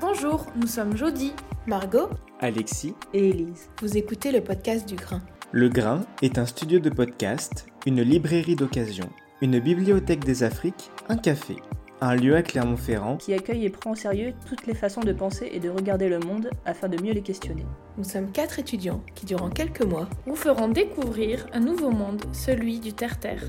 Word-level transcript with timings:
Bonjour, 0.00 0.46
nous 0.56 0.66
sommes 0.66 0.96
Jody, 0.96 1.32
Margot, 1.66 2.10
Alexis 2.40 2.94
et 3.14 3.30
Élise. 3.30 3.70
Vous 3.80 3.96
écoutez 3.96 4.32
le 4.32 4.42
podcast 4.42 4.88
du 4.88 4.96
Grain. 4.96 5.20
Le 5.52 5.68
Grain 5.68 6.02
est 6.20 6.38
un 6.38 6.46
studio 6.46 6.78
de 6.78 6.90
podcast, 6.90 7.66
une 7.86 8.02
librairie 8.02 8.56
d'occasion, 8.56 9.08
une 9.40 9.60
bibliothèque 9.60 10.24
des 10.24 10.42
Afriques, 10.42 10.90
un 11.08 11.16
café, 11.16 11.56
un 12.00 12.14
lieu 12.14 12.34
à 12.34 12.42
Clermont-Ferrand 12.42 13.16
qui 13.16 13.34
accueille 13.34 13.66
et 13.66 13.70
prend 13.70 13.92
au 13.92 13.94
sérieux 13.94 14.32
toutes 14.46 14.66
les 14.66 14.74
façons 14.74 15.02
de 15.02 15.12
penser 15.12 15.50
et 15.52 15.60
de 15.60 15.68
regarder 15.68 16.08
le 16.08 16.18
monde 16.18 16.50
afin 16.64 16.88
de 16.88 17.02
mieux 17.02 17.12
les 17.12 17.22
questionner. 17.22 17.66
Nous 17.98 18.04
sommes 18.04 18.32
quatre 18.32 18.58
étudiants 18.58 19.02
qui, 19.14 19.26
durant 19.26 19.50
quelques 19.50 19.84
mois, 19.84 20.08
vous 20.26 20.36
feront 20.36 20.68
découvrir 20.68 21.46
un 21.52 21.60
nouveau 21.60 21.90
monde, 21.90 22.22
celui 22.32 22.80
du 22.80 22.92
terre-terre. 22.92 23.42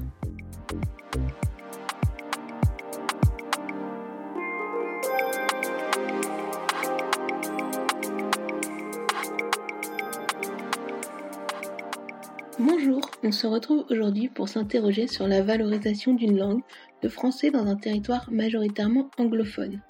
On 13.23 13.31
se 13.31 13.45
retrouve 13.45 13.85
aujourd'hui 13.89 14.29
pour 14.29 14.49
s'interroger 14.49 15.07
sur 15.07 15.27
la 15.27 15.41
valorisation 15.41 16.13
d'une 16.13 16.37
langue, 16.37 16.61
le 17.03 17.09
français 17.09 17.51
dans 17.51 17.67
un 17.67 17.75
territoire 17.75 18.27
majoritairement 18.31 19.09
anglophone. 19.17 19.81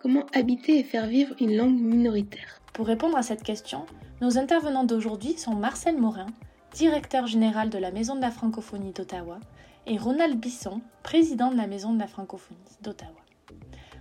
Comment 0.00 0.24
habiter 0.32 0.78
et 0.78 0.84
faire 0.84 1.06
vivre 1.06 1.34
une 1.40 1.56
langue 1.56 1.78
minoritaire? 1.78 2.60
Pour 2.72 2.86
répondre 2.86 3.16
à 3.16 3.22
cette 3.22 3.42
question, 3.42 3.84
nos 4.22 4.38
intervenants 4.38 4.84
d'aujourd'hui 4.84 5.36
sont 5.36 5.54
Marcel 5.54 5.98
Morin, 5.98 6.26
directeur 6.72 7.26
général 7.26 7.68
de 7.68 7.78
la 7.78 7.90
Maison 7.90 8.16
de 8.16 8.22
la 8.22 8.30
francophonie 8.30 8.92
d'Ottawa, 8.92 9.38
et 9.86 9.98
Ronald 9.98 10.38
Bisson, 10.38 10.80
président 11.02 11.50
de 11.50 11.56
la 11.56 11.66
Maison 11.66 11.92
de 11.92 11.98
la 11.98 12.06
francophonie 12.06 12.58
d'Ottawa. 12.82 13.12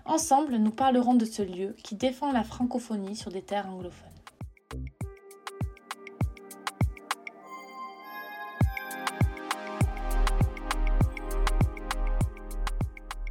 Ensemble, 0.05 0.55
nous 0.55 0.71
parlerons 0.71 1.15
de 1.15 1.25
ce 1.25 1.41
lieu 1.41 1.75
qui 1.83 1.95
défend 1.95 2.31
la 2.31 2.43
francophonie 2.43 3.15
sur 3.15 3.31
des 3.31 3.41
terres 3.41 3.69
anglophones. 3.69 4.07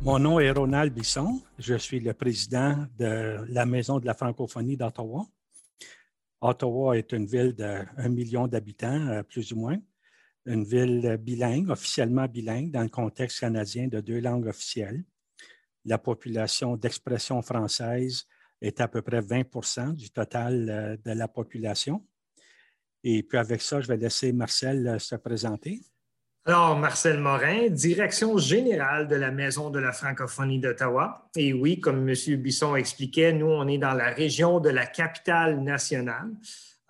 Mon 0.08 0.18
nom 0.18 0.40
est 0.40 0.50
Ronald 0.50 0.94
Bisson. 0.94 1.42
Je 1.58 1.74
suis 1.74 2.00
le 2.00 2.14
président 2.14 2.86
de 2.98 3.44
la 3.46 3.66
Maison 3.66 3.98
de 3.98 4.06
la 4.06 4.14
francophonie 4.14 4.74
d'Ottawa. 4.74 5.26
Ottawa 6.40 6.96
est 6.96 7.12
une 7.12 7.26
ville 7.26 7.52
d'un 7.52 8.08
million 8.08 8.46
d'habitants, 8.46 9.06
euh, 9.08 9.22
plus 9.22 9.52
ou 9.52 9.56
moins. 9.56 9.76
Une 10.46 10.64
ville 10.64 11.18
bilingue, 11.20 11.68
officiellement 11.68 12.26
bilingue, 12.26 12.70
dans 12.70 12.84
le 12.84 12.88
contexte 12.88 13.40
canadien 13.40 13.88
de 13.88 14.00
deux 14.00 14.20
langues 14.20 14.46
officielles. 14.46 15.04
La 15.84 15.98
population 15.98 16.78
d'expression 16.78 17.42
française 17.42 18.24
est 18.62 18.80
à 18.80 18.88
peu 18.88 19.02
près 19.02 19.20
20% 19.20 19.92
du 19.92 20.08
total 20.10 20.70
euh, 20.70 20.96
de 21.04 21.12
la 21.12 21.28
population. 21.28 22.02
Et 23.04 23.22
puis 23.22 23.36
avec 23.36 23.60
ça, 23.60 23.82
je 23.82 23.88
vais 23.88 23.98
laisser 23.98 24.32
Marcel 24.32 24.88
euh, 24.88 24.98
se 24.98 25.16
présenter. 25.16 25.82
Alors, 26.48 26.78
Marcel 26.78 27.20
Morin, 27.20 27.68
direction 27.68 28.38
générale 28.38 29.06
de 29.06 29.16
la 29.16 29.30
Maison 29.30 29.68
de 29.68 29.78
la 29.78 29.92
francophonie 29.92 30.58
d'Ottawa. 30.58 31.28
Et 31.36 31.52
oui, 31.52 31.78
comme 31.78 32.08
M. 32.08 32.14
Bisson 32.36 32.74
expliquait, 32.74 33.34
nous, 33.34 33.48
on 33.48 33.68
est 33.68 33.76
dans 33.76 33.92
la 33.92 34.08
région 34.08 34.58
de 34.58 34.70
la 34.70 34.86
capitale 34.86 35.62
nationale. 35.62 36.30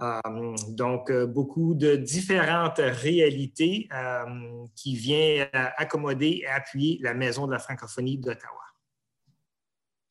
Euh, 0.00 0.20
donc, 0.68 1.10
euh, 1.10 1.26
beaucoup 1.26 1.74
de 1.74 1.96
différentes 1.96 2.78
réalités 2.78 3.88
euh, 3.92 4.64
qui 4.76 4.94
viennent 4.94 5.48
accommoder 5.52 6.42
et 6.44 6.46
appuyer 6.46 7.00
la 7.02 7.14
Maison 7.14 7.48
de 7.48 7.50
la 7.50 7.58
francophonie 7.58 8.16
d'Ottawa. 8.16 8.62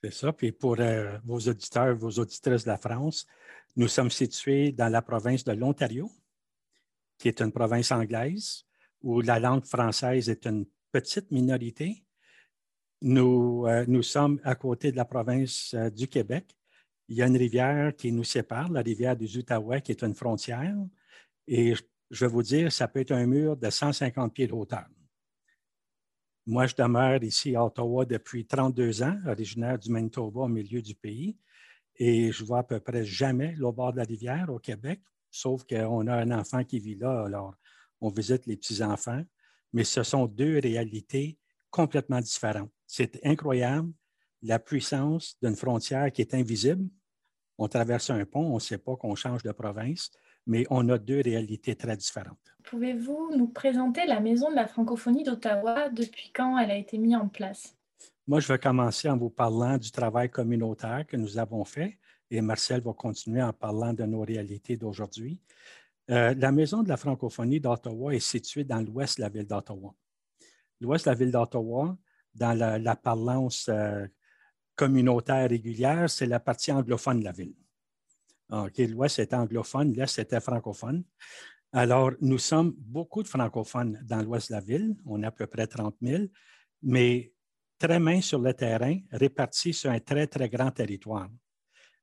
C'est 0.03 0.11
ça. 0.11 0.33
Puis 0.33 0.51
pour 0.51 0.75
vos 1.23 1.39
auditeurs, 1.39 1.95
vos 1.95 2.11
auditrices 2.19 2.65
de 2.65 2.69
la 2.69 2.77
France, 2.77 3.25
nous 3.77 3.87
sommes 3.87 4.11
situés 4.11 4.73
dans 4.73 4.89
la 4.89 5.01
province 5.01 5.45
de 5.45 5.53
l'Ontario, 5.53 6.11
qui 7.17 7.29
est 7.29 7.39
une 7.39 7.53
province 7.53 7.93
anglaise 7.93 8.66
où 9.01 9.21
la 9.21 9.39
langue 9.39 9.65
française 9.65 10.29
est 10.29 10.45
une 10.45 10.65
petite 10.91 11.31
minorité. 11.31 12.03
Nous, 13.01 13.65
euh, 13.67 13.85
nous 13.87 14.03
sommes 14.03 14.39
à 14.43 14.55
côté 14.55 14.91
de 14.91 14.97
la 14.97 15.05
province 15.05 15.73
euh, 15.73 15.89
du 15.89 16.07
Québec. 16.07 16.55
Il 17.07 17.17
y 17.17 17.21
a 17.21 17.27
une 17.27 17.37
rivière 17.37 17.95
qui 17.95 18.11
nous 18.11 18.23
sépare, 18.23 18.69
la 18.69 18.81
rivière 18.81 19.15
des 19.15 19.37
Outaouais, 19.37 19.81
qui 19.81 19.91
est 19.91 20.03
une 20.03 20.15
frontière. 20.15 20.75
Et 21.47 21.73
je 22.09 22.25
vais 22.25 22.31
vous 22.31 22.43
dire, 22.43 22.71
ça 22.71 22.87
peut 22.87 22.99
être 23.01 23.11
un 23.11 23.25
mur 23.25 23.55
de 23.55 23.69
150 23.69 24.33
pieds 24.33 24.47
de 24.47 24.53
hauteur. 24.53 24.87
Moi, 26.45 26.65
je 26.65 26.75
demeure 26.75 27.23
ici 27.23 27.55
à 27.55 27.65
Ottawa 27.65 28.05
depuis 28.05 28.45
32 28.45 29.03
ans, 29.03 29.17
originaire 29.27 29.77
du 29.77 29.91
Manitoba 29.91 30.41
au 30.41 30.47
milieu 30.47 30.81
du 30.81 30.95
pays. 30.95 31.37
Et 31.97 32.31
je 32.31 32.45
vois 32.45 32.59
à 32.59 32.63
peu 32.63 32.79
près 32.79 33.03
jamais 33.03 33.53
le 33.57 33.71
bord 33.71 33.91
de 33.91 33.97
la 33.97 34.03
rivière 34.03 34.49
au 34.49 34.59
Québec, 34.59 35.01
sauf 35.29 35.63
qu'on 35.65 36.07
a 36.07 36.15
un 36.15 36.31
enfant 36.31 36.63
qui 36.63 36.79
vit 36.79 36.95
là. 36.95 37.25
Alors, 37.25 37.55
on 38.01 38.09
visite 38.09 38.45
les 38.45 38.57
petits-enfants, 38.57 39.23
mais 39.73 39.83
ce 39.83 40.03
sont 40.03 40.25
deux 40.25 40.59
réalités 40.59 41.37
complètement 41.69 42.19
différentes. 42.19 42.71
C'est 42.85 43.19
incroyable 43.25 43.91
la 44.41 44.59
puissance 44.59 45.37
d'une 45.41 45.55
frontière 45.55 46.11
qui 46.11 46.21
est 46.21 46.33
invisible. 46.33 46.87
On 47.57 47.67
traverse 47.67 48.09
un 48.09 48.23
pont, 48.25 48.51
on 48.51 48.55
ne 48.55 48.59
sait 48.59 48.77
pas 48.77 48.95
qu'on 48.95 49.15
change 49.15 49.43
de 49.43 49.51
province, 49.51 50.11
mais 50.45 50.65
on 50.69 50.87
a 50.89 50.97
deux 50.97 51.21
réalités 51.21 51.75
très 51.75 51.97
différentes. 51.97 52.37
Pouvez-vous 52.63 53.35
nous 53.35 53.47
présenter 53.47 54.05
la 54.05 54.19
Maison 54.19 54.49
de 54.49 54.55
la 54.55 54.67
francophonie 54.67 55.23
d'Ottawa 55.23 55.89
depuis 55.89 56.31
quand 56.33 56.57
elle 56.57 56.71
a 56.71 56.77
été 56.77 56.97
mise 56.97 57.15
en 57.15 57.27
place? 57.27 57.75
Moi, 58.27 58.39
je 58.41 58.47
vais 58.47 58.59
commencer 58.59 59.09
en 59.09 59.17
vous 59.17 59.29
parlant 59.29 59.77
du 59.77 59.89
travail 59.91 60.29
communautaire 60.29 61.05
que 61.07 61.17
nous 61.17 61.37
avons 61.37 61.63
fait 61.63 61.97
et 62.29 62.41
Marcel 62.41 62.81
va 62.81 62.93
continuer 62.93 63.41
en 63.41 63.53
parlant 63.53 63.93
de 63.93 64.03
nos 64.03 64.21
réalités 64.21 64.75
d'aujourd'hui. 64.75 65.39
Euh, 66.09 66.33
la 66.35 66.51
Maison 66.51 66.83
de 66.83 66.89
la 66.89 66.97
francophonie 66.97 67.59
d'Ottawa 67.59 68.15
est 68.15 68.19
située 68.19 68.63
dans 68.63 68.79
l'ouest 68.79 69.17
de 69.17 69.23
la 69.23 69.29
ville 69.29 69.47
d'Ottawa. 69.47 69.93
L'ouest 70.79 71.05
de 71.05 71.09
la 71.09 71.15
ville 71.15 71.31
d'Ottawa, 71.31 71.97
dans 72.33 72.57
la, 72.57 72.95
parlance 72.95 73.67
euh, 73.67 74.05
communautaire 74.75 75.49
régulière, 75.49 76.09
c'est 76.09 76.27
la 76.27 76.39
partie 76.39 76.71
anglophone 76.71 77.19
de 77.19 77.25
la 77.25 77.31
ville. 77.31 77.55
l'ouest 78.49 79.19
est 79.19 79.33
anglophone, 79.33 79.93
l'est 79.93 80.19
était 80.19 80.39
francophone. 80.39 81.03
Alors, 81.73 82.11
nous 82.21 82.37
sommes 82.37 82.73
beaucoup 82.77 83.21
de 83.21 83.27
francophones 83.27 83.99
dans 84.05 84.21
l'ouest 84.21 84.49
de 84.49 84.55
la 84.55 84.61
ville, 84.61 84.95
on 85.05 85.21
a 85.23 85.27
à 85.27 85.31
peu 85.31 85.47
près 85.47 85.67
30 85.67 85.95
000, 86.01 86.23
mais 86.83 87.33
très 87.77 87.99
mains 87.99 88.21
sur 88.21 88.39
le 88.39 88.53
terrain, 88.53 88.97
répartis 89.11 89.73
sur 89.73 89.91
un 89.91 89.99
très, 89.99 90.27
très 90.27 90.47
grand 90.47 90.71
territoire. 90.71 91.29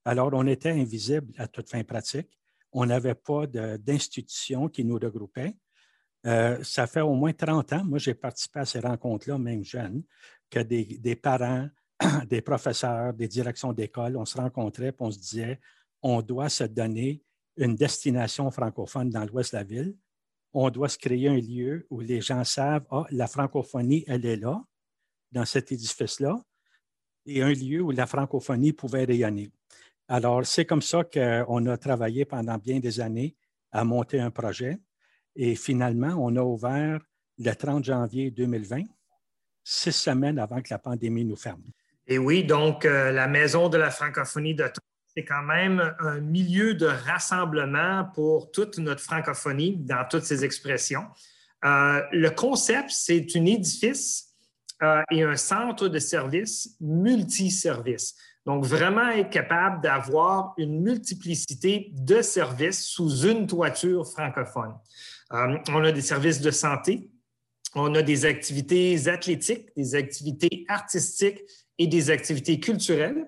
Alors, 0.05 0.31
on 0.35 0.47
était 0.47 0.71
invisible 0.73 1.33
à 1.39 1.49
toute 1.49 1.71
fin 1.71 1.83
pratique 1.85 2.29
on 2.75 2.87
n'avait 2.87 3.15
pas 3.15 3.47
d'institution 3.47 4.69
qui 4.69 4.85
nous 4.85 4.99
regroupait. 4.99 5.57
Euh, 6.27 6.63
ça 6.63 6.87
fait 6.87 7.01
au 7.01 7.15
moins 7.15 7.33
30 7.33 7.73
ans, 7.75 7.85
moi 7.85 7.99
j'ai 7.99 8.15
participé 8.15 8.61
à 8.61 8.65
ces 8.65 8.81
rencontres-là, 8.81 9.39
même 9.39 9.63
jeune, 9.63 10.03
que 10.51 10.59
des, 10.59 11.17
parents, 11.17 11.69
des 12.29 12.41
professeurs, 12.41 13.13
des 13.15 13.29
directions 13.29 13.73
d'école, 13.73 14.17
on 14.17 14.25
se 14.25 14.37
rencontrait 14.37 14.89
et 14.89 14.95
on 14.99 15.11
se 15.11 15.19
disait, 15.19 15.61
on 16.03 16.21
doit 16.21 16.49
se 16.49 16.65
donner 16.65 17.23
une 17.57 17.77
destination 17.77 18.51
francophone 18.51 19.11
dans 19.11 19.25
l'ouest 19.25 19.53
de 19.53 19.59
la 19.59 19.65
ville. 19.65 19.97
On 20.53 20.71
doit 20.71 20.89
se 20.89 20.99
créer 20.99 21.29
un 21.29 21.37
lieu 21.37 21.87
où 21.91 22.01
les 22.01 22.21
gens 22.21 22.43
savent, 22.43 22.87
ah, 22.91 23.05
la 23.11 23.27
francophonie, 23.27 24.05
elle 24.07 24.25
est 24.27 24.37
là, 24.37 24.65
dans 25.31 25.45
cet 25.45 25.73
édifice-là, 25.73 26.43
et 27.27 27.43
un 27.43 27.53
lieu 27.53 27.83
où 27.83 27.91
la 27.91 28.07
francophonie 28.07 28.73
pouvait 28.73 29.05
rayonner. 29.05 29.51
Alors, 30.09 30.45
c'est 30.47 30.65
comme 30.65 30.83
ça 30.83 31.03
qu'on 31.05 31.67
a 31.67 31.77
travaillé 31.77 32.25
pendant 32.25 32.59
bien 32.59 32.79
des 32.79 33.01
années 33.01 33.35
à 33.73 33.85
monter 33.85 34.21
un 34.21 34.31
projet. 34.31 34.79
Et 35.35 35.55
finalement, 35.57 36.15
on 36.19 36.37
a 36.37 36.43
ouvert 36.43 37.01
le 37.39 37.53
30 37.53 37.85
janvier 37.85 38.31
2020, 38.31 38.83
six 39.65 39.93
semaines 39.93 40.39
avant 40.39 40.61
que 40.61 40.69
la 40.71 40.79
pandémie 40.79 41.25
nous 41.25 41.37
ferme. 41.37 41.63
Et 42.07 42.19
oui, 42.19 42.45
donc 42.45 42.85
euh, 42.85 43.11
la 43.11 43.27
Maison 43.27 43.69
de 43.69 43.79
la 43.79 43.91
francophonie 43.91 44.55
de 44.55 44.71
c'est 45.17 45.25
quand 45.25 45.43
même 45.43 45.95
un 46.01 46.21
milieu 46.21 46.75
de 46.75 46.87
rassemblement 46.87 48.05
pour 48.15 48.51
toute 48.51 48.79
notre 48.79 49.01
francophonie 49.01 49.77
dans 49.77 50.05
toutes 50.11 50.25
ses 50.25 50.45
expressions. 50.45 51.05
Euh, 51.65 52.03
le 52.11 52.31
concept, 52.31 52.91
c'est 52.91 53.25
un 53.37 53.47
édifice 53.47 54.35
euh, 54.83 55.03
et 55.13 55.23
un 55.23 55.37
centre 55.37 55.89
de 55.89 55.99
services 56.01 56.77
multiservices. 56.81 58.17
Donc, 58.47 58.65
vraiment 58.65 59.09
être 59.09 59.31
capable 59.31 59.83
d'avoir 59.83 60.55
une 60.59 60.83
multiplicité 60.83 61.91
de 61.93 62.21
services 62.21 62.85
sous 62.87 63.23
une 63.23 63.47
toiture 63.47 64.07
francophone. 64.07 64.75
Euh, 65.33 65.57
on 65.69 65.83
a 65.83 65.93
des 65.93 66.03
services 66.03 66.41
de 66.41 66.51
santé, 66.51 67.11
on 67.75 67.95
a 67.95 68.03
des 68.03 68.25
activités 68.27 69.09
athlétiques, 69.09 69.69
des 69.77 69.95
activités 69.95 70.65
artistiques 70.69 71.41
et 71.79 71.87
des 71.87 72.11
activités 72.11 72.61
culturelles. 72.61 73.27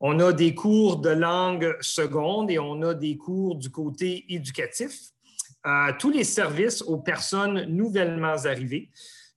On 0.00 0.20
a 0.20 0.32
des 0.32 0.54
cours 0.54 0.98
de 0.98 1.10
langue 1.10 1.76
seconde 1.80 2.50
et 2.50 2.58
on 2.58 2.82
a 2.82 2.94
des 2.94 3.16
cours 3.16 3.56
du 3.56 3.70
côté 3.70 4.24
éducatif. 4.28 4.92
Euh, 5.66 5.92
tous 5.98 6.10
les 6.10 6.24
services 6.24 6.82
aux 6.82 6.98
personnes 6.98 7.64
nouvellement 7.64 8.36
arrivées, 8.44 8.90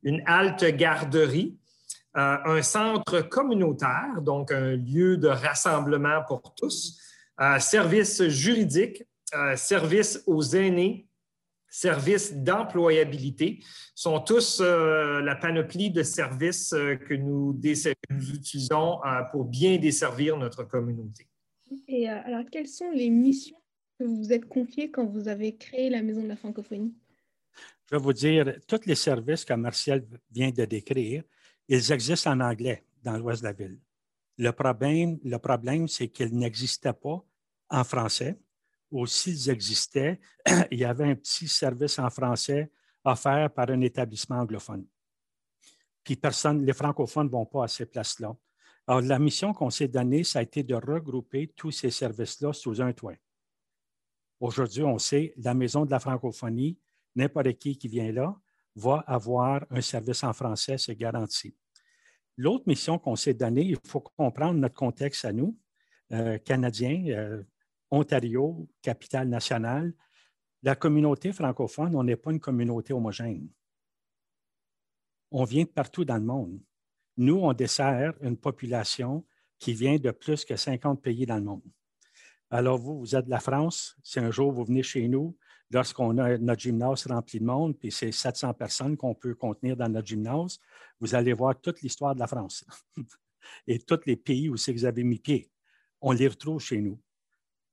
une 0.03 0.21
halte 0.27 0.65
garderie, 0.75 1.57
euh, 2.17 2.37
un 2.45 2.61
centre 2.61 3.21
communautaire, 3.21 4.21
donc 4.21 4.51
un 4.51 4.75
lieu 4.75 5.17
de 5.17 5.27
rassemblement 5.27 6.23
pour 6.27 6.53
tous, 6.55 6.99
euh, 7.39 7.59
services 7.59 8.27
juridiques, 8.27 9.03
services 9.55 10.21
aux 10.27 10.43
aînés, 10.43 11.07
services 11.69 12.33
d'employabilité 12.33 13.63
sont 13.95 14.19
tous 14.19 14.59
la 14.59 15.35
panoplie 15.37 15.89
de 15.89 16.03
services 16.03 16.71
que 16.71 17.13
nous, 17.13 17.57
nous 18.09 18.29
utilisons 18.31 18.99
pour 19.31 19.45
bien 19.45 19.77
desservir 19.77 20.35
notre 20.35 20.65
communauté. 20.65 21.29
Et 21.87 22.09
alors, 22.09 22.43
quelles 22.51 22.67
sont 22.67 22.91
les 22.91 23.09
missions 23.09 23.61
vous 24.05 24.17
vous 24.17 24.33
êtes 24.33 24.47
confié 24.47 24.91
quand 24.91 25.05
vous 25.05 25.27
avez 25.27 25.55
créé 25.55 25.89
la 25.89 26.01
Maison 26.01 26.23
de 26.23 26.27
la 26.27 26.35
francophonie? 26.35 26.93
Je 27.89 27.95
vais 27.95 28.01
vous 28.01 28.13
dire, 28.13 28.55
tous 28.67 28.85
les 28.85 28.95
services 28.95 29.45
que 29.45 29.53
Martial 29.53 30.03
vient 30.31 30.49
de 30.49 30.65
décrire, 30.65 31.23
ils 31.73 31.91
existent 31.93 32.31
en 32.31 32.41
anglais 32.41 32.83
dans 33.01 33.17
l'ouest 33.17 33.41
de 33.41 33.47
la 33.47 33.53
ville. 33.53 33.79
Le 34.37 34.51
problème, 34.51 35.19
le 35.23 35.37
problème 35.37 35.87
c'est 35.87 36.09
qu'ils 36.09 36.35
n'existaient 36.35 36.93
pas 36.93 37.23
en 37.69 37.83
français, 37.85 38.37
ou 38.91 39.05
s'ils 39.05 39.49
existaient, 39.49 40.19
il 40.71 40.79
y 40.79 40.83
avait 40.83 41.05
un 41.05 41.15
petit 41.15 41.47
service 41.47 41.97
en 41.97 42.09
français 42.09 42.69
offert 43.05 43.49
par 43.53 43.69
un 43.69 43.79
établissement 43.79 44.39
anglophone. 44.39 44.85
Puis 46.03 46.17
personne, 46.17 46.65
les 46.65 46.73
francophones 46.73 47.27
ne 47.27 47.31
vont 47.31 47.45
pas 47.45 47.63
à 47.63 47.67
ces 47.69 47.85
places-là. 47.85 48.35
Alors, 48.85 49.01
la 49.01 49.17
mission 49.17 49.53
qu'on 49.53 49.69
s'est 49.69 49.87
donnée, 49.87 50.25
ça 50.25 50.39
a 50.39 50.41
été 50.41 50.63
de 50.63 50.75
regrouper 50.75 51.53
tous 51.55 51.71
ces 51.71 51.89
services-là 51.89 52.51
sous 52.51 52.81
un 52.81 52.91
toit. 52.91 53.15
Aujourd'hui, 54.41 54.83
on 54.83 54.97
sait, 54.97 55.33
la 55.37 55.53
Maison 55.53 55.85
de 55.85 55.91
la 55.91 55.99
francophonie, 55.99 56.77
n'importe 57.15 57.53
qui 57.53 57.77
qui 57.77 57.87
vient 57.87 58.11
là 58.11 58.35
va 58.75 59.03
avoir 59.07 59.65
un 59.69 59.81
service 59.81 60.23
en 60.23 60.33
français, 60.33 60.77
c'est 60.77 60.95
garanti. 60.95 61.55
L'autre 62.37 62.63
mission 62.67 62.97
qu'on 62.97 63.15
s'est 63.15 63.33
donnée, 63.33 63.63
il 63.63 63.77
faut 63.85 63.99
comprendre 63.99 64.59
notre 64.59 64.75
contexte 64.75 65.25
à 65.25 65.33
nous, 65.33 65.57
euh, 66.11 66.37
Canadiens, 66.39 67.05
euh, 67.07 67.43
Ontario, 67.89 68.67
capitale 68.81 69.27
nationale. 69.27 69.93
La 70.63 70.75
communauté 70.75 71.33
francophone, 71.33 71.95
on 71.95 72.03
n'est 72.03 72.15
pas 72.15 72.31
une 72.31 72.39
communauté 72.39 72.93
homogène. 72.93 73.47
On 75.31 75.43
vient 75.43 75.63
de 75.63 75.69
partout 75.69 76.05
dans 76.05 76.17
le 76.17 76.23
monde. 76.23 76.59
Nous, 77.17 77.37
on 77.37 77.53
dessert 77.53 78.13
une 78.21 78.37
population 78.37 79.25
qui 79.59 79.73
vient 79.73 79.97
de 79.97 80.11
plus 80.11 80.45
que 80.45 80.55
50 80.55 81.01
pays 81.01 81.25
dans 81.25 81.37
le 81.37 81.43
monde. 81.43 81.63
Alors, 82.49 82.77
vous, 82.77 82.99
vous 82.99 83.15
êtes 83.15 83.25
de 83.25 83.29
la 83.29 83.39
France. 83.39 83.95
Si 84.03 84.19
un 84.19 84.31
jour 84.31 84.51
vous 84.51 84.65
venez 84.65 84.83
chez 84.83 85.07
nous, 85.07 85.37
lorsqu'on 85.71 86.17
a 86.17 86.37
notre 86.37 86.61
gymnase 86.61 87.07
rempli 87.07 87.39
de 87.39 87.45
monde, 87.45 87.77
puis 87.77 87.91
c'est 87.91 88.11
700 88.11 88.53
personnes 88.53 88.97
qu'on 88.97 89.15
peut 89.15 89.35
contenir 89.35 89.77
dans 89.77 89.89
notre 89.89 90.07
gymnase, 90.07 90.59
vous 90.99 91.15
allez 91.15 91.33
voir 91.33 91.59
toute 91.59 91.81
l'histoire 91.81 92.13
de 92.13 92.19
la 92.19 92.27
France 92.27 92.65
et 93.67 93.79
tous 93.79 94.01
les 94.05 94.17
pays 94.17 94.49
où 94.49 94.55
vous 94.55 94.85
avez 94.85 95.03
mis 95.03 95.19
pied. 95.19 95.49
On 96.01 96.11
les 96.11 96.27
retrouve 96.27 96.59
chez 96.61 96.81
nous. 96.81 96.99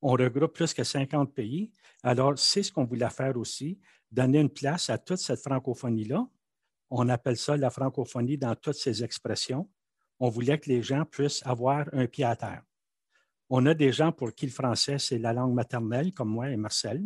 On 0.01 0.13
regroupe 0.13 0.53
plus 0.53 0.73
que 0.73 0.85
50 0.85 1.35
pays. 1.35 1.73
Alors, 2.03 2.39
c'est 2.39 2.63
ce 2.63 2.71
qu'on 2.71 2.85
voulait 2.85 3.11
faire 3.11 3.37
aussi, 3.37 3.81
donner 4.13 4.41
une 4.41 4.51
place 4.51 4.91
à 4.91 4.99
toute 4.99 5.19
cette 5.19 5.41
francophonie-là. 5.41 6.29
On 6.91 7.09
appelle 7.09 7.37
ça 7.37 7.57
la 7.57 7.71
francophonie 7.71 8.39
dans 8.39 8.55
toutes 8.55 8.77
ses 8.77 9.03
expressions. 9.03 9.69
On 10.21 10.29
voulait 10.29 10.59
que 10.59 10.69
les 10.69 10.83
gens 10.83 11.05
puissent 11.05 11.45
avoir 11.45 11.87
un 11.93 12.07
pied 12.07 12.25
à 12.25 12.37
terre. 12.37 12.63
On 13.51 13.67
a 13.67 13.75
des 13.75 13.93
gens 13.93 14.13
pour 14.13 14.33
qui 14.35 14.47
le 14.47 14.53
français, 14.53 14.99
c'est 14.99 15.19
la 15.19 15.33
langue 15.33 15.55
maternelle, 15.55 16.13
comme 16.13 16.29
moi 16.29 16.51
et 16.51 16.57
Marcel, 16.57 17.03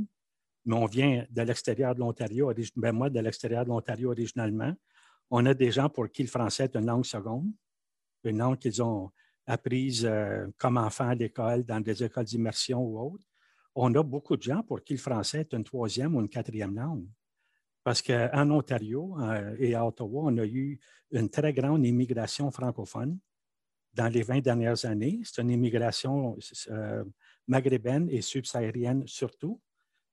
mais 0.64 0.74
on 0.74 0.86
vient 0.86 1.24
de 1.28 1.42
l'extérieur 1.42 1.94
de 1.94 2.00
l'Ontario, 2.00 2.52
ben 2.76 2.92
moi 2.92 3.10
de 3.10 3.20
l'extérieur 3.20 3.64
de 3.64 3.70
l'Ontario 3.70 4.10
originalement. 4.10 4.74
On 5.30 5.44
a 5.46 5.54
des 5.54 5.70
gens 5.70 5.88
pour 5.88 6.10
qui 6.10 6.22
le 6.22 6.28
français 6.28 6.64
est 6.64 6.76
une 6.76 6.86
langue 6.86 7.04
seconde, 7.04 7.50
une 8.24 8.38
langue 8.38 8.58
qu'ils 8.58 8.82
ont 8.82 9.10
apprise 9.46 10.04
euh, 10.04 10.46
comme 10.58 10.76
enfants 10.76 11.08
à 11.08 11.14
l'école, 11.14 11.64
dans 11.64 11.80
des 11.80 12.04
écoles 12.04 12.24
d'immersion 12.24 12.80
ou 12.80 12.98
autres. 13.00 13.24
On 13.74 13.92
a 13.94 14.02
beaucoup 14.02 14.36
de 14.36 14.42
gens 14.42 14.62
pour 14.62 14.82
qui 14.84 14.92
le 14.92 14.98
français 14.98 15.40
est 15.40 15.52
une 15.54 15.64
troisième 15.64 16.14
ou 16.14 16.20
une 16.20 16.28
quatrième 16.28 16.74
langue. 16.74 17.06
Parce 17.82 18.00
qu'en 18.00 18.50
Ontario 18.50 19.16
euh, 19.20 19.56
et 19.58 19.74
à 19.74 19.84
Ottawa, 19.84 20.22
on 20.26 20.38
a 20.38 20.44
eu 20.44 20.78
une 21.10 21.28
très 21.28 21.52
grande 21.52 21.84
immigration 21.84 22.50
francophone 22.50 23.18
dans 23.94 24.08
les 24.08 24.22
20 24.22 24.40
dernières 24.40 24.84
années. 24.84 25.20
C'est 25.24 25.42
une 25.42 25.50
immigration 25.50 26.36
euh, 26.70 27.04
maghrébine 27.48 28.08
et 28.08 28.22
subsaharienne 28.22 29.06
surtout. 29.06 29.60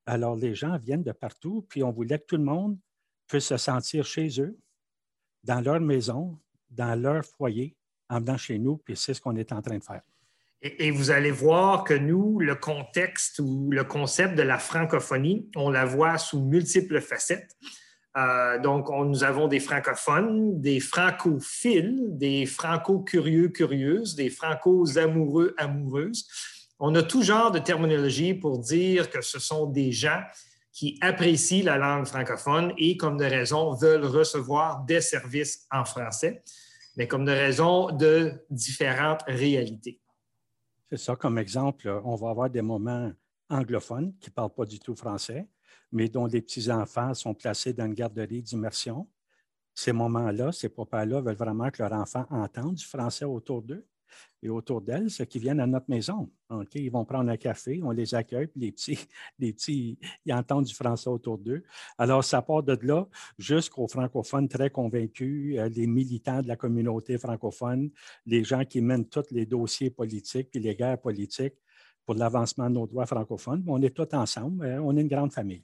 Alors, 0.09 0.35
les 0.35 0.55
gens 0.55 0.75
viennent 0.79 1.03
de 1.03 1.11
partout, 1.11 1.67
puis 1.69 1.83
on 1.83 1.91
voulait 1.91 2.17
que 2.17 2.25
tout 2.25 2.37
le 2.37 2.43
monde 2.43 2.79
puisse 3.27 3.45
se 3.45 3.57
sentir 3.57 4.07
chez 4.07 4.41
eux, 4.41 4.57
dans 5.43 5.61
leur 5.61 5.79
maison, 5.79 6.35
dans 6.71 6.99
leur 6.99 7.23
foyer, 7.23 7.75
en 8.09 8.19
venant 8.19 8.35
chez 8.35 8.57
nous, 8.57 8.77
puis 8.77 8.97
c'est 8.97 9.13
ce 9.13 9.21
qu'on 9.21 9.35
est 9.35 9.51
en 9.51 9.61
train 9.61 9.77
de 9.77 9.83
faire. 9.83 10.01
Et, 10.63 10.89
vous 10.89 11.11
allez 11.11 11.29
voir 11.29 11.83
que 11.83 11.93
nous, 11.93 12.39
le 12.39 12.55
contexte 12.55 13.37
ou 13.37 13.69
le 13.69 13.83
concept 13.83 14.33
de 14.33 14.41
la 14.41 14.57
francophonie, 14.57 15.47
on 15.55 15.69
la 15.69 15.85
voit 15.85 16.17
sous 16.17 16.43
multiples 16.43 17.01
facettes. 17.01 17.55
Euh, 18.17 18.59
donc, 18.59 18.89
nous 18.89 19.23
avons 19.23 19.47
des 19.47 19.59
francophones, 19.59 20.59
des 20.59 20.79
francophiles, 20.79 22.17
des 22.17 22.47
franco-curieux, 22.47 23.49
curieuses, 23.49 24.15
des 24.15 24.31
franco-amoureux, 24.31 25.53
amoureuses. 25.59 26.27
On 26.79 26.95
a 26.95 27.03
tout 27.03 27.21
genre 27.21 27.51
de 27.51 27.59
terminologie 27.59 28.33
pour 28.33 28.59
dire 28.59 29.09
que 29.09 29.21
ce 29.21 29.39
sont 29.39 29.65
des 29.65 29.91
gens 29.91 30.21
qui 30.71 30.97
apprécient 31.01 31.65
la 31.65 31.77
langue 31.77 32.05
francophone 32.05 32.73
et, 32.77 32.95
comme 32.95 33.17
de 33.17 33.25
raison, 33.25 33.73
veulent 33.73 34.05
recevoir 34.05 34.85
des 34.85 35.01
services 35.01 35.67
en 35.71 35.83
français, 35.83 36.41
mais 36.95 37.07
comme 37.07 37.25
de 37.25 37.31
raison 37.31 37.91
de 37.91 38.33
différentes 38.49 39.23
réalités. 39.27 39.99
C'est 40.89 40.97
ça, 40.97 41.15
comme 41.15 41.37
exemple, 41.37 42.01
on 42.03 42.15
va 42.15 42.29
avoir 42.29 42.49
des 42.49 42.61
moments 42.61 43.11
anglophones 43.49 44.13
qui 44.19 44.29
ne 44.29 44.33
parlent 44.33 44.53
pas 44.53 44.65
du 44.65 44.79
tout 44.79 44.95
français 44.95 45.47
mais 45.91 46.07
dont 46.07 46.25
les 46.25 46.41
petits-enfants 46.41 47.13
sont 47.13 47.33
placés 47.33 47.73
dans 47.73 47.85
une 47.85 47.93
garderie 47.93 48.41
d'immersion. 48.41 49.07
Ces 49.73 49.91
moments-là, 49.91 50.51
ces 50.51 50.69
papas-là 50.69 51.21
veulent 51.21 51.35
vraiment 51.35 51.69
que 51.71 51.81
leur 51.81 51.93
enfant 51.93 52.25
entende 52.29 52.75
du 52.75 52.85
français 52.85 53.25
autour 53.25 53.61
d'eux 53.61 53.85
et 54.41 54.49
autour 54.49 54.81
d'elles, 54.81 55.09
ceux 55.09 55.25
qui 55.25 55.39
viennent 55.39 55.59
à 55.59 55.67
notre 55.67 55.89
maison. 55.89 56.29
Ils 56.75 56.91
vont 56.91 57.05
prendre 57.05 57.29
un 57.29 57.37
café, 57.37 57.81
on 57.83 57.91
les 57.91 58.15
accueille, 58.15 58.47
puis 58.47 58.61
les 58.61 58.71
petits, 58.71 58.99
les 59.39 59.53
petits 59.53 59.97
ils 60.25 60.33
entendent 60.33 60.65
du 60.65 60.73
français 60.73 61.09
autour 61.09 61.37
d'eux. 61.37 61.63
Alors, 61.97 62.23
ça 62.23 62.41
part 62.41 62.63
de 62.63 62.77
là 62.81 63.07
jusqu'aux 63.37 63.87
francophones 63.87 64.47
très 64.47 64.69
convaincus, 64.69 65.57
euh, 65.57 65.69
les 65.69 65.87
militants 65.87 66.41
de 66.41 66.47
la 66.47 66.55
communauté 66.55 67.17
francophone, 67.17 67.89
les 68.25 68.43
gens 68.43 68.63
qui 68.65 68.81
mènent 68.81 69.07
tous 69.07 69.31
les 69.31 69.45
dossiers 69.45 69.89
politiques 69.89 70.49
et 70.53 70.59
les 70.59 70.75
guerres 70.75 71.01
politiques 71.01 71.55
pour 72.05 72.15
l'avancement 72.15 72.69
de 72.69 72.75
nos 72.75 72.87
droits 72.87 73.05
francophones. 73.05 73.63
On 73.67 73.81
est 73.81 73.95
tous 73.95 74.15
ensemble, 74.15 74.65
hein, 74.65 74.81
on 74.83 74.95
est 74.97 75.01
une 75.01 75.07
grande 75.07 75.33
famille. 75.33 75.63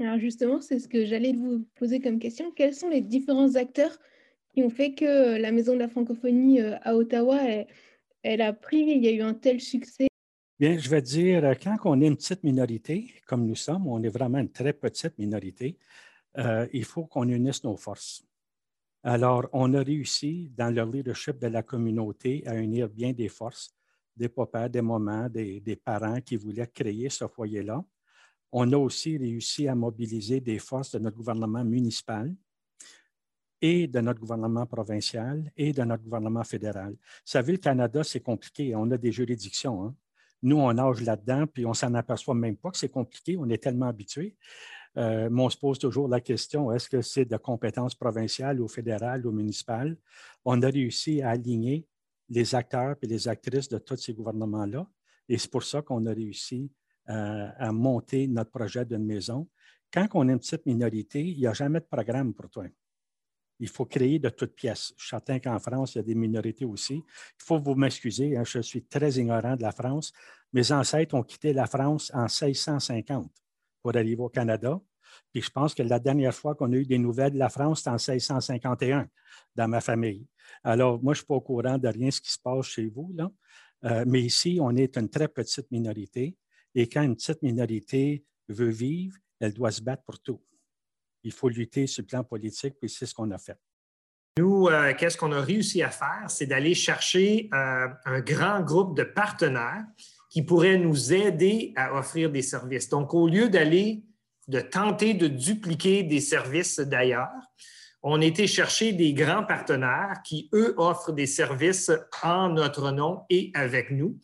Alors 0.00 0.18
justement, 0.18 0.60
c'est 0.62 0.78
ce 0.78 0.88
que 0.88 1.04
j'allais 1.04 1.34
vous 1.34 1.66
poser 1.74 2.00
comme 2.00 2.18
question. 2.18 2.50
Quels 2.52 2.74
sont 2.74 2.88
les 2.88 3.02
différents 3.02 3.54
acteurs 3.54 3.96
qui 4.52 4.62
ont 4.62 4.70
fait 4.70 4.94
que 4.94 5.40
la 5.40 5.52
Maison 5.52 5.74
de 5.74 5.78
la 5.78 5.88
francophonie 5.88 6.60
euh, 6.60 6.76
à 6.82 6.96
Ottawa, 6.96 7.38
elle, 8.22 8.42
a 8.42 8.52
pris, 8.52 8.80
il 8.80 9.04
y 9.04 9.08
a 9.08 9.12
eu 9.12 9.22
un 9.22 9.34
tel 9.34 9.60
succès? 9.60 10.08
Bien, 10.58 10.76
je 10.76 10.88
vais 10.90 11.02
dire, 11.02 11.44
euh, 11.44 11.54
quand 11.54 11.76
on 11.84 12.00
est 12.00 12.06
une 12.06 12.16
petite 12.16 12.42
minorité, 12.42 13.14
comme 13.26 13.46
nous 13.46 13.54
sommes, 13.54 13.86
on 13.86 14.02
est 14.02 14.08
vraiment 14.08 14.38
une 14.38 14.50
très 14.50 14.72
petite 14.72 15.16
minorité, 15.18 15.78
euh, 16.38 16.66
il 16.72 16.84
faut 16.84 17.06
qu'on 17.06 17.28
unisse 17.28 17.64
nos 17.64 17.76
forces. 17.76 18.24
Alors, 19.02 19.48
on 19.52 19.72
a 19.74 19.82
réussi, 19.82 20.52
dans 20.56 20.74
le 20.74 20.84
leadership 20.84 21.38
de 21.38 21.46
la 21.46 21.62
communauté, 21.62 22.42
à 22.46 22.54
unir 22.56 22.88
bien 22.88 23.12
des 23.12 23.28
forces, 23.28 23.70
des 24.14 24.28
papas, 24.28 24.68
des 24.68 24.82
mamans, 24.82 25.30
des 25.30 25.80
parents 25.82 26.20
qui 26.20 26.36
voulaient 26.36 26.66
créer 26.66 27.08
ce 27.08 27.26
foyer-là. 27.26 27.82
On 28.52 28.70
a 28.72 28.76
aussi 28.76 29.16
réussi 29.16 29.68
à 29.68 29.74
mobiliser 29.74 30.40
des 30.40 30.58
forces 30.58 30.90
de 30.90 30.98
notre 30.98 31.16
gouvernement 31.16 31.64
municipal 31.64 32.34
et 33.62 33.86
de 33.86 34.00
notre 34.00 34.20
gouvernement 34.20 34.66
provincial 34.66 35.50
et 35.56 35.72
de 35.72 35.82
notre 35.82 36.02
gouvernement 36.02 36.44
fédéral. 36.44 36.92
Vous 36.92 36.96
savez, 37.24 37.52
le 37.52 37.58
Canada, 37.58 38.02
c'est 38.02 38.20
compliqué. 38.20 38.74
On 38.74 38.90
a 38.90 38.96
des 38.96 39.12
juridictions. 39.12 39.84
Hein. 39.84 39.94
Nous, 40.42 40.56
on 40.56 40.72
nage 40.72 41.02
là-dedans, 41.02 41.46
puis 41.46 41.66
on 41.66 41.74
s'en 41.74 41.92
aperçoit 41.94 42.34
même 42.34 42.56
pas 42.56 42.70
que 42.70 42.78
c'est 42.78 42.88
compliqué. 42.88 43.36
On 43.38 43.48
est 43.50 43.62
tellement 43.62 43.88
habitués. 43.88 44.36
Euh, 44.96 45.28
mais 45.30 45.42
on 45.42 45.50
se 45.50 45.56
pose 45.56 45.78
toujours 45.78 46.08
la 46.08 46.20
question, 46.20 46.72
est-ce 46.72 46.88
que 46.88 47.00
c'est 47.00 47.24
de 47.24 47.36
compétences 47.36 47.94
provinciales 47.94 48.60
ou 48.60 48.66
fédérales 48.66 49.24
ou 49.24 49.30
municipales? 49.30 49.96
On 50.44 50.60
a 50.62 50.68
réussi 50.68 51.22
à 51.22 51.30
aligner 51.30 51.86
les 52.28 52.54
acteurs 52.54 52.96
et 53.02 53.06
les 53.06 53.28
actrices 53.28 53.68
de 53.68 53.78
tous 53.78 53.96
ces 53.96 54.14
gouvernements-là. 54.14 54.86
Et 55.28 55.38
c'est 55.38 55.50
pour 55.50 55.62
ça 55.62 55.82
qu'on 55.82 56.06
a 56.06 56.12
réussi 56.12 56.70
à, 57.06 57.72
monter 57.72 58.26
notre 58.28 58.50
projet 58.50 58.84
d'une 58.84 59.04
maison. 59.04 59.48
Quand 59.92 60.06
on 60.14 60.28
est 60.28 60.32
une 60.32 60.38
petite 60.38 60.66
minorité, 60.66 61.24
il 61.24 61.38
n'y 61.38 61.46
a 61.46 61.52
jamais 61.52 61.80
de 61.80 61.84
programme 61.84 62.32
pour 62.32 62.48
toi. 62.48 62.66
Il 63.60 63.68
faut 63.68 63.84
créer 63.84 64.18
de 64.18 64.30
toutes 64.30 64.54
pièces. 64.54 64.92
Je 64.96 65.02
suis 65.02 65.10
certain 65.10 65.38
qu'en 65.38 65.58
France, 65.58 65.94
il 65.94 65.98
y 65.98 66.00
a 66.00 66.02
des 66.02 66.14
minorités 66.14 66.64
aussi. 66.64 66.94
Il 66.94 67.44
faut 67.44 67.58
vous 67.58 67.74
m'excuser, 67.74 68.36
hein, 68.36 68.42
je 68.44 68.60
suis 68.60 68.82
très 68.84 69.12
ignorant 69.12 69.54
de 69.54 69.62
la 69.62 69.72
France. 69.72 70.12
Mes 70.52 70.72
ancêtres 70.72 71.14
ont 71.14 71.22
quitté 71.22 71.52
la 71.52 71.66
France 71.66 72.10
en 72.14 72.22
1650 72.22 73.30
pour 73.82 73.94
arriver 73.94 74.22
au 74.22 74.28
Canada. 74.28 74.80
Puis 75.32 75.42
je 75.42 75.50
pense 75.50 75.74
que 75.74 75.82
la 75.82 75.98
dernière 75.98 76.34
fois 76.34 76.54
qu'on 76.54 76.72
a 76.72 76.76
eu 76.76 76.86
des 76.86 76.98
nouvelles 76.98 77.32
de 77.32 77.38
la 77.38 77.48
France, 77.48 77.78
c'était 77.78 77.90
en 77.90 78.14
1651 78.14 79.08
dans 79.54 79.68
ma 79.68 79.80
famille. 79.80 80.26
Alors, 80.64 81.02
moi, 81.02 81.14
je 81.14 81.18
ne 81.18 81.22
suis 81.22 81.26
pas 81.26 81.34
au 81.34 81.40
courant 81.40 81.78
de 81.78 81.88
rien 81.88 82.10
ce 82.10 82.20
qui 82.20 82.32
se 82.32 82.38
passe 82.38 82.66
chez 82.66 82.86
vous, 82.88 83.12
là. 83.14 83.30
Euh, 83.84 84.04
mais 84.06 84.20
ici, 84.20 84.58
on 84.60 84.74
est 84.76 84.96
une 84.96 85.08
très 85.08 85.28
petite 85.28 85.70
minorité. 85.70 86.36
Et 86.74 86.88
quand 86.88 87.02
une 87.02 87.16
petite 87.16 87.42
minorité 87.42 88.24
veut 88.48 88.68
vivre, 88.68 89.16
elle 89.38 89.54
doit 89.54 89.70
se 89.70 89.80
battre 89.80 90.02
pour 90.02 90.20
tout. 90.20 90.40
Il 91.22 91.32
faut 91.32 91.48
lutter 91.48 91.86
sur 91.86 92.02
le 92.02 92.06
plan 92.06 92.24
politique, 92.24 92.74
puis 92.80 92.88
c'est 92.88 93.06
ce 93.06 93.14
qu'on 93.14 93.30
a 93.30 93.38
fait. 93.38 93.58
Nous, 94.38 94.68
euh, 94.68 94.94
qu'est-ce 94.96 95.16
qu'on 95.16 95.32
a 95.32 95.40
réussi 95.40 95.82
à 95.82 95.90
faire? 95.90 96.24
C'est 96.28 96.46
d'aller 96.46 96.74
chercher 96.74 97.50
euh, 97.52 97.88
un 98.04 98.20
grand 98.20 98.60
groupe 98.60 98.96
de 98.96 99.02
partenaires 99.02 99.84
qui 100.30 100.42
pourraient 100.42 100.78
nous 100.78 101.12
aider 101.12 101.72
à 101.76 101.94
offrir 101.94 102.30
des 102.30 102.42
services. 102.42 102.88
Donc, 102.88 103.12
au 103.12 103.28
lieu 103.28 103.48
d'aller, 103.48 104.04
de 104.48 104.60
tenter 104.60 105.14
de 105.14 105.26
dupliquer 105.26 106.04
des 106.04 106.20
services 106.20 106.78
d'ailleurs, 106.78 107.28
on 108.02 108.20
était 108.20 108.46
chercher 108.46 108.92
des 108.92 109.12
grands 109.12 109.44
partenaires 109.44 110.22
qui, 110.24 110.48
eux, 110.54 110.74
offrent 110.78 111.12
des 111.12 111.26
services 111.26 111.90
en 112.22 112.48
notre 112.48 112.92
nom 112.92 113.24
et 113.28 113.50
avec 113.54 113.90
nous, 113.90 114.18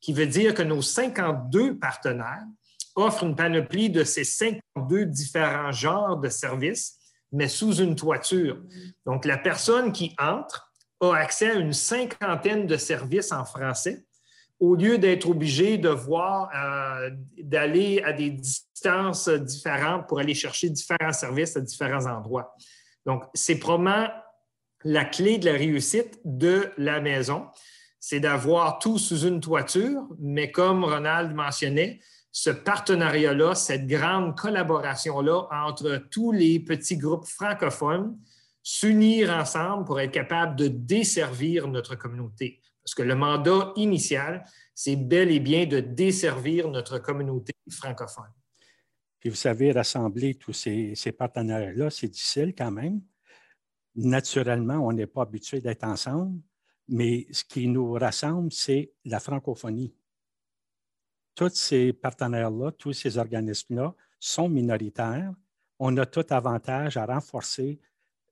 qui 0.00 0.12
veut 0.12 0.26
dire 0.26 0.54
que 0.54 0.62
nos 0.62 0.82
52 0.82 1.78
partenaires 1.78 2.46
offrent 2.94 3.24
une 3.24 3.36
panoplie 3.36 3.90
de 3.90 4.04
ces 4.04 4.24
52 4.24 5.06
différents 5.06 5.72
genres 5.72 6.16
de 6.16 6.28
services, 6.28 6.98
mais 7.32 7.48
sous 7.48 7.74
une 7.74 7.94
toiture. 7.94 8.60
Donc, 9.06 9.24
la 9.24 9.38
personne 9.38 9.92
qui 9.92 10.14
entre 10.18 10.72
a 11.00 11.14
accès 11.14 11.50
à 11.50 11.54
une 11.54 11.72
cinquantaine 11.72 12.66
de 12.66 12.76
services 12.76 13.32
en 13.32 13.44
français 13.44 14.04
au 14.60 14.74
lieu 14.74 14.98
d'être 14.98 15.28
obligé 15.28 15.78
de 15.78 15.88
voir, 15.88 16.50
euh, 16.54 17.10
d'aller 17.38 18.02
à 18.04 18.12
des 18.12 18.30
distances 18.30 19.28
différentes 19.28 20.06
pour 20.06 20.20
aller 20.20 20.34
chercher 20.34 20.68
différents 20.68 21.14
services 21.14 21.56
à 21.56 21.60
différents 21.60 22.04
endroits. 22.04 22.54
Donc, 23.06 23.24
c'est 23.32 23.58
probablement 23.58 24.08
la 24.84 25.06
clé 25.06 25.38
de 25.38 25.46
la 25.46 25.56
réussite 25.56 26.20
de 26.24 26.70
la 26.76 27.00
maison, 27.00 27.46
c'est 27.98 28.20
d'avoir 28.20 28.78
tout 28.78 28.98
sous 28.98 29.26
une 29.26 29.40
toiture, 29.40 30.06
mais 30.18 30.50
comme 30.50 30.84
Ronald 30.84 31.34
mentionnait, 31.34 32.00
ce 32.32 32.50
partenariat-là, 32.50 33.54
cette 33.54 33.86
grande 33.86 34.36
collaboration-là 34.36 35.48
entre 35.50 35.96
tous 36.10 36.32
les 36.32 36.60
petits 36.60 36.96
groupes 36.96 37.26
francophones, 37.26 38.18
s'unir 38.62 39.30
ensemble 39.30 39.84
pour 39.84 40.00
être 40.00 40.12
capable 40.12 40.56
de 40.56 40.68
desservir 40.68 41.66
notre 41.66 41.96
communauté. 41.96 42.60
Parce 42.82 42.94
que 42.94 43.02
le 43.02 43.14
mandat 43.14 43.72
initial, 43.76 44.44
c'est 44.74 44.96
bel 44.96 45.30
et 45.30 45.40
bien 45.40 45.66
de 45.66 45.80
desservir 45.80 46.68
notre 46.68 46.98
communauté 46.98 47.52
francophone. 47.70 48.30
Puis 49.18 49.28
vous 49.28 49.36
savez, 49.36 49.72
rassembler 49.72 50.34
tous 50.34 50.52
ces, 50.52 50.94
ces 50.94 51.12
partenaires-là, 51.12 51.90
c'est 51.90 52.08
difficile 52.08 52.54
quand 52.56 52.70
même. 52.70 53.00
Naturellement, 53.96 54.86
on 54.86 54.92
n'est 54.92 55.06
pas 55.06 55.22
habitué 55.22 55.60
d'être 55.60 55.84
ensemble, 55.84 56.40
mais 56.88 57.26
ce 57.30 57.44
qui 57.44 57.68
nous 57.68 57.92
rassemble, 57.92 58.50
c'est 58.52 58.92
la 59.04 59.20
francophonie. 59.20 59.94
Tous 61.34 61.54
ces 61.54 61.92
partenaires-là, 61.92 62.72
tous 62.72 62.92
ces 62.92 63.18
organismes-là 63.18 63.94
sont 64.18 64.48
minoritaires. 64.48 65.32
On 65.78 65.96
a 65.96 66.06
tout 66.06 66.26
avantage 66.30 66.96
à 66.96 67.06
renforcer 67.06 67.80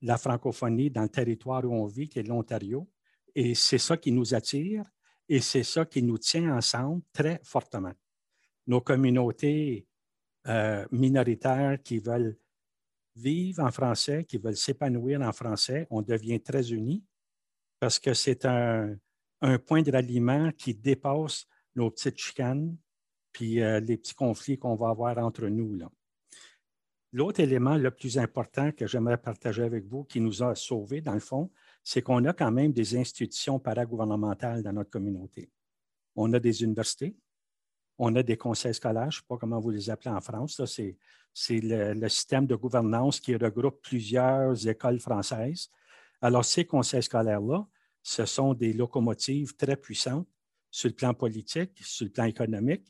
la 0.02 0.19
francophonie 0.19 0.90
dans 0.90 1.02
le 1.02 1.09
territoire 1.09 1.64
où 1.64 1.73
on 1.73 1.87
vit, 1.87 2.09
qui 2.09 2.19
est 2.19 2.23
l'Ontario. 2.23 2.88
Et 3.35 3.55
c'est 3.55 3.78
ça 3.78 3.97
qui 3.97 4.12
nous 4.12 4.35
attire 4.35 4.85
et 5.28 5.40
c'est 5.40 5.62
ça 5.62 5.85
qui 5.85 6.02
nous 6.02 6.19
tient 6.19 6.57
ensemble 6.57 7.02
très 7.12 7.40
fortement. 7.45 7.93
Nos 8.67 8.81
communautés 8.81 9.87
euh, 10.47 10.87
minoritaires 10.90 11.78
qui 11.83 11.99
veulent 11.99 12.37
vivre 13.14 13.62
en 13.62 13.71
français, 13.71 14.25
qui 14.25 14.38
veulent 14.38 14.57
s'épanouir 14.57 15.21
en 15.21 15.33
français, 15.33 15.87
on 15.90 16.02
devient 16.02 16.40
très 16.40 16.73
unis 16.73 17.05
parce 17.78 17.99
que 17.99 18.14
c'est 18.14 18.45
un, 18.45 18.97
point 19.67 19.83
de 19.83 19.93
ralliement 19.93 20.50
qui 20.50 20.75
dépasse 20.75 21.47
nos 21.76 21.90
petites 21.90 22.19
chicanes 22.19 22.76
puis 23.32 23.61
euh, 23.61 23.80
les 23.80 23.97
petits 23.97 24.14
conflits 24.14 24.58
qu'on 24.58 24.75
va 24.75 24.88
avoir 24.90 25.18
entre 25.18 25.47
nous. 25.47 25.78
L'autre 27.12 27.40
élément 27.40 27.76
le 27.76 27.90
plus 27.90 28.18
important 28.18 28.70
que 28.73 28.87
j'aimerais 28.87 29.16
partager 29.16 29.62
avec 29.62 29.87
vous, 29.87 30.04
qui 30.04 30.20
nous 30.20 30.42
a 30.42 30.54
sauvés, 30.54 31.00
dans 31.00 31.14
le 31.14 31.20
fond, 31.20 31.50
c'est 31.82 32.02
qu'on 32.02 32.25
a 32.26 32.32
quand 32.32 32.50
même 32.50 32.73
des 32.73 32.97
institutions 32.97 33.58
paragouvernementales 33.58 34.62
dans 34.62 34.73
notre 34.73 34.90
communauté. 34.90 35.50
On 36.16 36.32
a 36.35 36.38
des 36.38 36.62
universités, 36.62 37.16
on 37.97 38.14
a 38.16 38.23
des 38.23 38.37
conseils 38.37 38.75
scolaires, 38.75 39.11
je 39.11 39.18
ne 39.18 39.20
sais 39.23 39.26
pas 39.26 39.38
comment 39.38 39.58
vous 39.58 39.70
les 39.70 39.88
appelez 39.88 40.11
en 40.11 40.20
France, 40.20 40.61
c'est 40.66 41.61
le, 41.61 41.94
le, 41.94 42.08
système 42.08 42.47
de 42.47 42.54
gouvernance 42.56 43.20
qui 43.20 43.35
regroupe 43.37 43.80
plusieurs 43.80 44.66
écoles 44.68 45.00
françaises. 45.00 45.70
Alors, 46.20 46.44
ces 46.44 46.64
conseils 46.64 47.02
scolaires-là, 47.02 47.66
ce 48.02 48.25
sont 48.25 48.54
des 48.54 48.73
locomotives 48.73 49.54
très 49.56 49.76
puissantes 49.76 50.28
sur 50.70 50.88
le 50.88 50.94
plan 50.94 51.14
politique, 51.14 51.78
sur 51.82 52.06
le 52.06 52.12
plan 52.12 52.25
économique, 52.25 52.87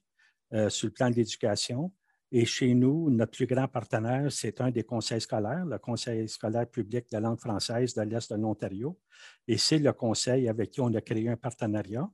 euh, 0.52 0.68
sur 0.68 0.88
le 0.88 0.92
plan 0.92 1.10
de 1.10 1.16
l'éducation. 1.16 1.92
Et 2.30 2.44
chez 2.44 2.74
nous, 2.74 3.08
notre 3.10 3.32
plus 3.32 3.46
grand 3.46 3.68
partenaire, 3.68 4.30
c'est 4.30 4.60
un 4.60 4.70
des 4.70 4.84
conseils 4.84 5.20
scolaires, 5.20 5.64
le 5.64 5.78
Conseil 5.78 6.28
scolaire 6.28 6.68
public 6.68 7.06
de 7.10 7.16
langue 7.16 7.40
française 7.40 7.94
de 7.94 8.02
l'Est 8.02 8.30
de 8.30 8.38
l'Ontario. 8.38 8.98
Et 9.46 9.56
c'est 9.56 9.78
le 9.78 9.92
conseil 9.92 10.46
avec 10.46 10.72
qui 10.72 10.80
on 10.80 10.92
a 10.92 11.00
créé 11.00 11.28
un 11.30 11.36
partenariat. 11.36 12.08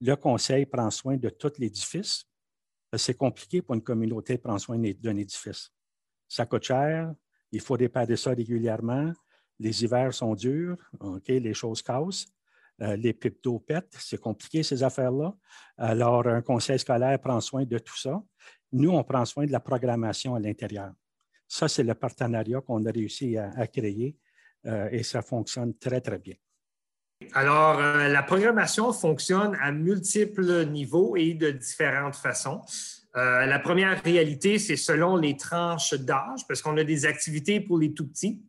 Le 0.00 0.16
conseil 0.16 0.66
prend 0.66 0.90
soin 0.90 1.16
de 1.16 1.30
tout 1.30 1.52
l'édifice. 1.58 2.26
C'est 2.94 3.16
compliqué 3.16 3.62
pour 3.62 3.74
une 3.74 3.82
communauté 3.82 4.36
de 4.36 4.42
prendre 4.42 4.60
soin 4.60 4.78
d'un 4.78 5.16
édifice. 5.16 5.70
Ça 6.28 6.44
coûte 6.44 6.64
cher, 6.64 7.14
il 7.50 7.60
faut 7.60 7.74
réparer 7.74 8.16
ça 8.16 8.30
régulièrement. 8.30 9.12
Les 9.58 9.82
hivers 9.82 10.12
sont 10.12 10.34
durs, 10.34 10.76
les 11.26 11.54
choses 11.54 11.80
cassent. 11.80 12.26
Euh, 12.82 12.96
les 12.96 13.12
pètent, 13.12 13.94
c'est 13.98 14.20
compliqué 14.20 14.62
ces 14.62 14.82
affaires-là. 14.82 15.34
Alors, 15.78 16.26
un 16.26 16.42
conseil 16.42 16.78
scolaire 16.78 17.20
prend 17.20 17.40
soin 17.40 17.64
de 17.64 17.78
tout 17.78 17.96
ça. 17.96 18.20
Nous, 18.72 18.90
on 18.90 19.04
prend 19.04 19.24
soin 19.24 19.46
de 19.46 19.52
la 19.52 19.60
programmation 19.60 20.34
à 20.34 20.40
l'intérieur. 20.40 20.92
Ça, 21.46 21.68
c'est 21.68 21.84
le 21.84 21.94
partenariat 21.94 22.60
qu'on 22.60 22.84
a 22.84 22.90
réussi 22.90 23.36
à, 23.36 23.66
créer 23.68 24.16
euh, 24.66 24.88
et 24.90 25.04
ça 25.04 25.22
fonctionne 25.22 25.76
très, 25.78 26.00
très 26.00 26.18
bien. 26.18 26.34
Alors, 27.32 27.78
euh, 27.78 28.08
la 28.08 28.22
programmation 28.24 28.92
fonctionne 28.92 29.56
à 29.60 29.70
multiples 29.70 30.66
niveaux 30.66 31.16
et 31.16 31.34
de 31.34 31.52
différentes 31.52 32.16
façons. 32.16 32.60
la 33.14 33.60
première 33.60 34.02
réalité, 34.02 34.58
c'est 34.58 34.76
selon 34.76 35.16
les 35.16 35.36
tranches 35.36 35.94
d'âge, 35.94 36.44
parce 36.48 36.60
qu'on 36.60 36.76
a 36.76 36.82
des 36.82 37.06
activités 37.06 37.60
pour 37.60 37.78
les 37.78 37.94
tout 37.94 38.08
petits, 38.08 38.42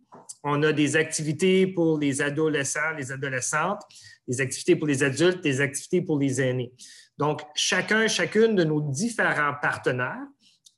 on 0.43 0.63
a 0.63 0.73
des 0.73 0.95
activités 0.95 1.67
pour 1.67 1.99
les 1.99 2.21
adolescents, 2.21 2.91
les 2.97 3.11
adolescentes, 3.11 3.83
des 4.27 4.41
activités 4.41 4.75
pour 4.75 4.87
les 4.87 5.03
adultes, 5.03 5.41
des 5.41 5.61
activités 5.61 6.01
pour 6.01 6.19
les 6.19 6.41
aînés. 6.41 6.73
Donc, 7.17 7.41
chacun, 7.55 8.07
chacune 8.07 8.55
de 8.55 8.63
nos 8.63 8.81
différents 8.81 9.53
partenaires 9.61 10.27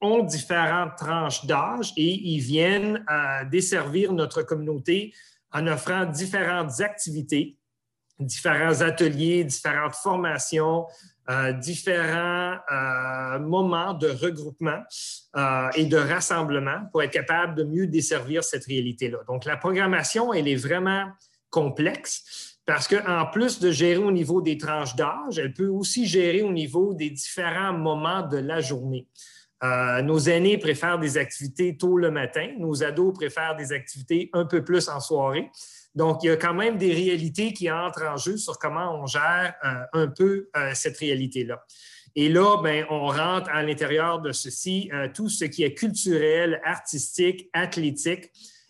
ont 0.02 0.24
différentes 0.24 0.96
tranches 0.98 1.46
d'âge 1.46 1.92
et 1.98 2.14
ils 2.30 2.40
viennent 2.40 3.04
à 3.08 3.46
desservir 3.46 4.14
notre 4.14 4.44
communauté 4.44 5.14
en 5.52 5.66
offrant 5.68 6.06
différentes 6.06 6.82
activités, 6.82 7.58
différents 8.20 8.82
ateliers, 8.82 9.44
différentes 9.44 9.96
formations, 9.96 10.86
euh, 11.30 11.52
différents 11.52 12.58
euh, 12.72 13.40
moments 13.40 13.94
de 13.94 14.08
regroupement 14.08 14.82
euh, 15.36 15.70
et 15.76 15.86
de 15.86 15.98
rassemblement 15.98 16.86
pour 16.92 17.04
être 17.04 17.12
capable 17.12 17.56
de 17.56 17.64
mieux 17.64 17.88
desservir 17.88 18.44
cette 18.44 18.66
réalité-là. 18.66 19.20
Donc, 19.28 19.46
la 19.46 19.58
programmation, 19.58 20.34
elle 20.34 20.48
est 20.48 20.56
vraiment 20.56 21.08
complexe 21.50 22.57
parce 22.68 22.88
qu'en 22.88 23.26
plus 23.26 23.60
de 23.60 23.72
gérer 23.72 24.04
au 24.04 24.12
niveau 24.12 24.42
des 24.42 24.58
tranches 24.58 24.96
d'âge, 24.96 25.40
elle 25.40 25.54
peut 25.54 25.70
aussi 25.70 26.06
gérer 26.06 26.44
au 26.44 26.52
niveau 26.52 26.94
des 26.94 27.10
différents 27.10 27.74
moments 27.74 28.22
de 28.22 28.38
la 28.38 28.62
journée. 28.62 29.08
nos 29.64 30.20
aînés 30.20 30.60
préfèrent 30.60 31.00
des 31.00 31.18
activités 31.18 31.78
tôt 31.78 31.98
le 31.98 32.12
matin, 32.12 32.50
nos 32.60 32.84
ados 32.84 33.14
préfèrent 33.14 33.56
des 33.56 33.72
activités 33.72 34.30
un 34.34 34.46
peu 34.46 34.64
plus 34.64 34.90
en 34.90 35.00
soirée. 35.00 35.50
Donc, 35.98 36.22
il 36.22 36.28
y 36.28 36.30
a 36.30 36.38
quand 36.38 36.54
même 36.54 36.78
des 36.78 36.94
réalités 36.94 37.54
qui 37.54 37.72
entrent 37.72 38.04
en 38.04 38.18
jeu 38.18 38.38
sur 38.38 38.60
comment 38.60 39.02
on 39.02 39.08
gère 39.08 39.56
euh, 39.66 40.04
un 40.04 40.08
peu 40.08 40.48
euh, 40.56 40.70
cette 40.76 40.98
réalité-là. 40.98 41.66
Et 42.16 42.30
là, 42.30 42.62
ben, 42.62 42.86
on 42.92 43.08
rentre 43.08 43.50
à 43.50 43.64
l'intérieur 43.64 44.20
de 44.20 44.32
ceci 44.32 44.92
euh, 44.94 45.08
tout 45.12 45.28
ce 45.28 45.46
qui 45.46 45.64
est 45.64 45.74
culturel, 45.74 46.62
artistique, 46.64 47.50
athlétique 47.52 48.30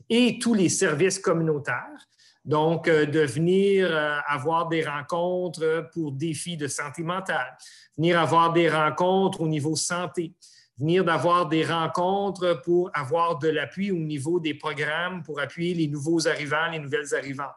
et 0.10 0.40
tous 0.40 0.54
les 0.54 0.70
services 0.70 1.20
communautaires. 1.20 2.07
Donc, 2.48 2.90
de 2.90 3.20
venir 3.20 3.94
avoir 4.26 4.70
des 4.70 4.84
rencontres 4.84 5.90
pour 5.94 6.14
défis 6.14 6.58
de 6.58 6.68
santé 6.68 7.04
mentale, 7.04 7.58
venir 7.98 8.20
avoir 8.20 8.54
des 8.54 8.70
rencontres 8.70 9.42
au 9.42 9.48
niveau 9.48 9.76
santé, 9.76 10.34
venir 10.78 11.04
d'avoir 11.04 11.48
des 11.48 11.66
rencontres 11.66 12.62
pour 12.64 12.92
avoir 12.94 13.40
de 13.40 13.50
l'appui 13.50 13.92
au 13.92 13.98
niveau 13.98 14.40
des 14.40 14.54
programmes 14.54 15.24
pour 15.24 15.40
appuyer 15.40 15.74
les 15.74 15.88
nouveaux 15.88 16.28
arrivants, 16.28 16.70
les 16.72 16.80
nouvelles 16.80 17.16
arrivantes. 17.16 17.48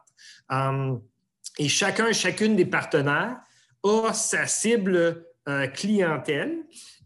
Euh, 0.51 0.95
et 1.57 1.69
chacun, 1.69 2.11
chacune 2.11 2.55
des 2.55 2.65
partenaires 2.65 3.37
a 3.83 4.13
sa 4.13 4.47
cible 4.47 5.25
euh, 5.47 5.67
clientèle 5.67 6.57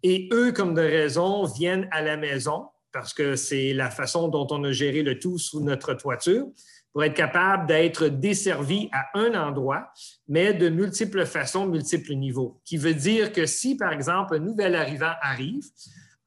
et 0.03 0.29
eux, 0.31 0.51
comme 0.51 0.73
de 0.73 0.81
raison, 0.81 1.45
viennent 1.45 1.87
à 1.91 2.01
la 2.01 2.17
maison 2.17 2.67
parce 2.91 3.13
que 3.13 3.35
c'est 3.35 3.73
la 3.73 3.89
façon 3.89 4.29
dont 4.29 4.47
on 4.51 4.63
a 4.63 4.71
géré 4.71 5.03
le 5.03 5.19
tout 5.19 5.37
sous 5.37 5.59
notre 5.59 5.93
toiture 5.95 6.47
pour 6.95 7.03
être 7.03 7.13
capable 7.13 7.67
d'être 7.67 8.07
desservi 8.07 8.87
à 8.93 9.09
un 9.15 9.33
endroit, 9.33 9.91
mais 10.29 10.53
de 10.53 10.69
multiples 10.69 11.25
façons, 11.25 11.65
multiples 11.65 12.13
niveaux. 12.13 12.61
Qui 12.63 12.77
veut 12.77 12.93
dire 12.93 13.33
que 13.33 13.45
si, 13.45 13.75
par 13.75 13.91
exemple, 13.91 14.35
un 14.35 14.39
nouvel 14.39 14.75
arrivant 14.75 15.11
arrive, 15.21 15.65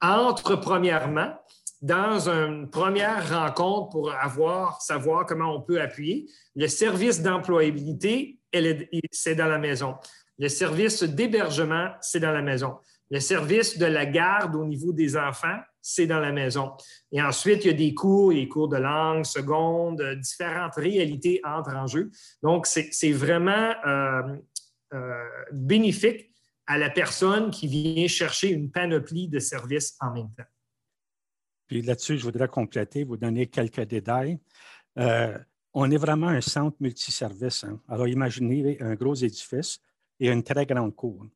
entre 0.03 0.57
premièrement 0.57 1.33
dans 1.81 2.29
une 2.29 2.69
première 2.69 3.31
rencontre 3.31 3.89
pour 3.89 4.13
avoir, 4.13 4.83
savoir 4.83 5.25
comment 5.25 5.57
on 5.57 5.63
peut 5.63 5.81
appuyer. 5.81 6.27
Le 6.55 6.69
service 6.69 7.23
d'employabilité, 7.23 8.39
c'est 9.11 9.37
dans 9.37 9.47
la 9.47 9.59
maison. 9.59 9.95
Le 10.39 10.51
service 10.51 11.03
d'hébergement, 11.03 11.93
c'est 12.03 12.21
dans 12.21 12.33
la 12.33 12.43
maison. 12.43 12.77
Le 13.11 13.21
service 13.21 13.79
de 13.79 13.87
la 13.87 14.05
garde 14.05 14.55
au 14.55 14.67
niveau 14.67 14.93
des 14.93 15.17
enfants, 15.17 15.61
c'est 15.81 16.07
dans 16.07 16.21
la 16.21 16.33
maison. 16.33 16.73
Et 17.13 17.23
ensuite, 17.23 17.65
il 17.65 17.69
y 17.69 17.71
a 17.71 17.77
des 17.77 17.95
cours, 17.95 18.33
des 18.33 18.49
cours 18.49 18.69
de 18.69 18.77
langue, 18.77 19.25
seconde, 19.25 20.03
différentes 20.21 20.75
réalités 20.77 21.41
entrent 21.45 21.75
en 21.75 21.87
jeu. 21.87 22.11
Donc, 22.43 22.67
c'est 22.67 23.13
vraiment 23.13 23.75
euh, 23.87 24.37
euh, 24.95 25.25
bénéfique 25.53 26.31
à 26.67 26.79
la 26.79 26.91
personne 26.91 27.51
qui 27.51 27.67
vient 27.67 28.07
chercher 28.09 28.51
une 28.51 28.71
panoplie 28.71 29.29
de 29.29 29.39
services 29.39 29.97
en 30.01 30.13
même 30.13 30.31
temps. 30.37 30.45
Puis 31.67 31.83
là-dessus, 31.83 32.19
je 32.19 32.25
voudrais 32.25 32.49
compléter, 32.49 33.05
vous 33.05 33.17
donner 33.17 33.47
quelques 33.47 33.83
détails. 33.83 34.39
Euh, 34.99 35.37
on 35.75 35.91
est 35.91 35.97
vraiment 35.97 36.29
un 36.29 36.41
centre 36.41 36.77
multiservice. 36.81 37.65
Hein. 37.65 37.81
Alors, 37.89 38.09
imaginez 38.09 38.79
un 38.81 38.95
gros 38.95 39.15
édifice 39.15 39.81
et 40.19 40.31
une 40.31 40.43
très 40.43 40.67
grande 40.67 40.95
cour. 40.95 41.27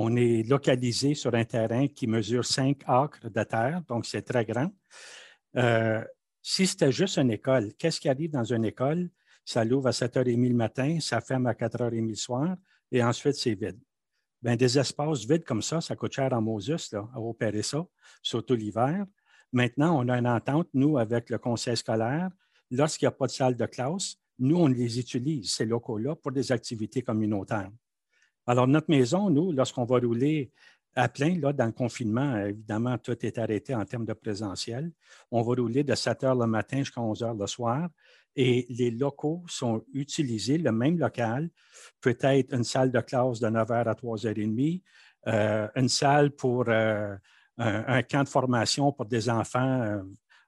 On 0.00 0.14
est 0.14 0.48
localisé 0.48 1.14
sur 1.16 1.34
un 1.34 1.44
terrain 1.44 1.88
qui 1.88 2.06
mesure 2.06 2.44
5 2.44 2.82
acres 2.86 3.28
de 3.28 3.42
terre, 3.42 3.82
donc 3.88 4.06
c'est 4.06 4.22
très 4.22 4.44
grand. 4.44 4.70
Euh, 5.56 6.04
si 6.40 6.68
c'était 6.68 6.92
juste 6.92 7.16
une 7.18 7.32
école, 7.32 7.74
qu'est-ce 7.74 7.98
qui 7.98 8.08
arrive 8.08 8.30
dans 8.30 8.44
une 8.44 8.64
école? 8.64 9.10
Ça 9.44 9.64
l'ouvre 9.64 9.88
à 9.88 9.90
7h30 9.90 10.50
le 10.50 10.54
matin, 10.54 11.00
ça 11.00 11.20
ferme 11.20 11.48
à 11.48 11.52
4h30 11.52 12.10
le 12.10 12.14
soir, 12.14 12.54
et 12.92 13.02
ensuite 13.02 13.34
c'est 13.34 13.56
vide. 13.56 13.80
Bien, 14.40 14.54
des 14.54 14.78
espaces 14.78 15.24
vides 15.26 15.42
comme 15.42 15.62
ça, 15.62 15.80
ça 15.80 15.96
coûte 15.96 16.12
cher 16.12 16.32
en 16.32 16.42
Moses 16.42 16.94
à 16.94 17.20
opérer 17.20 17.62
ça, 17.62 17.84
surtout 18.22 18.54
l'hiver. 18.54 19.04
Maintenant, 19.52 19.98
on 19.98 20.08
a 20.08 20.16
une 20.16 20.28
entente, 20.28 20.68
nous, 20.74 20.96
avec 20.96 21.28
le 21.28 21.38
conseil 21.38 21.76
scolaire. 21.76 22.30
Lorsqu'il 22.70 23.06
n'y 23.06 23.14
a 23.14 23.16
pas 23.16 23.26
de 23.26 23.32
salle 23.32 23.56
de 23.56 23.66
classe, 23.66 24.14
nous, 24.38 24.58
on 24.58 24.68
les 24.68 25.00
utilise, 25.00 25.54
ces 25.54 25.66
locaux-là, 25.66 26.14
pour 26.14 26.30
des 26.30 26.52
activités 26.52 27.02
communautaires. 27.02 27.72
Alors, 28.48 28.66
notre 28.66 28.88
maison, 28.88 29.28
nous, 29.28 29.52
lorsqu'on 29.52 29.84
va 29.84 29.98
rouler 29.98 30.50
à 30.94 31.10
plein, 31.10 31.38
là, 31.38 31.52
dans 31.52 31.66
le 31.66 31.72
confinement, 31.72 32.38
évidemment, 32.38 32.96
tout 32.96 33.24
est 33.24 33.36
arrêté 33.36 33.74
en 33.74 33.84
termes 33.84 34.06
de 34.06 34.14
présentiel. 34.14 34.90
On 35.30 35.42
va 35.42 35.54
rouler 35.54 35.84
de 35.84 35.94
7 35.94 36.24
heures 36.24 36.34
le 36.34 36.46
matin 36.46 36.78
jusqu'à 36.78 37.02
11 37.02 37.22
heures 37.24 37.34
le 37.34 37.46
soir 37.46 37.90
et 38.34 38.64
les 38.70 38.90
locaux 38.90 39.44
sont 39.48 39.84
utilisés, 39.92 40.56
le 40.56 40.72
même 40.72 40.98
local, 40.98 41.50
peut-être 42.00 42.54
une 42.54 42.64
salle 42.64 42.90
de 42.90 43.00
classe 43.00 43.38
de 43.38 43.48
9h 43.48 43.86
à 43.86 43.94
3h30, 43.94 44.82
euh, 45.26 45.68
une 45.74 45.88
salle 45.90 46.30
pour 46.30 46.64
euh, 46.68 47.14
un, 47.58 48.02
camp 48.02 48.22
de 48.22 48.28
formation 48.28 48.92
pour 48.92 49.04
des 49.04 49.28
enfants, 49.28 49.82
euh, 49.82 50.02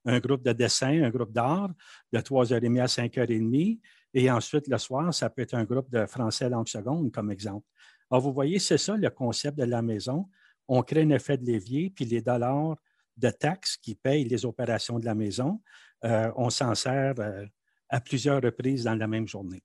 un 0.07 0.21
groupe 0.21 0.43
de 0.43 0.53
dessin, 0.53 1.03
un 1.03 1.11
groupe 1.11 1.33
d'art 1.33 1.71
de 2.13 2.19
3h30 2.19 2.81
à 2.81 2.87
5h30, 2.87 3.81
et 4.15 4.31
ensuite 4.31 4.69
le 4.69 4.79
soir, 4.79 5.13
ça 5.13 5.29
peut 5.29 5.43
être 5.43 5.55
un 5.55 5.65
groupe 5.65 5.91
de 5.91 6.07
français 6.07 6.49
langue 6.49 6.69
seconde, 6.69 7.13
comme 7.13 7.31
exemple. 7.31 7.67
Alors, 8.11 8.23
vous 8.23 8.33
voyez, 8.33 8.59
c'est 8.59 8.79
ça 8.79 8.97
le 8.97 9.11
concept 9.11 9.59
de 9.59 9.65
la 9.65 9.83
maison. 9.83 10.29
On 10.69 10.83
crée 10.83 11.03
un 11.03 11.11
effet 11.11 11.37
de 11.37 11.51
levier, 11.51 11.91
puis 11.91 12.05
les 12.05 12.23
dollars 12.23 12.77
de 13.17 13.31
taxes 13.31 13.77
qui 13.77 13.95
payent 13.95 14.25
les 14.25 14.45
opérations 14.45 14.99
de 14.99 15.05
la 15.05 15.15
maison, 15.15 15.61
on 16.03 16.51
s'en 16.51 16.75
sert 16.75 17.15
à 17.89 18.01
plusieurs 18.01 18.43
reprises 18.43 18.85
dans 18.85 18.95
la 18.95 19.07
même 19.07 19.29
journée. 19.29 19.63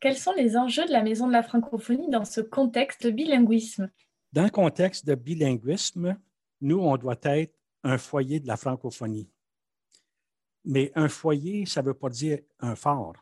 Quels 0.00 0.16
sont 0.16 0.32
les 0.32 0.56
enjeux 0.56 0.86
de 0.86 0.92
la 0.92 1.02
Maison 1.02 1.26
de 1.26 1.32
la 1.32 1.42
francophonie 1.42 2.08
dans 2.08 2.24
ce 2.24 2.40
contexte 2.40 3.06
de 3.06 3.10
bilinguisme? 3.10 3.90
Dans 4.32 4.44
le 4.44 4.50
contexte 4.50 5.06
de 5.06 5.14
bilinguisme, 5.14 6.16
nous, 6.60 6.78
on 6.78 6.96
doit 6.96 7.18
être 7.22 7.54
un 7.84 7.98
foyer 7.98 8.40
de 8.40 8.46
la 8.46 8.56
francophonie. 8.56 9.30
Mais 10.64 10.90
un 10.94 11.08
foyer, 11.08 11.66
ça 11.66 11.82
ne 11.82 11.88
veut 11.88 11.94
pas 11.94 12.08
dire 12.08 12.38
un 12.60 12.76
fort. 12.76 13.14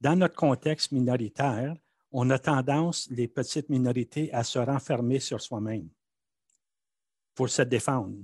Dans 0.00 0.16
notre 0.16 0.36
contexte 0.36 0.92
minoritaire, 0.92 1.74
on 2.16 2.30
a 2.30 2.38
tendance, 2.38 3.08
les 3.10 3.26
petites 3.26 3.68
minorités, 3.68 4.32
à 4.32 4.44
se 4.44 4.60
renfermer 4.60 5.18
sur 5.18 5.40
soi-même 5.40 5.88
pour 7.34 7.50
se 7.50 7.62
défendre. 7.62 8.16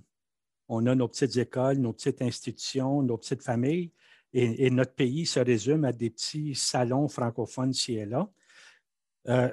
On 0.68 0.86
a 0.86 0.94
nos 0.94 1.08
petites 1.08 1.36
écoles, 1.36 1.78
nos 1.78 1.92
petites 1.92 2.22
institutions, 2.22 3.02
nos 3.02 3.18
petites 3.18 3.42
familles, 3.42 3.90
et, 4.32 4.70
notre 4.70 4.94
pays 4.94 5.26
se 5.26 5.40
résume 5.40 5.84
à 5.84 5.92
des 5.92 6.08
petits 6.08 6.54
salons 6.54 7.08
francophones 7.08 7.72
ci 7.72 7.94
et 7.94 8.06
là. 8.06 8.30
Euh, 9.26 9.52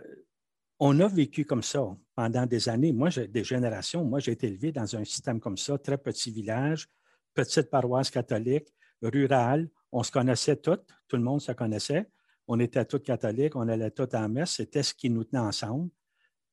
on 0.79 0.99
a 0.99 1.07
vécu 1.07 1.43
comme 1.43 1.63
ça 1.63 1.97
pendant 2.13 2.45
des 2.45 2.69
années. 2.69 2.93
Moi, 2.93 3.09
des 3.09 3.43
générations. 3.43 4.05
Moi, 4.05 4.19
j'ai 4.19 4.33
été 4.33 4.45
élevé 4.45 4.71
dans 4.71 4.95
un 4.95 5.03
système 5.03 5.39
comme 5.39 5.57
ça, 5.57 5.79
très 5.79 5.97
petit 5.97 6.29
village, 6.29 6.87
petite 7.33 7.71
paroisse 7.71 8.11
catholique, 8.11 8.67
rurale. 9.01 9.67
On 9.91 10.03
se 10.03 10.11
connaissait 10.11 10.57
toutes, 10.57 10.85
tout 11.07 11.17
le 11.17 11.23
monde 11.23 11.41
se 11.41 11.53
connaissait. 11.53 12.07
On 12.47 12.59
était 12.59 12.85
tous 12.85 12.99
catholiques, 12.99 13.55
on 13.55 13.67
allait 13.67 13.91
tous 13.91 14.15
en 14.15 14.29
messe. 14.29 14.51
C'était 14.51 14.83
ce 14.83 14.93
qui 14.93 15.09
nous 15.09 15.25
tenait 15.25 15.41
ensemble. 15.41 15.89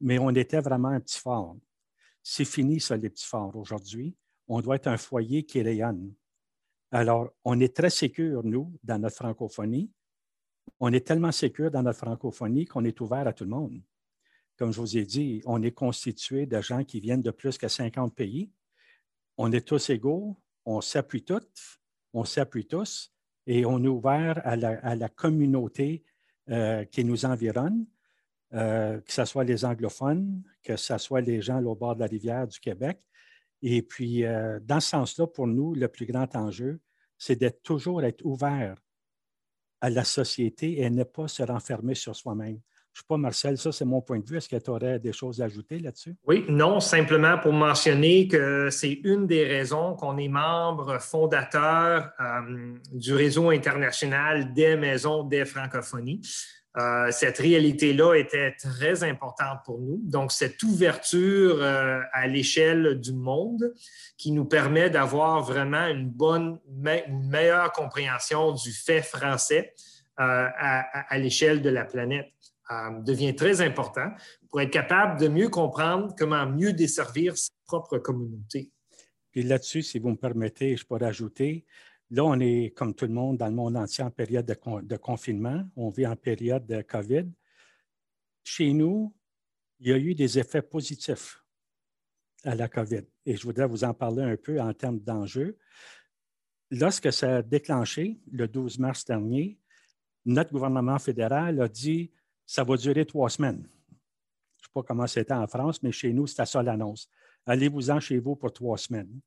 Mais 0.01 0.19
on 0.19 0.31
était 0.31 0.61
vraiment 0.61 0.89
un 0.89 1.01
petit 1.01 1.19
fort. 1.19 1.57
C'est 2.23 2.45
fini, 2.45 2.81
ça, 2.81 2.97
les 2.97 3.11
petits 3.11 3.27
forts 3.27 3.55
aujourd'hui. 3.55 4.17
On 4.49 4.61
doit 4.61 4.77
être 4.77 4.89
un 4.89 4.97
foyer 4.97 5.45
qui 5.45 5.63
rayonne. 5.63 6.13
Alors, 6.91 7.31
on 7.45 7.59
est 7.61 7.75
très 7.75 7.91
sécure, 7.91 8.43
nous, 8.45 8.77
dans 8.83 8.99
notre 8.99 9.17
francophonie. 9.17 9.91
On 10.81 10.93
est 10.93 11.07
tellement 11.07 11.33
sécure 11.33 11.71
dans 11.71 11.83
notre 11.83 11.99
francophonie 11.99 12.65
qu'on 12.65 12.85
est 12.85 13.01
ouvert 13.01 13.27
à 13.27 13.33
tout 13.33 13.45
le 13.45 13.51
monde. 13.51 13.81
Comme 14.57 14.73
je 14.73 14.81
vous 14.81 14.97
ai 14.97 15.05
dit, 15.05 15.43
on 15.47 15.63
est 15.63 15.73
constitué 15.73 16.47
de 16.47 16.61
gens 16.61 16.85
qui 16.85 17.01
viennent 17.01 17.23
de 17.23 17.31
plus 17.31 17.59
que 17.59 17.69
50 17.69 18.15
pays. 18.15 18.51
On 19.37 19.51
est 19.53 19.67
tous 19.67 19.91
égaux, 19.91 20.37
on 20.65 20.81
s'appuie 20.81 21.25
tous, 21.25 21.81
on 22.13 22.25
s'appuie 22.25 22.67
tous 22.67 23.14
et 23.47 23.65
on 23.67 23.83
est 23.83 23.89
ouvert 23.89 24.41
à 24.45 24.57
la, 24.57 25.09
communauté 25.09 26.03
euh, 26.51 26.85
qui 26.85 27.05
nous 27.05 27.25
environne, 27.25 27.87
euh, 28.55 29.01
que 29.01 29.13
ce 29.13 29.25
soit 29.25 29.45
les 29.45 29.65
anglophones, 29.65 30.43
que 30.63 30.77
ce 30.77 30.99
soit 30.99 31.21
les 31.21 31.43
gens 31.43 31.63
au 31.65 31.75
bord 31.75 31.95
de 31.95 32.01
la 32.01 32.07
rivière 32.07 32.47
du 32.47 32.59
Québec, 32.61 33.01
et 33.67 33.81
puis, 33.81 34.27
euh, 34.27 34.61
dans 34.63 34.79
ce 34.79 34.91
sens-là, 34.91 35.27
pour 35.27 35.47
nous, 35.47 35.75
le 35.75 35.89
plus 35.89 36.05
grand 36.05 36.37
enjeu, 36.37 36.81
c'est 37.17 37.37
d'être 37.37 37.63
toujours 37.63 38.03
être 38.03 38.23
ouvert 38.23 38.77
à 39.81 39.89
la 39.89 40.05
société 40.05 40.83
et 40.83 40.91
ne 40.91 41.03
pas 41.03 41.29
se 41.29 41.43
renfermer 41.43 41.95
sur 41.95 42.15
soi-même. 42.15 42.61
Je 42.95 43.01
ne 43.01 43.03
sais 43.03 43.07
pas, 43.09 43.17
Marcel, 43.17 43.59
ça 43.59 43.73
c'est 43.73 43.85
mon 43.85 44.01
point 44.01 44.21
de 44.21 44.25
vue. 44.25 44.37
Est-ce 44.37 44.49
que 44.49 44.55
tu 44.55 44.71
aurais 44.71 45.01
des 45.01 45.13
choses 45.13 45.43
à 45.43 45.47
ajouter 45.47 45.81
là-dessus? 45.81 46.15
Oui, 46.29 46.45
non, 46.49 46.79
simplement 46.79 47.37
pour 47.39 47.53
mentionner 47.53 48.29
que 48.29 48.71
c'est 48.71 49.01
une 49.03 49.27
des 49.27 49.45
raisons 49.45 49.95
qu'on 49.95 50.17
est 50.17 50.29
membre 50.29 51.01
fondateur 51.01 52.11
euh, 52.21 52.75
du 52.93 53.13
réseau 53.13 53.51
international 53.51 54.55
des 54.55 54.77
maisons 54.77 55.25
des 55.25 55.45
francophonies. 55.45 56.21
Euh, 56.77 57.11
cette 57.11 57.39
réalité-là 57.39 58.15
était 58.15 58.53
très 58.53 59.03
importante 59.03 59.59
pour 59.65 59.81
nous. 59.81 60.01
Donc, 60.05 60.31
cette 60.31 60.63
ouverture 60.63 61.57
euh, 61.61 62.01
à 62.13 62.29
l'échelle 62.29 63.01
du 63.01 63.13
monde 63.13 63.75
qui 64.17 64.31
nous 64.31 64.45
permet 64.45 64.89
d'avoir 64.89 65.43
vraiment 65.43 65.89
une 65.89 66.09
bonne, 66.09 66.61
une 66.69 67.29
meilleure 67.29 67.73
compréhension 67.73 68.53
du 68.53 68.71
fait 68.71 69.03
français 69.03 69.75
à, 70.17 71.19
l'échelle 71.19 71.61
de 71.61 71.71
la 71.71 71.85
planète 71.85 72.34
devient 73.03 73.35
très 73.35 73.61
important 73.61 74.11
pour 74.49 74.61
être 74.61 74.71
capable 74.71 75.21
de 75.21 75.29
mieux 75.29 75.49
comprendre 75.49 76.15
comment 76.19 76.47
mieux 76.47 76.73
desservir 76.73 77.37
sa 77.37 77.51
propre 77.67 77.99
communauté. 77.99 78.71
Puis 79.31 79.43
là-dessus, 79.43 79.83
si 79.83 79.99
vous 79.99 80.11
me 80.11 80.17
permettez, 80.17 80.77
je 80.77 80.85
pourrais 80.87 81.07
ajouter, 81.07 81.67
Là, 82.11 82.25
on 82.25 82.39
est, 82.39 82.73
comme 82.77 82.95
tout 82.95 83.07
le 83.07 83.13
monde, 83.13 83.39
dans 83.39 83.49
le 83.49 83.55
monde 83.55 83.77
entier 83.77 84.05
en 84.05 84.11
période 84.11 84.47
de, 84.47 84.97
confinement. 84.97 85.65
On 85.75 85.89
vit 85.89 86.07
en 86.07 86.17
période 86.17 86.67
de 86.67 86.83
COVID. 86.83 87.27
Chez 88.45 88.73
nous, 88.73 89.15
il 89.81 89.89
y 89.89 89.93
a 89.93 89.97
eu 89.97 90.15
des 90.15 90.39
effets 90.39 90.63
positifs 90.63 91.43
à 92.45 92.55
la 92.55 92.69
COVID. 92.69 93.03
Et 93.27 93.37
je 93.37 93.43
voudrais 93.43 93.67
vous 93.67 93.85
en 93.85 93.95
parler 93.95 94.23
un 94.23 94.37
peu 94.37 94.61
en 94.61 94.73
termes 94.75 95.01
d'enjeux. 95.01 95.59
Lorsque 96.71 97.13
ça 97.13 97.39
a 97.39 97.43
déclenché, 97.43 98.21
le 98.31 98.47
12 98.47 98.79
mars 98.79 99.05
dernier, 99.05 99.59
notre 100.27 100.53
gouvernement 100.53 100.99
fédéral 100.99 101.61
a 101.61 101.69
dit 101.69 102.13
ça 102.47 102.65
va 102.65 102.77
durer 102.77 103.07
trois 103.07 103.31
semaines. 103.31 103.63
Je 103.63 103.65
ne 103.65 104.63
sais 104.65 104.73
pas 104.73 104.83
comment 104.83 105.07
c'était 105.07 105.35
en 105.35 105.47
France, 105.47 105.83
mais 105.83 105.93
chez 105.93 106.13
nous, 106.13 106.27
c'était 106.27 106.47
ça 106.47 106.63
l'annonce. 106.63 107.09
allez-vous-en 107.47 108.01
chez 108.01 108.19
vous 108.19 108.37
pour 108.37 108.53
trois 108.53 108.79
semaines. 108.79 109.21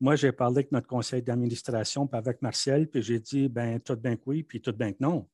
Moi, 0.00 0.16
j'ai 0.16 0.32
parlé 0.32 0.58
avec 0.58 0.72
notre 0.72 0.88
conseil 0.88 1.22
d'administration, 1.22 2.06
puis 2.06 2.18
avec 2.18 2.42
Marcel, 2.42 2.88
puis 2.88 3.02
j'ai 3.02 3.20
dit, 3.20 3.48
ben 3.48 3.80
tout 3.80 3.96
bien 3.96 4.16
que 4.16 4.22
oui, 4.26 4.42
puis 4.42 4.60
tout 4.60 4.72
bien 4.72 4.92
que 4.92 4.98
non. 5.00 5.28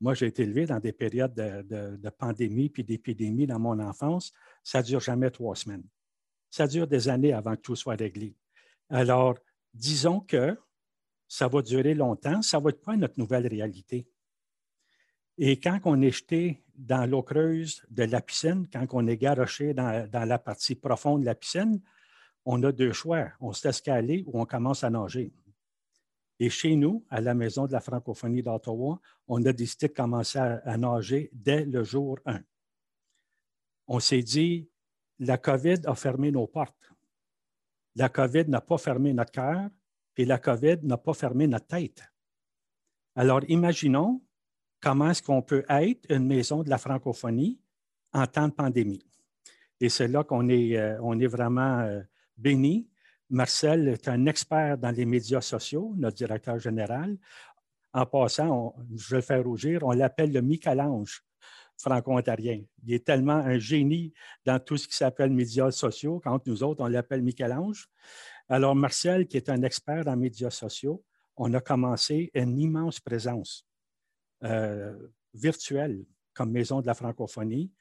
Moi, 0.00 0.14
j'ai 0.14 0.26
été 0.26 0.44
élevé 0.44 0.64
dans 0.64 0.80
des 0.80 0.92
périodes 0.92 1.34
de, 1.34 2.08
pandémie 2.10 2.70
puis 2.70 2.82
d'épidémie 2.82 3.46
dans 3.46 3.58
mon 3.58 3.78
enfance. 3.80 4.32
Ça 4.64 4.80
ne 4.80 4.86
dure 4.86 5.00
jamais 5.00 5.30
trois 5.30 5.54
semaines. 5.54 5.84
Ça 6.48 6.66
dure 6.66 6.86
des 6.86 7.08
années 7.08 7.34
avant 7.34 7.54
que 7.54 7.60
tout 7.60 7.76
soit 7.76 7.96
réglé. 7.96 8.34
Alors, 8.88 9.36
disons 9.74 10.20
que 10.20 10.58
ça 11.28 11.48
va 11.48 11.60
durer 11.60 11.94
longtemps. 11.94 12.40
Ça 12.40 12.58
va 12.58 12.70
être 12.70 12.80
pas 12.80 12.96
notre 12.96 13.18
nouvelle 13.18 13.46
réalité? 13.46 14.08
Et 15.42 15.58
quand 15.58 15.80
on 15.86 16.02
est 16.02 16.10
jeté 16.10 16.62
dans 16.76 17.08
l'eau 17.08 17.22
creuse 17.22 17.82
de 17.88 18.02
la 18.02 18.20
piscine, 18.20 18.68
quand 18.70 18.86
on 18.92 19.06
est 19.06 19.16
garoché 19.16 19.72
dans, 19.72 20.06
dans, 20.06 20.28
la 20.28 20.38
partie 20.38 20.74
profonde 20.74 21.22
de 21.22 21.26
la 21.26 21.34
piscine, 21.34 21.80
on 22.44 22.62
a 22.62 22.70
deux 22.72 22.92
choix. 22.92 23.30
On 23.40 23.54
se 23.54 23.66
laisse 23.66 23.80
caler 23.80 24.22
ou 24.26 24.38
on 24.38 24.44
commence 24.44 24.84
à 24.84 24.90
nager. 24.90 25.32
Et 26.38 26.50
chez 26.50 26.76
nous, 26.76 27.06
à 27.08 27.22
la 27.22 27.32
Maison 27.32 27.66
de 27.66 27.72
la 27.72 27.80
francophonie 27.80 28.42
d'Ottawa, 28.42 29.00
on 29.28 29.42
a 29.46 29.52
décidé 29.54 29.88
de 29.88 29.94
commencer 29.94 30.38
à, 30.38 30.76
nager 30.76 31.30
dès 31.32 31.64
le 31.64 31.84
jour 31.84 32.18
1. 32.26 32.40
On 33.86 33.98
s'est 33.98 34.22
dit, 34.22 34.68
la 35.18 35.38
COVID 35.38 35.86
a 35.86 35.94
fermé 35.94 36.30
nos 36.30 36.48
portes. 36.48 36.92
La 37.96 38.10
COVID 38.10 38.44
n'a 38.48 38.60
pas 38.60 38.76
fermé 38.76 39.14
notre 39.14 39.32
cœur, 39.32 39.70
et 40.18 40.26
la 40.26 40.38
COVID 40.38 40.80
n'a 40.82 40.98
pas 40.98 41.14
fermé 41.14 41.46
notre 41.46 41.66
tête. 41.66 42.02
Alors, 43.14 43.40
imaginons 43.48 44.20
comment 44.80 45.10
est-ce 45.10 45.22
qu'on 45.22 45.42
peut 45.42 45.64
être 45.68 46.06
une 46.10 46.26
maison 46.26 46.62
de 46.62 46.70
la 46.70 46.78
francophonie 46.78 47.60
en 48.12 48.26
temps 48.26 48.48
de 48.48 48.52
pandémie. 48.52 49.04
Et 49.80 49.88
c'est 49.88 50.08
là 50.08 50.24
qu'on 50.24 50.48
est, 50.48 50.76
euh, 50.76 50.98
on 51.02 51.18
est 51.20 51.26
vraiment 51.26 51.80
euh, 51.80 52.00
béni 52.36 52.90
Marcel 53.30 53.86
est 53.86 54.08
un 54.08 54.26
expert 54.26 54.76
dans 54.76 54.90
les 54.90 55.06
médias 55.06 55.40
sociaux, 55.40 55.94
notre 55.96 56.16
directeur 56.16 56.58
général. 56.58 57.16
En 57.92 58.04
passant, 58.04 58.74
je 58.92 59.10
vais 59.10 59.16
le 59.16 59.22
faire 59.22 59.44
rougir, 59.44 59.84
on 59.84 59.92
l'appelle 59.92 60.32
le 60.32 60.42
Michel-Ange 60.42 61.22
franco-ontarien. 61.78 62.62
Il 62.84 62.92
est 62.92 63.06
tellement 63.06 63.36
un 63.36 63.58
génie 63.58 64.12
dans 64.44 64.58
tout 64.58 64.76
ce 64.76 64.86
qui 64.86 64.96
s'appelle 64.96 65.30
médias 65.30 65.70
sociaux, 65.70 66.20
quand 66.22 66.44
nous 66.46 66.62
autres, 66.62 66.82
on 66.82 66.88
l'appelle 66.88 67.22
Michel-Ange. 67.22 67.88
Alors, 68.48 68.74
Marcel, 68.74 69.28
qui 69.28 69.36
est 69.36 69.48
un 69.48 69.62
expert 69.62 70.08
en 70.08 70.16
médias 70.16 70.50
sociaux, 70.50 71.02
on 71.36 71.54
a 71.54 71.60
commencé 71.60 72.30
une 72.34 72.58
immense 72.58 72.98
présence 73.00 73.64
euh, 74.44 74.96
virtuelle 75.34 76.04
comme 76.34 76.50
Maison 76.50 76.80
de 76.80 76.86
la 76.86 76.94
francophonie. 76.94 77.72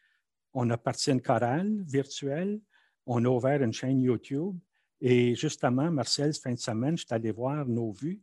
On 0.54 0.69
a 0.69 0.78
parti 0.78 1.12
une 1.12 1.22
chorale 1.22 1.84
virtuelle, 1.84 2.60
on 3.06 3.24
a 3.24 3.30
ouvert 3.30 3.62
une 3.63 3.74
chaîne 3.74 4.02
YouTube, 4.02 4.58
et 5.02 5.36
justement, 5.36 5.89
Marcel, 5.91 6.34
fin 6.34 6.54
de 6.54 6.60
semaine, 6.60 6.98
je 6.98 7.06
suis 7.06 7.13
allé 7.13 7.32
voir 7.32 7.65
nos 7.65 7.91
vues. 7.91 8.22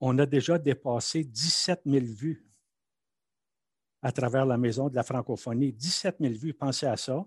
On 0.00 0.18
a 0.18 0.26
déjà 0.26 0.58
dépassé 0.58 1.24
17 1.24 1.82
000 1.84 2.06
vues 2.06 2.46
à 4.02 4.10
travers 4.10 4.46
la 4.46 4.56
Maison 4.56 4.88
de 4.88 4.94
la 4.94 5.02
francophonie. 5.02 5.72
17 5.72 6.16
000 6.20 6.34
vues, 6.34 6.54
pensez 6.54 6.86
à 6.86 6.96
ça. 6.96 7.26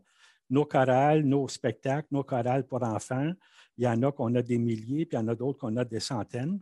Nos 0.49 0.65
chorales, 0.65 1.23
nos 1.23 1.47
spectacles, 1.47 2.07
nos 2.11 2.23
chorales 2.23 2.65
pour 2.65 2.81
enfants, 2.83 3.31
il 3.77 3.83
y 3.83 3.87
en 3.87 4.01
a 4.03 4.11
qu'on 4.11 4.33
a 4.35 4.41
des 4.41 4.57
milliers, 4.57 5.05
puis 5.05 5.17
il 5.17 5.21
y 5.21 5.23
en 5.23 5.27
a 5.27 5.35
d'autres 5.35 5.59
qu'on 5.59 5.77
a 5.77 5.85
des 5.85 5.99
centaines. 5.99 6.59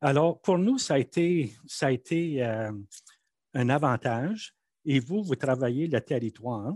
Alors, 0.00 0.40
pour 0.40 0.58
nous, 0.58 0.78
ça 0.78 0.94
a 0.94 0.98
été, 0.98 1.52
euh, 2.42 2.72
un 3.54 3.68
avantage. 3.68 4.54
Et 4.84 4.98
vous, 4.98 5.22
vous 5.22 5.36
travaillez 5.36 5.86
le 5.86 6.00
territoire. 6.00 6.74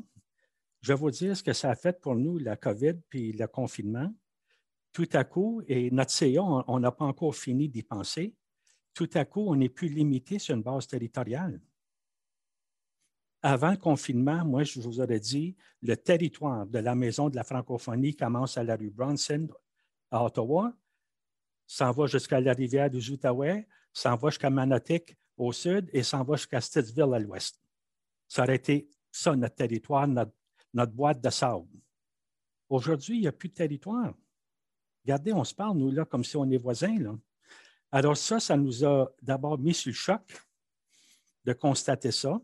Je 0.83 0.93
vais 0.93 0.99
vous 0.99 1.11
dire 1.11 1.37
ce 1.37 1.43
que 1.43 1.55
ça 1.55 1.71
a 1.71 1.75
fait 1.75 1.99
pour 1.99 2.15
nous, 2.15 2.39
la 2.39 2.57
COVID 2.57 2.95
puis 3.09 3.33
le 3.33 3.47
confinement 3.47 4.13
tout 4.95 5.09
à 5.13 5.25
coup, 5.25 5.61
et 5.67 5.91
notre 5.91 6.13
CA, 6.13 6.41
on 6.41 6.79
n'a 6.79 6.93
pas 6.93 7.05
encore 7.05 7.35
fini 7.35 7.69
d'y 7.69 7.83
penser, 7.83 8.33
tout 8.95 9.11
à 9.15 9.25
coup, 9.25 9.45
on 9.49 9.57
n'est 9.57 9.69
plus 9.69 9.89
limité 9.89 10.39
sur 10.39 10.55
une 10.55 10.63
base 10.63 10.87
territoriale. 10.87 11.61
Avant 13.43 13.73
le 13.73 13.77
confinement, 13.77 14.45
moi, 14.45 14.63
je 14.63 14.81
vous 14.81 15.01
aurais 15.01 15.19
dit, 15.19 15.57
le 15.83 15.97
territoire 15.97 16.65
de 16.65 16.79
la 16.79 16.95
Maison 16.95 17.29
de 17.29 17.35
la 17.35 17.43
francophonie 17.43 18.15
commence 18.15 18.57
à 18.57 18.63
la 18.63 18.77
rue 18.77 18.91
Bronson 18.91 19.49
à 20.13 20.25
Ottawa, 20.25 20.73
s'en 21.67 21.93
va 21.93 22.07
jusqu'à 22.07 22.41
la 22.41 22.53
rivière 22.53 22.91
du 22.91 23.11
Outaouais, 23.11 23.67
s'en 23.93 24.17
va 24.17 24.31
jusqu'à 24.31 24.51
Manotick 24.51 25.17
au 25.37 25.53
sud 25.53 25.89
et 25.93 26.03
s'en 26.03 26.25
va 26.25 26.37
jusqu'à 26.37 26.61
Stittsville 26.61 27.15
à 27.15 27.19
l'ouest. 27.19 27.61
Ça 28.29 28.43
aurait 28.43 28.57
été 28.57 28.89
ça, 29.11 29.35
notre 29.37 29.55
territoire, 29.55 30.07
notre, 30.09 30.33
notre 30.73 30.93
boîte 30.93 31.21
de 31.21 31.31
sable. 31.31 31.69
Aujourd'hui, 32.69 33.17
il 33.17 33.21
n'y 33.23 33.29
a 33.29 33.33
plus 33.33 33.49
de 33.49 33.55
territoire. 33.55 34.15
Regardez, 35.05 35.33
on 35.33 35.45
se 35.45 35.55
parle, 35.55 35.77
nous, 35.77 35.91
là, 35.91 36.05
comme 36.05 36.25
si 36.25 36.37
on 36.37 36.51
est 36.51 36.57
voisins. 36.57 36.99
Là. 36.99 37.15
Alors, 37.93 38.17
ça, 38.17 38.41
ça 38.41 38.57
nous 38.57 38.85
a 38.85 39.09
d'abord 39.23 39.59
mis 39.59 39.75
sur 39.75 39.91
le 39.91 39.95
choc 39.95 40.23
de 41.45 41.53
constater 41.53 42.11
ça. 42.11 42.41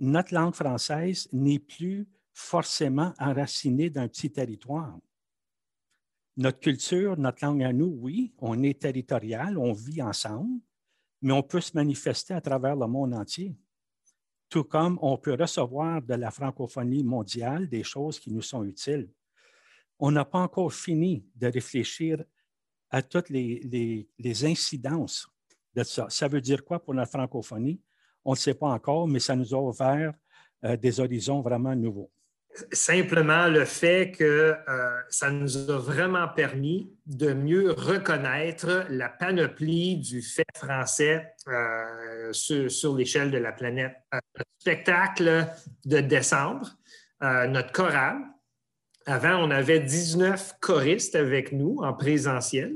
Notre 0.00 0.34
langue 0.34 0.54
française 0.54 1.28
n'est 1.32 1.58
plus 1.58 2.08
forcément 2.32 3.12
enracinée 3.18 3.90
d'un 3.90 4.08
petit 4.08 4.30
territoire. 4.30 4.98
Notre 6.36 6.60
culture, 6.60 7.16
notre 7.18 7.44
langue 7.44 7.62
à 7.62 7.72
nous, 7.72 7.98
oui, 8.00 8.32
on 8.38 8.62
est 8.62 8.80
territorial, 8.80 9.58
on 9.58 9.72
vit 9.72 10.02
ensemble, 10.02 10.60
mais 11.22 11.32
on 11.32 11.42
peut 11.42 11.60
se 11.60 11.72
manifester 11.74 12.34
à 12.34 12.40
travers 12.40 12.76
le 12.76 12.86
monde 12.86 13.14
entier. 13.14 13.54
Tout 14.48 14.64
comme 14.64 14.98
on 15.02 15.16
peut 15.16 15.34
recevoir 15.34 16.02
de 16.02 16.14
la 16.14 16.30
francophonie 16.30 17.04
mondiale 17.04 17.68
des 17.68 17.82
choses 17.82 18.18
qui 18.18 18.32
nous 18.32 18.42
sont 18.42 18.64
utiles 18.64 19.10
on 20.00 20.10
n'a 20.10 20.24
pas 20.24 20.38
encore 20.38 20.72
fini 20.72 21.24
de 21.36 21.46
réfléchir 21.46 22.24
à 22.88 23.02
toutes 23.02 23.28
les, 23.28 24.08
incidences 24.44 25.28
de 25.74 25.82
ça. 25.84 26.06
Ça 26.08 26.26
veut 26.26 26.40
dire 26.40 26.64
quoi 26.64 26.82
pour 26.82 26.94
la 26.94 27.06
francophonie? 27.06 27.80
On 28.24 28.32
ne 28.32 28.36
sait 28.36 28.54
pas 28.54 28.68
encore, 28.68 29.06
mais 29.06 29.20
ça 29.20 29.36
nous 29.36 29.54
a 29.54 29.58
ouvert 29.58 30.14
euh, 30.64 30.76
des 30.76 30.98
horizons 30.98 31.40
vraiment 31.42 31.76
nouveaux. 31.76 32.10
Simplement 32.72 33.48
le 33.48 33.64
fait 33.64 34.12
que 34.16 34.54
euh, 34.68 35.00
ça 35.08 35.30
nous 35.30 35.70
a 35.70 35.78
vraiment 35.78 36.28
permis 36.28 36.92
de 37.06 37.32
mieux 37.32 37.72
reconnaître 37.72 38.86
la 38.90 39.08
panoplie 39.08 39.96
du 39.96 40.22
fait 40.22 40.44
français 40.56 41.34
euh, 41.48 42.32
sur, 42.32 42.96
l'échelle 42.96 43.30
de 43.30 43.38
la 43.38 43.52
planète. 43.52 43.94
Notre 44.12 44.50
spectacle 44.58 45.46
de 45.84 46.00
décembre, 46.00 46.68
notre 47.20 47.72
chorale, 47.72 48.18
avant, 49.06 49.42
on 49.44 49.50
avait 49.50 49.80
19 49.80 50.56
choristes 50.60 51.14
avec 51.14 51.52
nous 51.52 51.78
en 51.82 51.92
présentiel. 51.92 52.74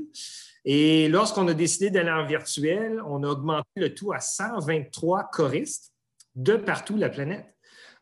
Et 0.65 1.07
lorsqu'on 1.07 1.47
a 1.47 1.53
décidé 1.53 1.91
d'aller 1.91 2.11
en 2.11 2.25
virtuel, 2.25 2.99
on 3.05 3.23
a 3.23 3.27
augmenté 3.27 3.69
le 3.75 3.93
tout 3.93 4.11
à 4.11 4.19
123 4.19 5.29
choristes 5.31 5.93
de 6.35 6.57
partout 6.57 6.97
la 6.97 7.09
planète. 7.09 7.54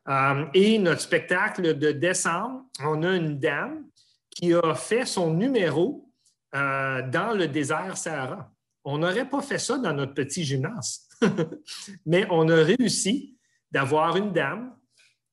Euh, 0.10 0.46
et 0.54 0.78
notre 0.80 1.02
spectacle 1.02 1.78
de 1.78 1.92
décembre, 1.92 2.66
on 2.82 3.04
a 3.04 3.16
une 3.16 3.40
dame 3.40 3.86
qui 4.30 4.54
a 4.54 4.76
fait 4.76 5.06
son 5.06 5.34
numéro 5.34 6.10
euh, 6.56 7.08
dans 7.10 7.34
le 7.34 7.48
désert 7.48 7.98
Sahara. 7.98 8.52
On 8.84 8.98
n'aurait 8.98 9.30
pas 9.30 9.42
fait 9.42 9.60
ça 9.60 9.78
dans 9.78 9.94
notre 9.94 10.14
petit 10.14 10.44
gymnase, 10.44 11.08
mais 12.06 12.28
on 12.30 12.50
a 12.50 12.56
réussi 12.56 13.38
d'avoir 13.72 14.18
une 14.18 14.34
dame 14.34 14.76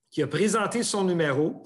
qui 0.09 0.23
a 0.23 0.27
présenté 0.27 0.83
son 0.83 1.03
numéro 1.03 1.63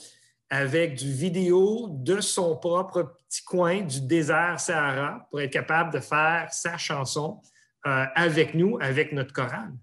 avec 0.50 0.96
du 0.96 1.12
vidéo 1.12 1.88
de 1.90 2.22
son 2.22 2.58
propre 2.58 3.16
petit 3.28 3.44
coin 3.44 3.82
du 3.82 4.02
désert 4.02 4.60
Sahara 4.60 5.28
pour 5.30 5.42
être 5.42 5.52
capable 5.52 5.94
de 5.94 6.00
faire 6.00 6.48
sa 6.52 6.78
chanson 6.78 7.42
euh, 7.86 8.06
avec 8.16 8.54
nous, 8.56 8.78
avec 8.82 9.12
notre 9.12 9.34
chorale. 9.34 9.74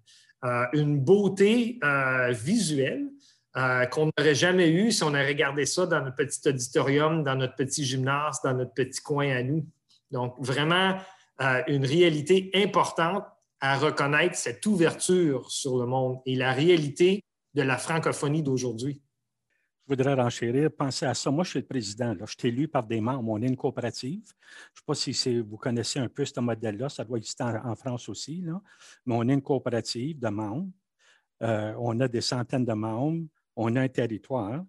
Euh, 0.45 0.67
une 0.73 0.99
beauté 0.99 1.79
euh, 1.85 2.33
visuelle 2.33 3.09
qu'on 3.91 4.11
n'aurait 4.17 4.35
jamais 4.35 4.71
eue 4.71 4.93
si 4.93 5.05
on 5.05 5.13
avait 5.13 5.29
regardé 5.29 5.67
ça 5.67 5.85
dans 5.85 6.03
notre 6.03 6.17
petit 6.17 6.49
auditorium, 6.49 7.23
dans 7.23 7.35
notre 7.35 7.55
petit 7.55 7.85
gymnase, 7.85 8.41
dans 8.43 8.55
notre 8.55 8.73
petit 8.73 9.03
coin 9.03 9.29
à 9.29 9.43
nous. 9.43 9.67
Donc, 10.11 10.37
vraiment, 10.39 10.97
une 11.69 11.85
réalité 11.85 12.51
importante 12.55 13.25
à 13.61 13.77
reconnaître, 13.77 14.37
cette 14.37 14.65
ouverture 14.65 15.51
sur 15.51 15.77
le 15.77 15.85
monde 15.85 16.21
et 16.25 16.35
la 16.35 16.55
réalité 16.55 17.27
de 17.53 17.61
la 17.61 17.77
francophonie 17.77 18.43
d'aujourd'hui 18.43 19.03
voudrais 19.93 20.15
renchérir, 20.15 20.71
pensez 20.71 21.07
à 21.07 21.15
ça. 21.15 21.31
Moi, 21.31 21.45
je 21.45 21.51
suis 21.51 21.61
le 21.61 21.67
président. 21.67 22.15
Je 22.19 22.35
suis 22.39 22.49
élu 22.49 22.69
par 22.69 22.87
des 22.87 23.01
membres. 23.01 23.31
On 23.31 23.43
est 23.43 23.47
une 23.47 23.57
coopérative. 23.57 24.23
Je 24.25 24.25
ne 24.25 24.33
sais 24.75 24.85
pas 24.87 24.95
si 24.95 25.41
vous 25.41 25.57
connaissez 25.57 25.99
un 25.99 26.09
peu 26.09 26.25
ce 26.25 26.41
modèle-là. 26.41 26.89
Ça 26.89 27.05
doit 27.05 27.19
exister 27.19 27.45
en, 27.45 27.75
France 27.75 28.09
aussi. 28.09 28.41
Là. 28.41 28.61
Mais 29.07 29.15
on 29.15 29.29
est 29.29 29.35
une 29.35 29.43
coopérative 29.43 30.19
de 30.19 30.29
membres. 30.29 30.71
Euh, 31.43 31.75
on 31.79 31.99
a 32.01 32.09
des 32.09 32.21
centaines 32.21 32.65
de 32.65 32.73
membres. 32.73 33.27
On 33.57 33.75
a 33.77 33.83
un 33.83 33.89
territoire. 33.89 34.65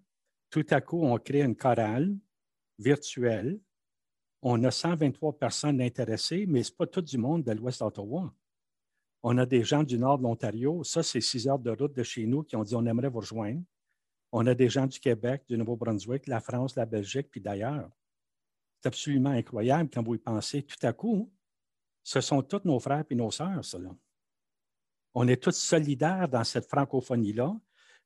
Tout 0.50 0.66
à 0.70 0.80
coup, 0.80 1.02
on 1.02 1.18
crée 1.18 1.42
une 1.42 1.56
chorale 1.56 2.14
virtuelle. 2.78 3.58
On 4.42 4.62
a 4.64 4.70
123 4.70 5.38
personnes 5.38 5.80
intéressées, 5.80 6.44
mais 6.46 6.62
ce 6.62 6.70
n'est 6.70 6.76
pas 6.76 6.86
tout 6.86 7.00
du 7.00 7.16
monde 7.16 7.44
de 7.44 7.52
l'Ouest 7.52 7.80
d'Ottawa. 7.80 8.32
On 9.22 9.38
a 9.38 9.46
des 9.46 9.64
gens 9.64 9.82
du 9.82 9.98
nord 9.98 10.18
de 10.18 10.24
l'Ontario. 10.24 10.84
Ça, 10.84 11.02
c'est 11.02 11.22
six 11.22 11.48
heures 11.48 11.58
de 11.58 11.70
route 11.70 11.96
de 11.96 12.02
chez 12.02 12.26
nous 12.26 12.42
qui 12.42 12.56
ont 12.56 12.62
dit 12.62 12.74
on 12.74 12.84
aimerait 12.84 13.08
vous 13.08 13.20
rejoindre 13.20 13.62
On 14.36 14.44
a 14.48 14.54
des 14.54 14.68
gens 14.68 14.88
du 14.88 14.98
Québec, 14.98 15.44
du 15.48 15.56
Nouveau-Brunswick, 15.56 16.26
la 16.26 16.40
France, 16.40 16.74
la 16.74 16.86
Belgique, 16.86 17.28
puis 17.30 17.40
d'ailleurs. 17.40 17.88
C'est 18.80 18.88
absolument 18.88 19.30
incroyable 19.30 19.88
quand 19.94 20.02
vous 20.02 20.16
y 20.16 20.18
pensez. 20.18 20.64
Tout 20.64 20.84
à 20.84 20.92
coup, 20.92 21.32
ce 22.02 22.20
sont 22.20 22.42
tous 22.42 22.62
nos 22.64 22.80
frères 22.80 23.04
et 23.08 23.14
nos 23.14 23.30
sœurs, 23.30 23.64
cela. 23.64 23.90
On 25.14 25.28
est 25.28 25.40
tous 25.40 25.54
solidaires 25.56 26.28
dans 26.28 26.42
cette 26.42 26.66
francophonie-là. 26.66 27.56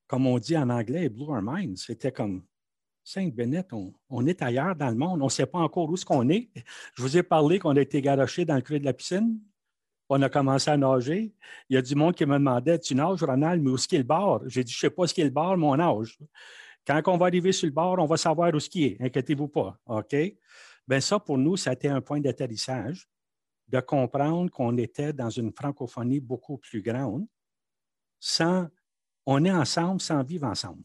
Comme 0.06 0.26
on 0.26 0.38
dit 0.38 0.54
en 0.54 0.68
anglais, 0.68 1.08
Blue 1.08 1.24
Our 1.24 1.40
Minds. 1.40 1.76
C'était 1.76 2.12
comme 2.12 2.44
Sainte-Bénette, 3.02 3.72
on, 4.10 4.26
est 4.26 4.42
ailleurs 4.42 4.76
dans 4.76 4.90
le 4.90 4.96
monde. 4.96 5.22
On 5.22 5.26
ne 5.26 5.30
sait 5.30 5.46
pas 5.46 5.60
encore 5.60 5.88
où 5.88 5.96
ce 5.96 6.04
qu'on 6.04 6.28
est. 6.28 6.50
Je 6.94 7.00
vous 7.00 7.16
ai 7.16 7.22
parlé 7.22 7.58
qu'on 7.58 7.74
a 7.74 7.80
été 7.80 8.02
garoché 8.02 8.44
dans 8.44 8.56
le 8.56 8.60
creux 8.60 8.78
de 8.78 8.84
la 8.84 8.92
piscine. 8.92 9.40
On 10.08 10.20
a 10.22 10.28
commencé 10.28 10.70
à 10.70 10.76
nager. 10.76 11.34
Il 11.68 11.74
y 11.74 11.76
a 11.76 11.82
du 11.82 11.94
monde 11.94 12.14
qui 12.14 12.24
me 12.24 12.34
demandait 12.34 12.78
Tu 12.78 12.94
nages, 12.94 13.22
Ronald, 13.22 13.62
mais 13.62 13.70
où 13.70 13.74
est-ce 13.74 13.86
qu'il 13.86 13.96
est 13.96 14.02
le 14.02 14.06
bord 14.06 14.42
J'ai 14.46 14.64
dit 14.64 14.72
Je 14.72 14.78
ne 14.78 14.90
sais 14.90 14.94
pas 14.94 15.06
ce 15.06 15.14
qu'il 15.14 15.22
est 15.22 15.28
le 15.28 15.32
bord, 15.32 15.56
mon 15.56 15.76
nage. 15.76 16.18
Quand 16.86 17.02
on 17.08 17.18
va 17.18 17.26
arriver 17.26 17.52
sur 17.52 17.66
le 17.66 17.72
bord, 17.72 17.98
on 17.98 18.06
va 18.06 18.16
savoir 18.16 18.52
où 18.54 18.60
ce 18.60 18.70
qui 18.70 18.84
est. 18.84 18.96
Inquiétez-vous 19.00 19.48
pas. 19.48 19.78
OK? 19.86 20.16
Bien, 20.86 21.00
ça, 21.00 21.18
pour 21.18 21.36
nous, 21.36 21.56
ça 21.56 21.70
a 21.70 21.72
été 21.74 21.88
un 21.88 22.00
point 22.00 22.20
d'atterrissage 22.20 23.08
de 23.68 23.80
comprendre 23.80 24.50
qu'on 24.50 24.76
était 24.78 25.12
dans 25.12 25.28
une 25.28 25.52
francophonie 25.52 26.20
beaucoup 26.20 26.56
plus 26.56 26.80
grande. 26.80 27.26
Sans, 28.18 28.66
on 29.26 29.44
est 29.44 29.50
ensemble 29.50 30.00
sans 30.00 30.22
vivre 30.22 30.46
ensemble 30.46 30.82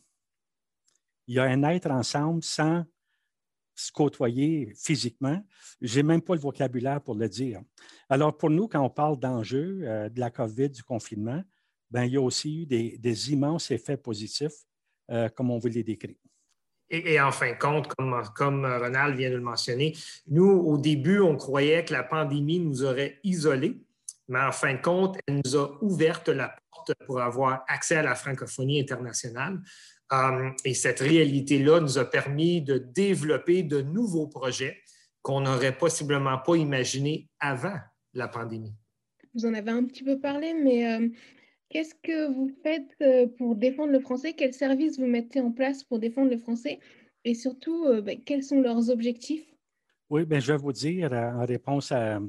il 1.27 1.36
y 1.36 1.39
a 1.39 1.43
un 1.43 1.63
être 1.63 1.89
ensemble 1.89 2.43
sans 2.43 2.83
se 3.75 3.91
côtoyer 3.91 4.71
physiquement. 4.75 5.41
Je 5.81 5.97
n'ai 5.97 6.03
même 6.03 6.21
pas 6.21 6.36
le 6.36 6.39
vocabulaire 6.39 7.01
pour 7.01 7.15
le 7.15 7.27
dire. 7.27 7.62
Alors, 8.09 8.38
pour 8.38 8.49
nous, 8.49 8.67
quand 8.67 8.81
on 8.81 8.89
parle 8.89 9.17
d'enjeux 9.17 9.81
euh, 9.83 10.09
de 10.09 10.19
la 10.19 10.29
COVID, 10.29 10.69
du 10.69 10.83
confinement, 10.83 11.41
ben, 11.89 12.03
il 12.03 12.13
y 12.13 12.17
a 12.17 12.21
aussi 12.21 12.63
eu 12.63 12.65
des, 12.65 13.31
immenses 13.31 13.71
effets 13.71 13.97
positifs, 13.97 14.65
euh, 15.12 15.29
comme 15.29 15.51
on 15.51 15.57
vous 15.57 15.67
les 15.67 15.83
décrit. 15.83 16.17
Et, 16.89 17.19
en 17.19 17.31
fin 17.31 17.53
de 17.53 17.57
compte, 17.57 17.88
comme, 17.95 18.21
comme 18.36 18.65
Ronald 18.65 19.15
vient 19.15 19.31
de 19.31 19.36
le 19.36 19.41
mentionner, 19.41 19.95
nous, 20.27 20.47
au 20.47 20.77
début, 20.77 21.19
on 21.19 21.36
croyait 21.38 21.83
que 21.83 21.93
la 21.93 22.03
pandémie 22.03 22.59
nous 22.59 22.83
aurait 22.83 23.19
isolés, 23.23 23.81
mais 24.27 24.39
en 24.39 24.51
fin 24.51 24.73
de 24.73 24.81
compte, 24.81 25.17
elle 25.27 25.41
nous 25.43 25.55
a 25.55 25.83
ouvert 25.83 26.21
la 26.27 26.55
porte 26.71 26.93
pour 27.05 27.21
avoir 27.21 27.63
accès 27.67 27.95
à 27.95 28.03
la 28.03 28.15
francophonie 28.15 28.79
internationale. 28.79 29.59
Euh, 30.13 30.52
et 30.63 30.73
cette 30.73 30.99
réalité-là 30.99 31.80
nous 31.80 31.97
a 31.97 32.06
permis 32.06 32.62
de 32.62 32.78
développer 32.78 33.63
de 33.63 33.82
nouveaux 33.82 34.28
projets 34.28 34.78
qu'on 35.21 35.41
n'aurait 35.41 35.78
possiblement 35.78 36.38
pas 36.38 36.56
imaginés 36.56 37.30
avant 37.39 37.78
la 38.13 38.28
pandémie. 38.28 38.76
Vous 39.34 39.45
en 39.45 39.54
avez 39.54 39.71
un 39.71 39.84
petit 39.86 40.04
peu 40.04 40.19
parlé, 40.19 40.54
mais 40.54 40.93
euh, 40.93 41.10
qu'est-ce 41.69 41.95
que 41.95 42.32
vous 42.32 42.52
faites 42.62 42.95
euh, 43.02 43.28
pour 43.38 43.56
défendre 43.56 43.91
le 43.91 43.99
français? 43.99 44.34
Quels 44.34 44.54
services 44.54 44.99
vous 44.99 45.08
mettez 45.08 45.41
en 45.41 45.52
place 45.52 45.84
pour 45.84 45.97
défendre 45.97 46.30
le 46.30 46.38
français? 46.38 46.80
Et 47.26 47.34
surtout, 47.34 47.88
ben, 48.02 48.21
quels 48.21 48.43
sont 48.43 48.60
leurs 48.60 48.89
objectifs? 48.89 49.45
Oui, 50.10 50.26
bien, 50.26 50.39
je 50.39 50.52
vais 50.52 50.58
vous 50.58 50.73
dire 50.73 51.13
en 51.13 51.45
réponse 51.45 51.89
à, 51.93 52.19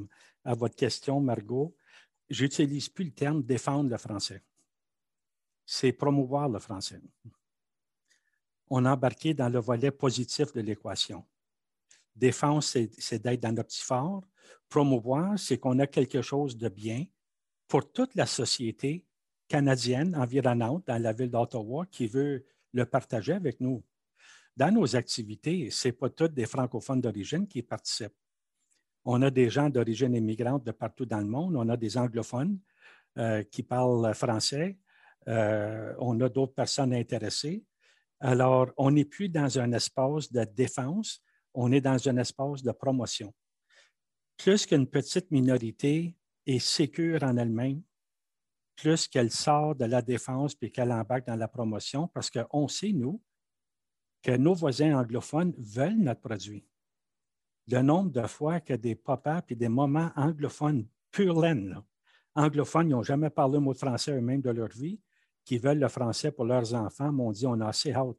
à 0.44 0.54
votre 0.54 0.76
question, 0.76 1.20
Margot, 1.20 1.74
j'utilise 2.30 2.88
plus 2.88 3.06
le 3.06 3.10
terme 3.10 3.42
défendre 3.42 3.90
le 3.90 3.96
français. 3.98 4.40
C'est 5.66 5.92
promouvoir 5.92 6.48
le 6.48 6.60
français 6.60 7.00
on 8.70 8.84
a 8.84 8.96
dans 8.96 9.48
le 9.48 9.58
volet 9.58 9.90
positif 9.90 10.52
de 10.52 10.60
l'équation. 10.60 11.24
Défense, 12.14 12.76
c'est 12.98 13.22
d'être 13.22 13.40
dans 13.40 13.52
notre 13.52 13.68
petit 13.68 13.82
fort. 13.82 14.22
Promouvoir, 14.68 15.38
c'est 15.38 15.58
qu'on 15.58 15.78
a 15.78 15.86
quelque 15.86 16.22
chose 16.22 16.56
de 16.56 16.68
bien 16.68 17.04
pour 17.68 17.90
toute 17.90 18.14
la 18.14 18.26
société 18.26 19.04
canadienne 19.48 20.14
environnante 20.16 20.86
dans 20.86 21.00
la 21.00 21.12
ville 21.12 21.30
d'Ottawa 21.30 21.86
qui 21.90 22.06
veut 22.06 22.44
le 22.72 22.86
partager 22.86 23.32
avec 23.32 23.60
nous. 23.60 23.82
Dans 24.56 24.72
nos 24.72 24.96
activités, 24.96 25.70
ce 25.70 25.88
n'est 25.88 25.92
pas 25.92 26.08
tous 26.10 26.28
des 26.28 26.46
francophones 26.46 27.00
d'origine 27.00 27.46
qui 27.46 27.62
participent. 27.62 28.14
On 29.04 29.20
a 29.22 29.30
des 29.30 29.50
gens 29.50 29.68
d'origine 29.68 30.14
immigrante 30.14 30.64
de 30.64 30.70
partout 30.70 31.04
dans 31.04 31.18
le 31.18 31.26
monde, 31.26 31.56
on 31.56 31.68
a 31.68 31.76
des 31.76 31.98
anglophones 31.98 32.58
euh, 33.18 33.42
qui 33.42 33.62
parlent 33.62 34.14
français, 34.14 34.78
euh, 35.28 35.94
on 35.98 36.18
a 36.20 36.28
d'autres 36.28 36.54
personnes 36.54 36.94
intéressées. 36.94 37.64
Alors, 38.26 38.70
on 38.78 38.90
n'est 38.90 39.04
plus 39.04 39.28
dans 39.28 39.58
un 39.58 39.70
espace 39.72 40.32
de 40.32 40.44
défense, 40.44 41.22
on 41.52 41.70
est 41.72 41.82
dans 41.82 42.08
un 42.08 42.16
espace 42.16 42.62
de 42.62 42.72
promotion. 42.72 43.34
Plus 44.38 44.64
qu'une 44.64 44.86
petite 44.86 45.30
minorité 45.30 46.16
est 46.46 46.58
sécure 46.58 47.22
en 47.22 47.36
elle-même, 47.36 47.82
plus 48.76 49.08
qu'elle 49.08 49.30
sort 49.30 49.74
de 49.74 49.84
la 49.84 50.00
défense 50.00 50.54
puis 50.54 50.72
qu'elle 50.72 50.90
embarque 50.90 51.26
dans 51.26 51.36
la 51.36 51.48
promotion, 51.48 52.08
parce 52.08 52.30
qu'on 52.30 52.66
sait, 52.66 52.92
nous, 52.92 53.20
que 54.22 54.34
nos 54.38 54.54
voisins 54.54 54.98
anglophones 54.98 55.52
veulent 55.58 55.98
notre 55.98 56.22
produit. 56.22 56.66
Le 57.68 57.82
nombre 57.82 58.10
de 58.10 58.26
fois 58.26 58.58
que 58.58 58.72
des 58.72 58.94
papas 58.94 59.42
et 59.50 59.54
des 59.54 59.68
mamans 59.68 60.12
anglophones, 60.16 60.88
pure 61.10 61.44
anglophones, 62.34 62.88
ils 62.88 62.92
n'ont 62.92 63.02
jamais 63.02 63.28
parlé 63.28 63.58
un 63.58 63.60
mot 63.60 63.74
français 63.74 64.12
eux-mêmes 64.12 64.40
de 64.40 64.50
leur 64.50 64.70
vie, 64.70 64.98
qui 65.44 65.58
veulent 65.58 65.78
le 65.78 65.88
français 65.88 66.32
pour 66.32 66.44
leurs 66.44 66.74
enfants 66.74 67.12
m'ont 67.12 67.32
dit 67.32 67.46
on 67.46 67.60
a 67.60 67.68
assez 67.68 67.92
hâte 67.92 68.16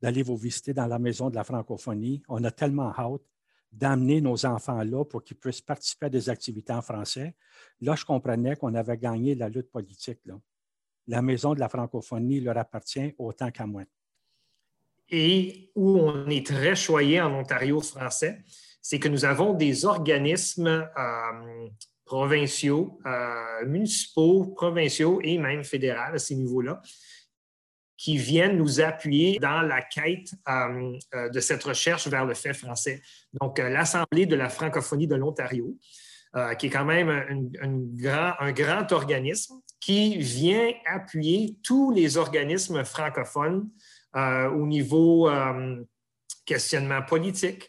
d'aller 0.00 0.22
vous 0.22 0.36
visiter 0.36 0.74
dans 0.74 0.86
la 0.86 0.98
maison 0.98 1.30
de 1.30 1.36
la 1.36 1.44
francophonie. 1.44 2.22
On 2.28 2.42
a 2.42 2.50
tellement 2.50 2.92
hâte 2.98 3.22
d'amener 3.70 4.20
nos 4.20 4.44
enfants 4.44 4.82
là 4.82 5.04
pour 5.04 5.22
qu'ils 5.22 5.38
puissent 5.38 5.60
participer 5.60 6.06
à 6.06 6.10
des 6.10 6.28
activités 6.28 6.72
en 6.72 6.82
français. 6.82 7.36
Là, 7.80 7.94
je 7.94 8.04
comprenais 8.04 8.56
qu'on 8.56 8.74
avait 8.74 8.98
gagné 8.98 9.34
la 9.34 9.48
lutte 9.48 9.70
politique. 9.70 10.20
La 11.06 11.22
maison 11.22 11.54
de 11.54 11.60
la 11.60 11.68
francophonie 11.68 12.40
leur 12.40 12.58
appartient 12.58 13.14
autant 13.16 13.50
qu'à 13.50 13.66
moi. 13.66 13.84
Et 15.08 15.70
où 15.74 15.98
on 15.98 16.28
est 16.28 16.46
très 16.46 16.74
choyé 16.74 17.20
en 17.20 17.32
Ontario 17.34 17.80
français, 17.80 18.42
c'est 18.80 18.98
que 18.98 19.08
nous 19.08 19.24
avons 19.24 19.54
des 19.54 19.84
organismes 19.84 20.66
euh, 20.66 21.68
provinciaux, 22.12 23.00
euh, 23.06 23.64
municipaux, 23.64 24.52
provinciaux 24.54 25.20
et 25.22 25.38
même 25.38 25.64
fédéraux 25.64 26.12
à 26.12 26.18
ces 26.18 26.34
niveaux-là, 26.34 26.82
qui 27.96 28.18
viennent 28.18 28.58
nous 28.58 28.82
appuyer 28.82 29.38
dans 29.38 29.62
la 29.62 29.80
quête 29.80 30.34
euh, 30.46 30.92
euh, 31.14 31.30
de 31.30 31.40
cette 31.40 31.64
recherche 31.64 32.06
vers 32.08 32.26
le 32.26 32.34
fait 32.34 32.52
français. 32.52 33.00
Donc, 33.40 33.58
l'Assemblée 33.58 34.26
de 34.26 34.36
la 34.36 34.50
francophonie 34.50 35.06
de 35.06 35.14
l'Ontario, 35.14 35.74
qui 36.58 36.66
est 36.66 36.70
quand 36.70 36.86
même 36.86 37.10
un 37.60 38.50
grand 38.52 38.90
organisme 38.92 39.54
qui 39.80 40.16
vient 40.16 40.72
appuyer 40.86 41.58
tous 41.62 41.92
les 41.92 42.16
organismes 42.16 42.84
francophones 42.84 43.68
au 44.14 44.66
niveau 44.66 45.30
questionnement 46.46 47.02
politique, 47.02 47.68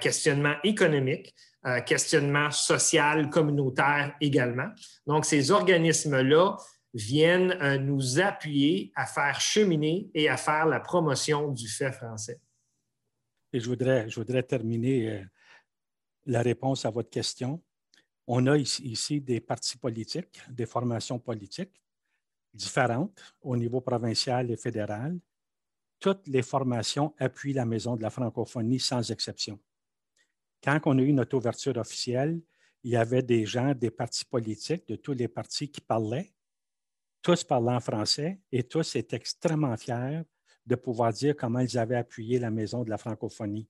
questionnement 0.00 0.56
économique, 0.64 1.32
euh, 1.66 1.80
questionnement 1.82 2.50
social, 2.50 3.28
communautaire 3.28 4.16
également. 4.20 4.70
Donc, 5.06 5.26
ces 5.26 5.50
organismes-là 5.50 6.56
viennent 6.94 7.52
euh, 7.60 7.76
nous 7.76 8.18
appuyer 8.18 8.92
à 8.96 9.04
faire 9.04 9.38
cheminer 9.40 10.10
et 10.14 10.30
à 10.30 10.38
faire 10.38 10.64
la 10.64 10.80
promotion 10.80 11.52
du 11.52 11.68
fait 11.68 11.92
français. 11.92 12.40
Et 13.52 13.60
je 13.60 13.68
voudrais, 13.68 14.08
je 14.08 14.16
voudrais 14.18 14.42
terminer 14.42 15.10
euh, 15.10 15.24
la 16.24 16.40
réponse 16.40 16.86
à 16.86 16.90
votre 16.90 17.10
question. 17.10 17.62
On 18.26 18.46
a 18.46 18.56
ici, 18.56 18.82
ici 18.84 19.20
des 19.20 19.40
partis 19.40 19.76
politiques, 19.76 20.40
des 20.48 20.66
formations 20.66 21.18
politiques 21.18 21.78
différentes 22.54 23.34
au 23.42 23.54
niveau 23.54 23.80
provincial 23.80 24.50
et 24.50 24.56
fédéral. 24.56 25.18
Toutes 25.98 26.26
les 26.26 26.42
formations 26.42 27.14
appuient 27.18 27.52
la 27.52 27.66
Maison 27.66 27.96
de 27.96 28.02
la 28.02 28.10
francophonie 28.10 28.80
sans 28.80 29.10
exception. 29.10 29.60
Quand 30.62 30.78
on 30.84 30.98
a 30.98 31.02
eu 31.02 31.12
notre 31.12 31.36
ouverture 31.36 31.76
officielle, 31.76 32.40
il 32.82 32.92
y 32.92 32.96
avait 32.96 33.22
des 33.22 33.46
gens 33.46 33.74
des 33.74 33.90
partis 33.90 34.24
politiques, 34.24 34.86
de 34.88 34.96
tous 34.96 35.12
les 35.12 35.28
partis 35.28 35.70
qui 35.70 35.80
parlaient, 35.80 36.32
tous 37.22 37.44
parlant 37.44 37.80
français, 37.80 38.40
et 38.52 38.62
tous 38.62 38.96
étaient 38.96 39.16
extrêmement 39.16 39.76
fiers 39.76 40.22
de 40.66 40.74
pouvoir 40.74 41.12
dire 41.12 41.34
comment 41.36 41.60
ils 41.60 41.78
avaient 41.78 41.96
appuyé 41.96 42.38
la 42.38 42.50
Maison 42.50 42.84
de 42.84 42.90
la 42.90 42.98
francophonie. 42.98 43.68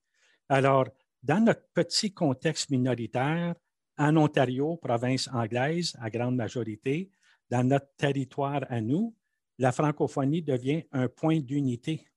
Alors, 0.49 0.87
dans 1.23 1.43
notre 1.43 1.65
petit 1.73 2.13
contexte 2.13 2.69
minoritaire, 2.69 3.55
en 3.97 4.17
Ontario, 4.17 4.77
province 4.77 5.29
anglaise 5.31 5.95
à 5.99 6.09
grande 6.09 6.35
majorité, 6.35 7.09
dans 7.49 7.67
notre 7.67 7.93
territoire 7.97 8.65
à 8.69 8.81
nous, 8.81 9.15
la 9.57 9.71
francophonie 9.71 10.41
devient 10.41 10.83
un 10.91 11.07
point 11.07 11.39
d'unité, 11.39 12.07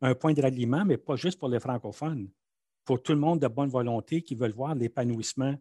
un 0.00 0.14
point 0.14 0.32
de 0.32 0.42
ralliement, 0.42 0.84
mais 0.84 0.96
pas 0.96 1.16
juste 1.16 1.38
pour 1.38 1.48
les 1.48 1.60
francophones 1.60 2.28
pour 2.84 3.02
tout 3.02 3.12
le 3.12 3.18
monde 3.18 3.40
de 3.40 3.48
bonne 3.48 3.68
volonté 3.68 4.22
qui 4.22 4.34
veulent 4.34 4.52
voir 4.52 4.74
l'épanouissement 4.74 5.54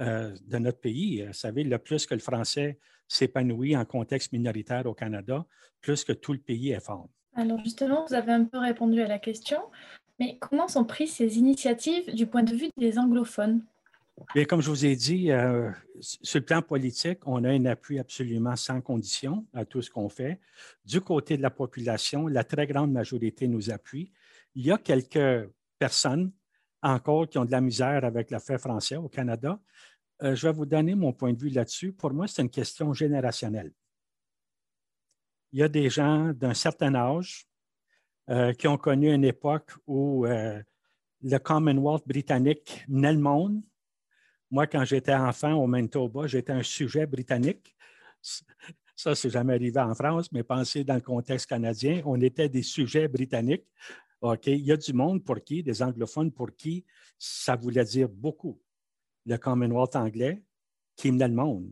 euh, 0.00 0.34
de 0.46 0.58
notre 0.58 0.80
pays. 0.80 1.24
Vous 1.26 1.32
savez, 1.32 1.64
le 1.64 1.78
plus 1.78 2.06
que 2.06 2.14
le 2.14 2.20
français 2.20 2.78
s'épanouit 3.08 3.76
en 3.76 3.84
contexte 3.84 4.32
minoritaire 4.32 4.86
au 4.86 4.94
Canada, 4.94 5.46
plus 5.80 6.04
que 6.04 6.12
tout 6.12 6.32
le 6.32 6.38
pays 6.38 6.72
est 6.72 6.84
fort. 6.84 7.08
Alors 7.34 7.58
justement, 7.62 8.04
vous 8.06 8.14
avez 8.14 8.32
un 8.32 8.44
peu 8.44 8.58
répondu 8.58 9.00
à 9.00 9.08
la 9.08 9.18
question, 9.18 9.58
mais 10.18 10.38
comment 10.38 10.68
sont 10.68 10.84
prises 10.84 11.14
ces 11.14 11.38
initiatives 11.38 12.14
du 12.14 12.26
point 12.26 12.42
de 12.42 12.54
vue 12.54 12.70
des 12.76 12.98
anglophones? 12.98 13.62
Bien, 14.34 14.44
comme 14.46 14.62
je 14.62 14.70
vous 14.70 14.86
ai 14.86 14.96
dit, 14.96 15.30
euh, 15.30 15.70
sur 16.00 16.40
le 16.40 16.46
plan 16.46 16.62
politique, 16.62 17.18
on 17.26 17.44
a 17.44 17.50
un 17.50 17.66
appui 17.66 17.98
absolument 17.98 18.56
sans 18.56 18.80
condition 18.80 19.46
à 19.52 19.66
tout 19.66 19.82
ce 19.82 19.90
qu'on 19.90 20.08
fait. 20.08 20.40
Du 20.86 21.02
côté 21.02 21.36
de 21.36 21.42
la 21.42 21.50
population, 21.50 22.26
la 22.26 22.42
très 22.42 22.66
grande 22.66 22.92
majorité 22.92 23.46
nous 23.46 23.70
appuie. 23.70 24.12
Il 24.54 24.64
y 24.64 24.72
a 24.72 24.78
quelques 24.78 25.50
personnes 25.78 26.32
encore 26.86 27.28
qui 27.28 27.38
ont 27.38 27.44
de 27.44 27.50
la 27.50 27.60
misère 27.60 28.04
avec 28.04 28.30
la 28.30 28.40
fait 28.40 28.58
français 28.58 28.96
au 28.96 29.08
Canada. 29.08 29.58
Euh, 30.22 30.34
je 30.34 30.46
vais 30.46 30.52
vous 30.52 30.66
donner 30.66 30.94
mon 30.94 31.12
point 31.12 31.32
de 31.32 31.38
vue 31.38 31.50
là-dessus. 31.50 31.92
Pour 31.92 32.12
moi, 32.12 32.26
c'est 32.26 32.42
une 32.42 32.50
question 32.50 32.92
générationnelle. 32.92 33.72
Il 35.52 35.60
y 35.60 35.62
a 35.62 35.68
des 35.68 35.88
gens 35.88 36.32
d'un 36.32 36.54
certain 36.54 36.94
âge 36.94 37.46
euh, 38.28 38.52
qui 38.52 38.68
ont 38.68 38.78
connu 38.78 39.12
une 39.12 39.24
époque 39.24 39.72
où 39.86 40.26
le 40.26 41.38
Commonwealth 41.38 42.06
britannique 42.06 42.84
menait 42.88 43.12
le 43.12 43.20
monde, 43.20 43.62
moi, 44.50 44.66
quand 44.66 44.84
j'étais 44.84 45.14
enfant 45.14 45.54
au 45.54 45.66
Manitoba, 45.66 46.26
j'étais 46.26 46.52
un 46.52 46.62
sujet 46.62 47.06
britannique. 47.06 47.74
Ça, 48.94 49.14
c'est 49.14 49.30
jamais 49.30 49.54
arrivé 49.54 49.80
en 49.80 49.94
France, 49.94 50.30
mais 50.32 50.42
pensez 50.42 50.84
dans 50.84 50.94
le 50.94 51.00
contexte 51.00 51.48
canadien, 51.48 52.00
on 52.06 52.20
était 52.20 52.48
des 52.48 52.62
sujets 52.62 53.08
britanniques. 53.08 53.66
OK, 54.32 54.46
il 54.46 54.64
y 54.64 54.72
a 54.72 54.76
du 54.76 54.92
monde 54.92 55.24
pour 55.24 55.42
qui, 55.42 55.62
des 55.62 55.82
anglophones 55.82 56.32
pour 56.32 56.54
qui 56.54 56.84
ça 57.18 57.56
voulait 57.56 57.84
dire 57.84 58.08
beaucoup. 58.08 58.60
Le 59.24 59.36
Commonwealth 59.36 59.96
anglais 59.96 60.42
qui 60.96 61.10
le 61.10 61.28
monde. 61.28 61.70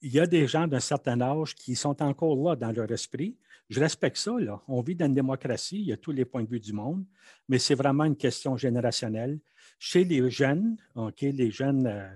Il 0.00 0.12
y 0.12 0.20
a 0.20 0.26
des 0.26 0.46
gens 0.46 0.68
d'un 0.68 0.80
certain 0.80 1.20
âge 1.20 1.54
qui 1.54 1.74
sont 1.74 2.00
encore 2.02 2.36
là 2.36 2.54
dans 2.54 2.70
leur 2.70 2.90
esprit. 2.92 3.36
Je 3.68 3.80
respecte 3.80 4.16
ça. 4.16 4.32
On 4.68 4.80
vit 4.80 4.94
dans 4.94 5.06
une 5.06 5.14
démocratie, 5.14 5.80
il 5.80 5.86
y 5.86 5.92
a 5.92 5.96
tous 5.96 6.12
les 6.12 6.24
points 6.24 6.44
de 6.44 6.48
vue 6.48 6.60
du 6.60 6.72
monde, 6.72 7.04
mais 7.48 7.58
c'est 7.58 7.74
vraiment 7.74 8.04
une 8.04 8.16
question 8.16 8.56
générationnelle. 8.56 9.40
Chez 9.78 10.04
les 10.04 10.30
jeunes, 10.30 10.76
OK, 10.94 11.20
les 11.22 11.50
jeunes, 11.50 11.86
euh, 11.86 12.08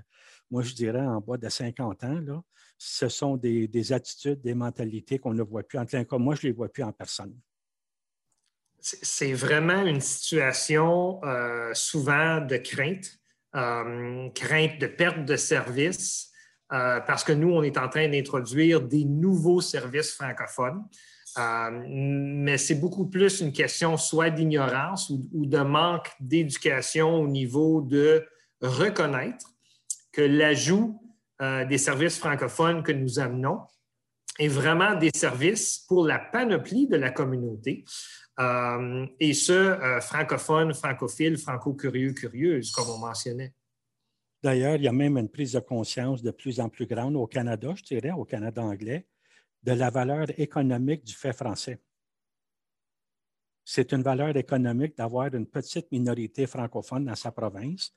moi 0.51 0.63
je 0.63 0.75
dirais 0.75 1.01
en 1.01 1.21
bas 1.21 1.37
de 1.37 1.49
50 1.49 2.05
ans, 2.05 2.21
là, 2.21 2.43
ce 2.85 3.09
sont 3.09 3.37
des, 3.37 3.93
attitudes, 3.93 4.41
des 4.41 4.55
mentalités 4.55 5.19
qu'on 5.19 5.35
ne 5.35 5.43
voit 5.43 5.63
plus. 5.63 5.79
En 5.79 5.87
tout 5.87 6.05
cas, 6.05 6.19
moi, 6.19 6.35
je 6.35 6.47
ne 6.47 6.51
les 6.51 6.57
vois 6.57 6.69
plus 6.69 6.83
en 6.83 6.93
personne. 6.93 7.33
C'est 8.83 9.33
vraiment 9.33 9.87
une 9.87 10.01
situation 10.01 11.21
euh, 11.25 11.71
souvent 11.73 12.41
de 12.41 12.57
crainte, 12.57 13.19
euh, 13.55 14.29
crainte 14.31 14.79
de 14.81 14.87
perte 14.87 15.25
de 15.25 15.37
service, 15.37 16.29
parce 16.69 17.23
que 17.23 17.33
nous, 17.33 17.51
on 17.53 17.63
est 17.63 17.77
en 17.77 17.87
train 17.91 18.09
d'introduire 18.09 18.81
des 18.81 19.05
nouveaux 19.05 19.61
services 19.61 20.15
francophones. 20.15 20.83
Euh, 21.39 21.71
mais 21.89 22.59
c'est 22.59 22.75
beaucoup 22.75 23.07
plus 23.07 23.41
une 23.41 23.53
question 23.53 23.97
soit 23.97 24.31
d'ignorance 24.31 25.11
ou, 25.11 25.47
de 25.47 25.59
manque 25.59 26.11
d'éducation 26.21 27.23
au 27.23 27.27
niveau 27.27 27.81
de 27.81 28.27
reconnaître 28.61 29.47
que 30.13 30.21
l'ajout 30.21 31.01
euh, 31.41 31.65
des 31.65 31.79
services 31.79 32.19
francophones 32.19 32.83
que 32.83 32.93
nous 32.93 33.19
amenons 33.19 33.61
est 34.39 34.49
vraiment 34.49 34.95
des 34.95 35.11
services 35.15 35.85
pour 35.89 36.07
la 36.07 36.19
panoplie 36.19 36.87
de 36.87 36.97
la 36.97 37.11
communauté. 37.11 37.85
Euh, 38.41 39.07
et 39.21 39.35
ce, 39.35 39.99
francophone, 40.01 40.73
francophile, 40.75 41.37
franco-curieux, 41.37 42.13
curieuse, 42.13 42.73
comme 42.73 42.89
on 42.91 42.99
mentionnait. 42.99 43.55
D'ailleurs, 44.43 44.77
il 44.77 44.83
y 44.83 44.89
a 44.89 44.93
même 44.93 45.17
une 45.19 45.29
prise 45.29 45.53
de 45.53 45.61
conscience 45.61 46.23
de 46.23 46.31
plus 46.33 46.59
en 46.59 46.69
plus 46.69 46.87
grande 46.87 47.15
au 47.15 47.27
Canada, 47.27 47.73
je 47.77 47.85
dirais, 47.85 48.11
au 48.11 48.25
Canada 48.25 48.63
anglais, 48.63 49.07
de 49.63 49.73
la 49.73 49.91
valeur 49.91 50.27
économique 50.39 51.05
du 51.05 51.15
fait 51.15 51.33
français. 51.33 51.81
C'est 53.65 53.93
une 53.93 54.03
valeur 54.03 54.37
économique 54.37 54.97
d'avoir 54.97 55.33
une 55.33 55.47
petite 55.47 55.93
minorité 55.93 56.47
francophone 56.47 57.05
dans 57.05 57.15
sa 57.15 57.31
province 57.31 57.95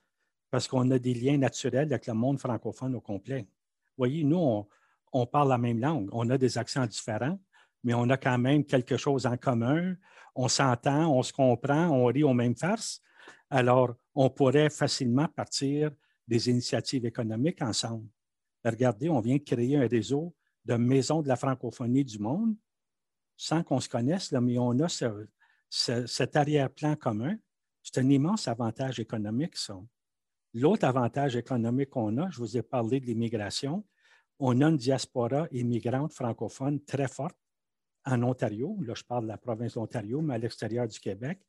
parce 0.48 0.68
qu'on 0.68 0.88
a 0.92 0.98
des 0.98 1.14
liens 1.14 1.38
naturels 1.38 1.88
avec 1.92 2.06
le 2.06 2.14
monde 2.14 2.38
francophone 2.38 2.94
au 2.94 3.00
complet. 3.00 3.40
Vous 3.40 4.02
voyez, 4.02 4.22
nous, 4.22 4.64
on, 5.12 5.26
parle 5.26 5.48
la 5.48 5.58
même 5.58 5.80
langue, 5.80 6.08
on 6.12 6.30
a 6.30 6.38
des 6.38 6.56
accents 6.56 6.86
différents, 6.86 7.38
mais 7.86 7.94
on 7.94 8.10
a 8.10 8.16
quand 8.16 8.36
même 8.36 8.64
quelque 8.64 8.96
chose 8.96 9.26
en 9.26 9.36
commun, 9.36 9.94
on 10.34 10.48
s'entend, 10.48 11.16
on 11.16 11.22
se 11.22 11.32
comprend, 11.32 11.86
on 11.86 12.06
rit 12.06 12.24
aux 12.24 12.34
mêmes 12.34 12.56
farces. 12.56 13.00
Alors, 13.48 13.94
on 14.12 14.28
pourrait 14.28 14.70
facilement 14.70 15.28
partir 15.28 15.92
des 16.26 16.50
initiatives 16.50 17.06
économiques 17.06 17.62
ensemble. 17.62 18.08
Regardez, 18.64 19.08
on 19.08 19.20
vient 19.20 19.38
créer 19.38 19.76
un 19.76 19.86
réseau 19.86 20.34
de 20.64 20.74
maisons 20.74 21.22
de 21.22 21.28
la 21.28 21.36
francophonie 21.36 22.04
du 22.04 22.18
monde, 22.18 22.56
sans 23.36 23.62
qu'on 23.62 23.78
se 23.78 23.88
connaisse, 23.88 24.32
mais 24.32 24.58
on 24.58 24.80
a 24.80 24.88
cet 25.70 26.34
arrière-plan 26.34 26.96
commun. 26.96 27.36
C'est 27.84 28.00
un 28.00 28.10
immense 28.10 28.48
avantage 28.48 28.98
économique, 28.98 29.56
ça. 29.56 29.78
L'autre 30.54 30.86
avantage 30.86 31.36
économique 31.36 31.90
qu'on 31.90 32.18
a, 32.18 32.28
je 32.30 32.38
vous 32.38 32.56
ai 32.56 32.62
parlé 32.62 32.98
de 32.98 33.06
l'immigration, 33.06 33.86
on 34.40 34.60
a 34.60 34.70
une 34.70 34.76
diaspora 34.76 35.46
immigrante 35.52 36.12
francophone 36.12 36.82
très 36.84 37.06
forte 37.06 37.36
en 38.06 38.22
Ontario. 38.22 38.78
Là, 38.82 38.94
je 38.94 39.02
parle 39.04 39.24
de 39.24 39.28
la 39.28 39.36
province 39.36 39.74
d'Ontario, 39.74 40.22
mais 40.22 40.34
à 40.34 40.38
l'extérieur 40.38 40.86
du 40.88 40.98
Québec, 40.98 41.40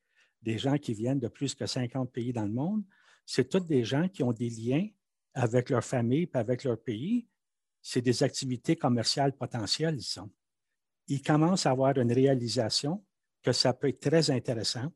des 0.41 0.57
gens 0.57 0.77
qui 0.77 0.93
viennent 0.93 1.19
de 1.19 1.27
plus 1.27 1.55
que 1.55 1.65
50 1.65 2.11
pays 2.11 2.33
dans 2.33 2.45
le 2.45 2.51
monde. 2.51 2.83
C'est 3.25 3.49
tous 3.49 3.59
des 3.61 3.83
gens 3.83 4.07
qui 4.07 4.23
ont 4.23 4.33
des 4.33 4.49
liens 4.49 4.87
avec 5.33 5.69
leur 5.69 5.83
famille 5.83 6.23
et 6.23 6.37
avec 6.37 6.63
leur 6.63 6.81
pays 6.81 7.27
c'est 7.89 8.01
des 8.01 8.21
activités 8.21 8.75
commerciales 8.75 9.31
potentielles, 9.31 9.95
disons. 9.95 10.29
Ils 11.07 11.21
commencent 11.21 11.65
à 11.65 11.71
avoir 11.71 11.97
une 11.97 12.11
réalisation 12.11 13.01
que 13.41 13.53
ça 13.53 13.73
peut 13.73 13.87
être 13.87 14.01
très 14.01 14.29
intéressant 14.29 14.91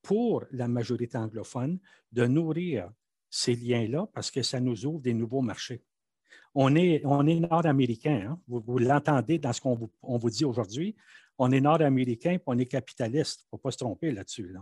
pour 0.00 0.42
la 0.50 0.66
majorité 0.66 1.18
anglophone 1.18 1.78
de 2.10 2.26
nourrir 2.26 2.90
ces 3.28 3.54
liens-là 3.54 4.06
parce 4.14 4.30
que 4.30 4.42
ça 4.42 4.60
nous 4.60 4.86
ouvre 4.86 5.00
des 5.00 5.12
nouveaux 5.12 5.42
marchés. 5.42 5.84
On 6.54 6.74
est, 6.76 7.02
on 7.04 7.26
est 7.26 7.40
nord-américain, 7.40 8.28
hein. 8.28 8.38
vous, 8.46 8.78
l'entendez 8.78 9.38
dans 9.38 9.52
ce 9.52 9.60
qu'on 9.60 9.74
vous, 9.74 9.90
on 10.02 10.18
vous 10.18 10.30
dit 10.30 10.44
aujourd'hui. 10.44 10.96
On 11.38 11.50
est 11.50 11.60
nord-américain 11.60 12.36
on 12.46 12.58
est 12.58 12.66
capitaliste. 12.66 13.40
Il 13.40 13.46
ne 13.46 13.48
faut 13.50 13.62
pas 13.62 13.70
se 13.70 13.78
tromper 13.78 14.10
là-dessus. 14.10 14.52
Là. 14.52 14.60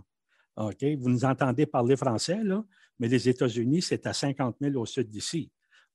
Vous 0.57 1.11
nous 1.11 1.25
entendez 1.25 1.67
parler 1.67 1.97
français, 1.97 2.43
là, 2.43 2.65
mais 2.99 3.09
les 3.09 3.29
États-Unis, 3.29 3.83
c'est 3.83 4.07
à 4.07 4.13
50 4.13 4.57
000 4.61 4.81
au 4.81 4.87
sud 4.87 5.09
d'ici 5.09 5.51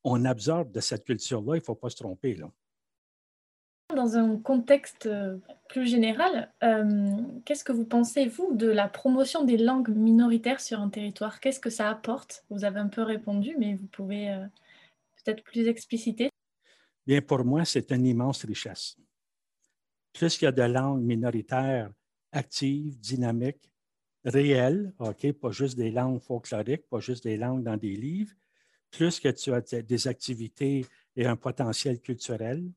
on 0.05 0.23
absorbe 0.23 0.71
de 0.71 0.79
cette 0.79 1.03
culture-là, 1.03 1.55
il 1.55 1.59
ne 1.59 1.63
faut 1.63 1.75
pas 1.75 1.89
se 1.89 1.97
tromper. 1.97 2.35
Là. 2.35 2.49
Dans 3.95 4.17
un 4.17 4.37
contexte 4.37 5.07
euh, 5.07 5.37
plus 5.67 5.87
général, 5.87 6.51
euh, 6.63 7.17
qu'est-ce 7.43 7.63
que 7.63 7.71
vous 7.71 7.85
pensez, 7.85 8.27
vous, 8.27 8.53
de 8.53 8.67
la 8.67 8.87
promotion 8.87 9.43
des 9.43 9.57
langues 9.57 9.89
minoritaires 9.89 10.59
sur 10.59 10.79
un 10.79 10.89
territoire? 10.89 11.39
Qu'est-ce 11.39 11.59
que 11.59 11.71
ça 11.71 11.89
apporte? 11.89 12.45
Vous 12.49 12.65
avez 12.65 12.79
un 12.79 12.87
peu 12.87 13.01
répondu, 13.01 13.55
mais 13.59 13.73
vous 13.73 13.87
pouvez 13.87 14.29
euh, 14.29 14.45
peut-être 15.25 15.43
plus 15.43 15.67
expliciter. 15.67 16.29
Bien, 17.05 17.21
pour 17.21 17.43
moi, 17.43 17.65
c'est 17.65 17.91
une 17.91 18.05
immense 18.05 18.45
richesse. 18.45 18.97
Plus 20.13 20.41
il 20.41 20.45
y 20.45 20.47
a 20.47 20.51
de 20.51 20.63
langues 20.63 21.03
minoritaires 21.03 21.91
actives, 22.31 22.99
dynamiques, 22.99 23.71
réelles, 24.23 24.93
OK, 24.99 25.31
pas 25.33 25.51
juste 25.51 25.77
des 25.77 25.91
langues 25.91 26.21
folkloriques, 26.21 26.87
pas 26.89 26.99
juste 26.99 27.23
des 27.23 27.37
langues 27.37 27.63
dans 27.63 27.77
des 27.77 27.95
livres, 27.95 28.33
plus 28.91 29.19
que 29.19 29.29
tu 29.29 29.53
as 29.53 29.61
des 29.61 30.07
activités 30.07 30.85
et 31.15 31.25
un 31.25 31.35
potentiel 31.35 31.99
culturel, 31.99 32.71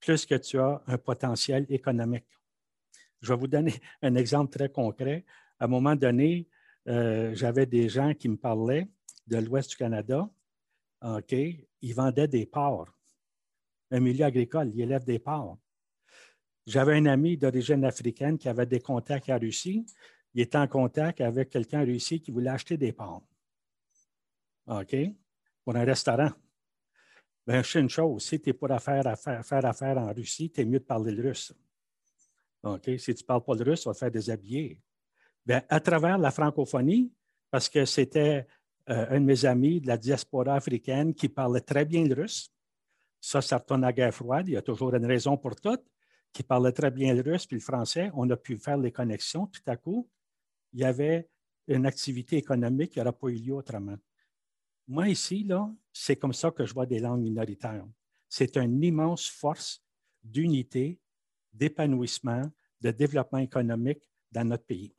plus 0.00 0.26
que 0.26 0.34
tu 0.34 0.58
as 0.58 0.82
un 0.86 0.98
potentiel 0.98 1.64
économique. 1.68 2.26
Je 3.22 3.32
vais 3.32 3.38
vous 3.38 3.46
donner 3.46 3.74
un 4.02 4.14
exemple 4.14 4.56
très 4.56 4.68
concret. 4.68 5.24
À 5.58 5.64
un 5.64 5.68
moment 5.68 5.96
donné, 5.96 6.48
euh, 6.88 7.34
j'avais 7.34 7.66
des 7.66 7.88
gens 7.88 8.14
qui 8.14 8.28
me 8.28 8.36
parlaient 8.36 8.88
de 9.26 9.38
l'Ouest 9.38 9.70
du 9.70 9.76
Canada. 9.76 10.28
OK, 11.02 11.32
ils 11.32 11.94
vendaient 11.94 12.28
des 12.28 12.46
porcs. 12.46 12.88
Un 13.90 14.00
milieu 14.00 14.24
agricole, 14.24 14.70
ils 14.74 14.82
élèvent 14.82 15.04
des 15.04 15.18
porcs. 15.18 15.58
J'avais 16.66 16.96
un 16.96 17.06
ami 17.06 17.36
d'origine 17.36 17.84
africaine 17.84 18.38
qui 18.38 18.48
avait 18.48 18.66
des 18.66 18.80
contacts 18.80 19.28
en 19.30 19.38
Russie. 19.38 19.84
Il 20.34 20.42
était 20.42 20.58
en 20.58 20.68
contact 20.68 21.20
avec 21.20 21.50
quelqu'un 21.50 21.82
en 21.82 21.84
Russie 21.84 22.20
qui 22.20 22.30
voulait 22.30 22.50
acheter 22.50 22.76
des 22.76 22.92
porcs. 22.92 23.24
OK? 24.66 24.94
pour 25.64 25.76
un 25.76 25.84
restaurant. 25.84 26.30
Bien, 27.46 27.62
je 27.62 27.70
sais 27.70 27.80
une 27.80 27.88
chose, 27.88 28.24
si 28.24 28.40
tu 28.40 28.50
es 28.50 28.52
pour 28.52 28.68
faire 28.80 29.06
affaire, 29.06 29.96
en 29.96 30.12
Russie, 30.12 30.50
tu 30.50 30.60
es 30.60 30.64
mieux 30.64 30.78
de 30.78 30.84
parler 30.84 31.12
le 31.12 31.28
russe. 31.28 31.54
OK? 32.62 32.90
Si 32.98 33.14
tu 33.14 33.22
ne 33.22 33.26
parles 33.26 33.44
pas 33.44 33.54
le 33.54 33.64
russe, 33.64 33.82
tu 33.82 33.88
vas 33.88 33.94
te 33.94 33.98
faire 33.98 34.10
déshabiller. 34.10 34.80
Bien, 35.44 35.62
à 35.68 35.80
travers 35.80 36.18
la 36.18 36.30
francophonie, 36.30 37.12
parce 37.50 37.68
que 37.68 37.84
c'était 37.84 38.46
euh, 38.88 39.06
un 39.10 39.20
de 39.20 39.24
mes 39.24 39.44
amis 39.44 39.80
de 39.80 39.86
la 39.86 39.96
diaspora 39.96 40.54
africaine 40.54 41.14
qui 41.14 41.28
parlait 41.28 41.60
très 41.60 41.84
bien 41.84 42.04
le 42.04 42.14
russe. 42.14 42.50
Ça, 43.20 43.42
ça 43.42 43.58
retourne 43.58 43.84
à 43.84 43.88
la 43.88 43.92
guerre 43.92 44.14
froide. 44.14 44.48
Il 44.48 44.54
y 44.54 44.56
a 44.56 44.62
toujours 44.62 44.94
une 44.94 45.06
raison 45.06 45.36
pour 45.36 45.54
tout. 45.56 45.78
Qui 46.32 46.42
parlait 46.44 46.72
très 46.72 46.90
bien 46.90 47.12
le 47.12 47.22
russe 47.22 47.46
puis 47.46 47.56
le 47.56 47.62
français. 47.62 48.10
On 48.14 48.28
a 48.30 48.36
pu 48.36 48.56
faire 48.56 48.78
les 48.78 48.92
connexions. 48.92 49.46
Tout 49.46 49.62
à 49.66 49.76
coup, 49.76 50.08
il 50.72 50.80
y 50.80 50.84
avait 50.84 51.28
une 51.66 51.86
activité 51.86 52.36
économique 52.36 52.92
qui 52.92 52.98
n'aurait 52.98 53.12
pas 53.12 53.28
eu 53.28 53.34
lieu 53.34 53.54
autrement. 53.54 53.96
Moi, 54.88 55.08
ici, 55.08 55.44
là, 55.44 55.70
c'est 55.92 56.16
comme 56.16 56.32
ça 56.32 56.50
que 56.50 56.64
je 56.64 56.74
vois 56.74 56.86
des 56.86 56.98
langues 56.98 57.22
minoritaires. 57.22 57.86
C'est 58.28 58.56
une 58.56 58.82
immense 58.82 59.28
force 59.28 59.82
d'unité, 60.22 60.98
d'épanouissement, 61.52 62.42
de 62.80 62.90
développement 62.90 63.38
économique 63.38 64.02
dans 64.32 64.44
notre 64.44 64.64
pays. 64.64 64.94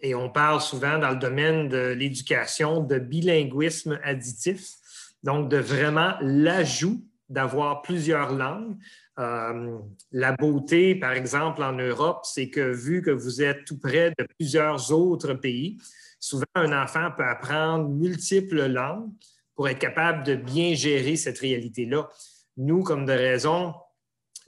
Et 0.00 0.14
on 0.14 0.30
parle 0.30 0.60
souvent 0.60 0.98
dans 0.98 1.10
le 1.10 1.16
domaine 1.16 1.68
de 1.68 1.88
l'éducation 1.88 2.82
de 2.82 2.98
bilinguisme 2.98 3.98
additif, 4.02 4.74
donc 5.22 5.48
de 5.48 5.56
vraiment 5.56 6.14
l'ajout 6.20 7.04
d'avoir 7.28 7.82
plusieurs 7.82 8.32
langues. 8.32 8.76
Euh, 9.18 9.78
la 10.12 10.32
beauté, 10.32 10.94
par 10.94 11.12
exemple, 11.12 11.62
en 11.62 11.72
Europe, 11.72 12.20
c'est 12.24 12.48
que 12.48 12.72
vu 12.72 13.02
que 13.02 13.10
vous 13.10 13.42
êtes 13.42 13.64
tout 13.64 13.78
près 13.78 14.12
de 14.18 14.26
plusieurs 14.38 14.92
autres 14.92 15.34
pays, 15.34 15.78
souvent 16.20 16.44
un 16.54 16.82
enfant 16.82 17.10
peut 17.16 17.24
apprendre 17.24 17.88
multiples 17.88 18.66
langues 18.66 19.10
pour 19.54 19.68
être 19.68 19.78
capable 19.78 20.22
de 20.22 20.36
bien 20.36 20.74
gérer 20.74 21.16
cette 21.16 21.40
réalité-là. 21.40 22.08
Nous, 22.56 22.82
comme 22.82 23.04
de 23.04 23.12
raison, 23.12 23.74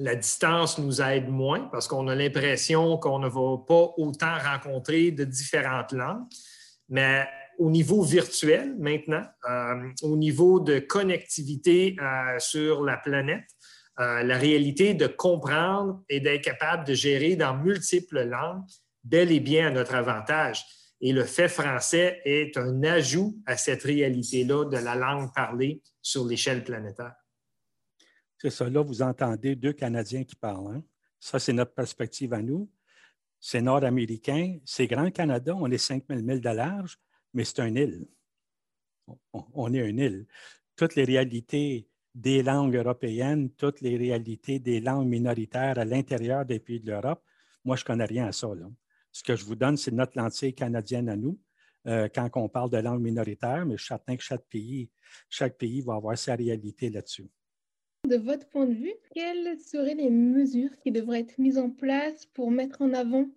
la 0.01 0.17
distance 0.17 0.79
nous 0.79 1.03
aide 1.03 1.29
moins 1.29 1.69
parce 1.71 1.87
qu'on 1.87 2.09
a 2.09 2.15
l'impression 2.15 2.97
qu'on 2.97 3.19
ne 3.19 3.29
va 3.29 3.59
pas 3.69 3.93
autant 3.99 4.39
rencontrer 4.39 5.11
de 5.11 5.25
différentes 5.25 5.93
langues. 5.93 6.25
Mais 6.89 7.29
au 7.59 7.71
niveau 7.71 8.03
virtuel 8.03 8.75
maintenant, 8.79 9.27
euh, 9.49 9.91
au 10.03 10.17
niveau 10.17 10.59
de 10.59 10.79
connectivité 10.79 11.97
euh, 12.01 12.39
sur 12.39 12.83
la 12.83 12.97
planète, 12.97 13.45
euh, 14.01 14.23
la 14.23 14.39
réalité 14.39 14.95
de 14.95 15.07
comprendre 15.07 16.03
et 16.09 16.21
d'être 16.21 16.45
capable 16.45 16.87
de 16.87 16.95
gérer 16.95 17.37
dans 17.37 17.55
multiples 17.55 18.23
langues, 18.23 18.63
bel 19.05 19.31
et 19.31 19.41
bien 19.41 19.67
à 19.67 19.71
notre 19.71 19.95
avantage. 19.95 20.65
Et 21.03 21.13
le 21.13 21.25
fait 21.25 21.49
français 21.49 22.23
est 22.25 22.57
un 22.57 22.83
ajout 22.85 23.37
à 23.45 23.59
cette 23.59 23.83
réalité-là 23.83 24.65
de 24.65 24.79
la 24.79 24.95
langue 24.95 25.29
parlée 25.35 25.83
sur 26.01 26.25
l'échelle 26.25 26.65
planétaire. 26.65 27.20
C'est 28.41 28.51
ça. 28.51 28.71
Là, 28.71 28.81
vous 28.83 29.03
entendez 29.03 29.55
deux 29.55 29.75
Canadiens 29.75 30.25
qui 30.25 30.35
parlent. 30.35 30.77
Hein. 30.77 30.83
Ça, 31.19 31.39
c'est 31.39 31.53
notre 31.53 31.75
perspective 31.75 32.33
à 32.33 32.41
nous. 32.41 32.71
C'est 33.39 33.61
nord-américain. 33.61 34.59
C'est 34.65 34.87
Grand 34.87 35.11
Canada. 35.11 35.55
On 35.55 35.71
est 35.71 35.77
5000 35.77 36.25
milles 36.25 36.41
de 36.41 36.49
large, 36.49 36.99
mais 37.35 37.45
c'est 37.45 37.61
une 37.61 37.77
île. 37.77 38.09
On, 39.33 39.75
est 39.75 39.87
une 39.87 39.99
île. 39.99 40.27
Toutes 40.75 40.95
les 40.95 41.05
réalités 41.05 41.87
des 42.15 42.43
langues 42.43 42.77
européennes, 42.77 43.51
toutes 43.51 43.83
les 43.83 43.99
réalités 43.99 44.59
des 44.59 44.81
langues 44.81 45.09
minoritaires 45.09 45.79
à 45.79 45.85
l'intérieur 45.85 46.47
des 46.47 46.61
pays 46.61 46.81
de 46.81 46.93
l'Europe, 46.93 47.23
moi, 47.63 47.77
je 47.77 47.83
ne 47.83 47.87
connais 47.87 48.07
rien 48.07 48.27
à 48.29 48.33
ça. 48.33 48.49
Ce 49.13 49.23
que 49.23 49.37
je 49.37 49.45
vous 49.45 49.57
donne, 49.57 49.77
c'est 49.77 49.91
notre 49.91 50.17
lentille 50.17 50.55
canadienne 50.55 51.11
à 51.11 51.17
nous. 51.17 51.39
Euh, 51.87 52.09
quand 52.15 52.31
on 52.37 52.49
parle 52.49 52.71
de 52.71 52.79
langue 52.79 53.03
minoritaire, 53.03 53.67
mais 53.67 53.77
je 53.77 53.83
suis 53.83 53.89
certain 53.89 54.17
que 54.17 54.23
chaque 54.23 54.45
pays, 54.45 54.91
chaque 55.29 55.59
pays 55.59 55.83
va 55.83 55.95
avoir 55.95 56.17
sa 56.17 56.37
réalité 56.37 56.89
là-dessus. 56.89 57.29
De 58.11 58.17
votre 58.17 58.49
point 58.49 58.67
de 58.67 58.75
vue, 58.75 58.93
quelles 59.15 59.57
seraient 59.61 59.95
les 59.95 60.11
mesures 60.11 60.77
qui 60.83 60.91
devraient 60.91 61.21
être 61.21 61.39
mises 61.39 61.59
en 61.59 61.71
place 61.71 62.27
pour 62.27 62.51
mettre 62.51 62.83
en 62.83 62.93
avant 62.93 63.31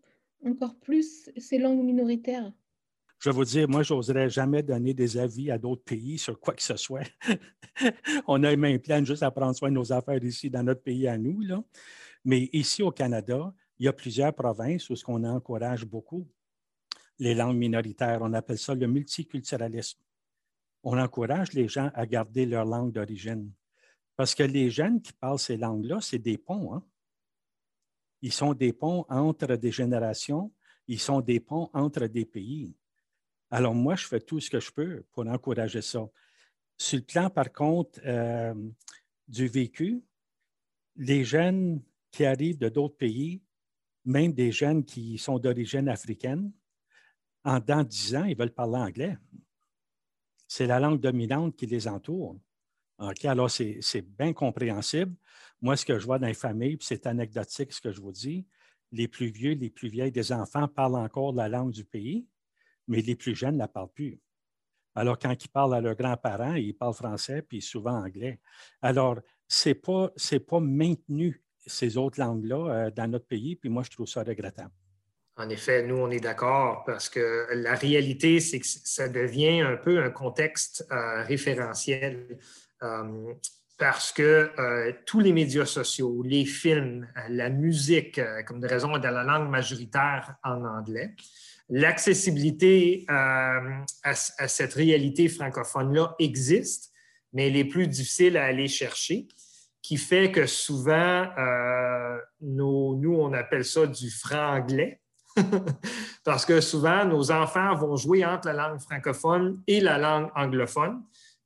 encore 0.44 0.74
plus 0.80 1.30
ces 1.38 1.60
langues 1.60 1.84
minoritaires? 1.84 2.52
Je 3.20 3.30
vais 3.30 3.36
vous 3.36 3.46
dire, 3.46 3.70
moi, 3.70 3.84
je 3.84 3.94
n'oserais 3.94 4.32
jamais 4.32 4.64
donner 4.64 4.96
des 4.96 5.16
avis 5.16 5.52
à 5.52 5.60
d'autres 5.60 5.84
pays 5.84 6.18
sur 6.18 6.40
quoi 6.40 6.56
que 6.56 6.64
ce 6.64 6.76
soit. 6.76 7.08
On 8.28 8.44
a 8.44 8.56
main 8.56 8.80
pleine 8.80 9.06
juste 9.06 9.22
à 9.22 9.30
prendre 9.30 9.56
soin 9.56 9.70
de 9.70 9.76
nos 9.76 9.94
affaires 9.94 10.24
ici 10.24 10.50
dans 10.50 10.64
notre 10.64 10.82
pays 10.82 11.08
à 11.08 11.20
nous. 11.20 11.40
Là. 11.42 11.64
Mais 12.26 12.50
ici 12.52 12.82
au 12.82 12.90
Canada, 12.90 13.54
il 13.78 13.86
y 13.86 13.88
a 13.88 13.94
plusieurs 13.94 14.34
provinces 14.34 14.90
où 14.90 14.96
ce 14.96 15.04
qu'on 15.04 15.24
encourage 15.24 15.86
beaucoup 15.86 16.28
les 17.20 17.36
langues 17.36 17.58
minoritaires. 17.58 18.24
On 18.24 18.34
appelle 18.34 18.58
ça 18.58 18.74
le 18.74 18.88
multiculturalisme. 18.88 20.00
On 20.82 20.98
encourage 20.98 21.54
les 21.54 21.68
gens 21.68 21.92
à 21.94 22.08
garder 22.08 22.48
leur 22.48 22.66
langue 22.66 22.92
d'origine. 22.92 23.52
Parce 24.16 24.36
que 24.36 24.44
les 24.44 24.70
jeunes 24.70 25.02
qui 25.02 25.14
parlent 25.14 25.40
ces 25.40 25.58
langues-là, 25.58 26.00
c'est 26.02 26.20
des 26.20 26.38
ponts. 26.38 26.76
Hein. 26.76 26.84
Ils 28.22 28.32
sont 28.32 28.54
des 28.54 28.74
ponts 28.74 29.06
entre 29.10 29.56
des 29.56 29.72
générations, 29.72 30.52
ils 30.88 31.00
sont 31.00 31.22
des 31.22 31.40
ponts 31.40 31.70
entre 31.74 32.08
des 32.08 32.26
pays. 32.26 32.76
Alors 33.50 33.76
moi, 33.76 33.96
je 33.96 34.08
fais 34.08 34.20
tout 34.20 34.40
ce 34.40 34.50
que 34.50 34.60
je 34.60 34.72
peux 34.72 35.04
pour 35.12 35.28
encourager 35.28 35.82
ça. 35.82 36.08
Sur 36.78 36.98
le 36.98 37.04
plan, 37.04 37.30
par 37.30 37.52
contre, 37.52 38.00
euh, 38.06 38.54
du 39.28 39.48
vécu, 39.48 40.04
les 40.96 41.24
jeunes 41.24 41.82
qui 42.12 42.26
arrivent 42.26 42.58
de 42.58 42.70
d'autres 42.70 42.98
pays, 42.98 43.42
même 44.06 44.34
des 44.34 44.52
jeunes 44.52 44.84
qui 44.84 45.18
sont 45.18 45.40
d'origine 45.40 45.88
africaine, 45.88 46.52
en 47.44 47.60
dans 47.60 47.84
dix 47.84 48.16
ans, 48.16 48.26
ils 48.26 48.38
veulent 48.38 48.54
parler 48.54 48.78
anglais. 48.78 49.18
C'est 50.48 50.68
la 50.68 50.80
langue 50.80 51.00
dominante 51.00 51.56
qui 51.56 51.66
les 51.66 51.88
entoure. 51.88 52.38
OK, 53.00 53.26
alors 53.26 53.50
c'est 53.50 54.02
bien 54.02 54.34
compréhensible. 54.34 55.14
Moi, 55.62 55.76
ce 55.76 55.86
que 55.86 55.98
je 55.98 56.06
vois 56.06 56.20
dans 56.20 56.28
les 56.28 56.34
familles, 56.34 56.78
c'est 56.82 57.08
anecdotique 57.08 57.74
ce 57.74 57.82
que 57.82 57.92
je 57.92 58.02
vous 58.02 58.12
dis, 58.12 58.46
les 58.92 59.08
plus 59.08 59.28
vieux, 59.28 59.54
les 59.54 59.70
plus 59.70 59.90
vieilles 59.90 60.12
des 60.12 60.32
enfants 60.32 60.68
parlent 60.68 60.96
encore 60.96 61.34
la 61.34 61.50
langue 61.50 61.72
du 61.72 61.84
pays, 61.84 62.28
mais 62.88 63.02
les 63.02 63.16
plus 63.16 63.36
jeunes 63.36 63.56
ne 63.56 63.60
la 63.60 63.68
parlent 63.68 63.92
plus. 63.92 64.20
Alors, 64.96 65.18
quand 65.18 65.34
ils 65.44 65.50
parlent 65.50 65.74
à 65.74 65.82
leurs 65.82 65.96
grands-parents, 65.96 66.54
ils 66.54 66.76
parlent 66.76 66.94
français, 66.94 67.42
puis 67.42 67.62
souvent 67.62 68.04
anglais. 68.04 68.40
Alors, 68.82 69.20
ce 69.48 69.70
n'est 69.70 69.76
pas, 69.76 70.12
pas 70.48 70.60
maintenu, 70.60 71.44
ces 71.66 71.98
autres 71.98 72.20
langues-là, 72.20 72.58
euh, 72.58 72.92
dans 72.92 73.10
notre 73.10 73.26
pays, 73.26 73.56
puis 73.56 73.70
moi, 73.70 73.84
je 73.84 73.90
trouve 73.90 74.08
ça 74.08 74.22
regrettable. 74.24 74.72
En 75.36 75.50
effet, 75.50 75.82
nous, 75.82 75.96
on 75.96 76.12
est 76.12 76.20
d'accord 76.20 76.84
parce 76.86 77.10
que 77.10 77.48
la 77.54 77.74
réalité, 77.74 78.40
c'est 78.40 78.60
que 78.60 78.68
ça 78.68 79.10
devient 79.10 79.62
un 79.62 79.78
peu 79.78 80.04
un 80.04 80.12
contexte 80.12 80.86
euh, 80.92 81.24
référentiel. 81.24 82.38
Euh, 82.84 83.34
parce 83.78 84.12
que 84.12 84.52
euh, 84.60 84.94
tous 85.06 85.20
les 85.20 85.34
médias 85.34 85.66
sociaux, 85.66 86.22
les 86.24 86.46
films, 86.46 87.08
euh, 87.18 87.22
la 87.30 87.50
musique, 87.50 88.22
comme 88.46 88.60
de 88.60 88.68
raison, 88.68 88.96
est 88.96 89.00
dans 89.00 89.12
la 89.12 89.24
langue 89.24 89.50
majoritaire 89.50 90.36
en 90.44 90.64
anglais. 90.64 91.16
L'accessibilité 91.70 93.06
à, 93.08 93.84
cette 94.14 94.74
réalité 94.74 95.28
francophone-là 95.28 96.16
existe, 96.20 96.92
mais 97.32 97.48
elle 97.48 97.56
est 97.56 97.66
plus 97.66 97.88
difficile 97.88 98.38
à 98.38 98.46
aller 98.46 98.68
chercher, 98.68 99.28
qui 99.82 99.98
fait 99.98 100.32
que 100.32 100.46
souvent, 100.46 101.26
nous, 102.42 103.16
on 103.18 103.34
appelle 103.34 103.66
ça 103.66 103.88
du 103.88 104.12
franglais, 104.12 105.02
parce 106.26 106.46
que 106.46 106.62
souvent, 106.62 107.06
nos 107.06 107.32
enfants 107.32 107.74
vont 107.76 107.96
jouer 107.96 108.24
entre 108.24 108.50
la 108.50 108.68
langue 108.68 108.80
francophone 108.80 109.64
et 109.66 109.80
la 109.80 109.98
langue 109.98 110.30
anglophone 110.36 111.02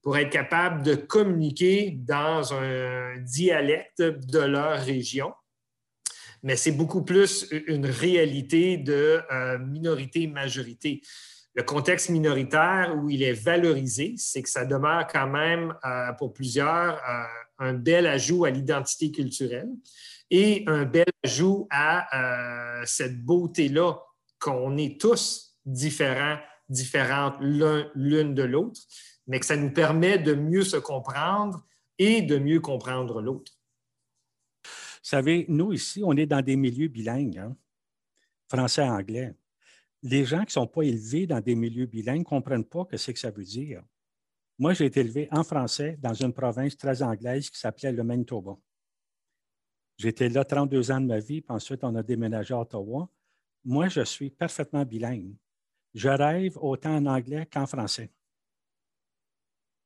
pour 0.07 0.17
être 0.17 0.29
capable 0.29 0.83
de 0.83 0.95
communiquer 0.95 1.91
dans 1.91 2.53
un 2.53 3.17
dialecte 3.17 4.01
de 4.01 4.39
leur 4.39 4.79
région. 4.79 5.33
Mais 6.43 6.55
c'est 6.55 6.71
beaucoup 6.71 7.03
plus 7.03 7.45
une 7.67 7.85
réalité 7.85 8.77
de 8.77 9.21
euh, 9.29 9.59
minorité-majorité. 9.59 11.01
Le 11.55 11.63
contexte 11.63 12.07
minoritaire 12.07 12.95
où 12.97 13.09
il 13.09 13.21
est 13.21 13.33
valorisé, 13.33 14.13
c'est 14.15 14.41
que 14.41 14.49
ça 14.49 14.63
demeure 14.63 15.07
quand 15.07 15.27
même 15.27 15.75
euh, 15.83 16.13
pour 16.13 16.31
plusieurs 16.31 16.93
euh, 16.93 17.23
un 17.59 17.73
bel 17.73 18.07
ajout 18.07 18.45
à 18.45 18.49
l'identité 18.49 19.11
culturelle 19.11 19.67
et 20.31 20.63
un 20.67 20.85
bel 20.85 21.11
ajout 21.25 21.67
à 21.69 22.81
cette 22.85 23.25
beauté-là 23.25 23.97
qu'on 24.39 24.77
est 24.77 25.01
tous 25.01 25.57
différents, 25.65 26.37
différentes 26.69 27.35
l'une 27.41 28.33
de 28.33 28.43
l'autre 28.43 28.79
mais 29.27 29.39
que 29.39 29.45
ça 29.45 29.57
nous 29.57 29.71
permet 29.71 30.17
de 30.17 30.33
mieux 30.33 30.63
se 30.63 30.77
comprendre 30.77 31.65
et 31.99 32.21
de 32.21 32.37
mieux 32.37 32.59
comprendre 32.59 33.21
l'autre. 33.21 33.53
Vous 34.63 35.11
savez, 35.11 35.45
nous 35.47 35.73
ici, 35.73 36.01
on 36.03 36.13
est 36.13 36.25
dans 36.25 36.41
des 36.41 36.55
milieux 36.55 36.87
bilingues, 36.87 37.37
hein? 37.37 37.55
français 38.49 38.85
et 38.85 38.89
anglais. 38.89 39.35
Les 40.03 40.25
gens 40.25 40.39
qui 40.39 40.47
ne 40.47 40.51
sont 40.51 40.67
pas 40.67 40.83
élevés 40.83 41.27
dans 41.27 41.41
des 41.41 41.55
milieux 41.55 41.85
bilingues 41.85 42.19
ne 42.19 42.23
comprennent 42.23 42.65
pas 42.65 42.85
ce 42.93 43.07
que, 43.07 43.11
que 43.13 43.19
ça 43.19 43.31
veut 43.31 43.43
dire. 43.43 43.83
Moi, 44.59 44.73
j'ai 44.73 44.85
été 44.85 45.01
élevé 45.01 45.27
en 45.31 45.43
français 45.43 45.97
dans 46.01 46.13
une 46.13 46.33
province 46.33 46.77
très 46.77 47.01
anglaise 47.03 47.49
qui 47.49 47.59
s'appelait 47.59 47.91
le 47.91 48.03
Manitoba. 48.03 48.57
J'étais 49.97 50.29
là 50.29 50.43
32 50.43 50.91
ans 50.91 51.01
de 51.01 51.07
ma 51.07 51.19
vie, 51.19 51.41
puis 51.41 51.53
ensuite 51.53 51.83
on 51.83 51.95
a 51.95 52.03
déménagé 52.03 52.53
à 52.53 52.59
Ottawa. 52.59 53.09
Moi, 53.65 53.87
je 53.89 54.01
suis 54.01 54.29
parfaitement 54.29 54.85
bilingue. 54.85 55.35
Je 55.93 56.09
rêve 56.09 56.57
autant 56.57 56.95
en 56.95 57.05
anglais 57.07 57.47
qu'en 57.51 57.65
français. 57.65 58.11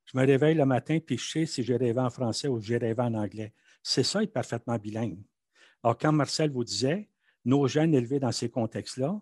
Je 0.06 0.18
me 0.18 0.26
réveille 0.26 0.56
le 0.56 0.66
matin, 0.66 1.00
puis 1.06 1.18
je 1.18 1.30
sais 1.30 1.46
si 1.46 1.64
j'ai 1.64 1.78
rêvé 1.78 2.00
en 2.00 2.10
français 2.10 2.48
ou 2.48 2.60
j'ai 2.60 2.78
rêvé 2.78 3.02
en 3.02 3.14
anglais. 3.14 3.54
C'est 3.84 4.04
ça, 4.04 4.24
être 4.24 4.34
parfaitement 4.34 4.78
bilingue. 4.78 5.20
Alors, 5.84 5.98
quand 5.98 6.12
Marcel 6.12 6.52
vous 6.52 6.64
disait, 6.64 7.10
nos 7.46 7.68
jeunes 7.68 7.94
élevés 7.94 8.20
dans 8.20 8.32
ces 8.32 8.50
contextes-là, 8.50 9.20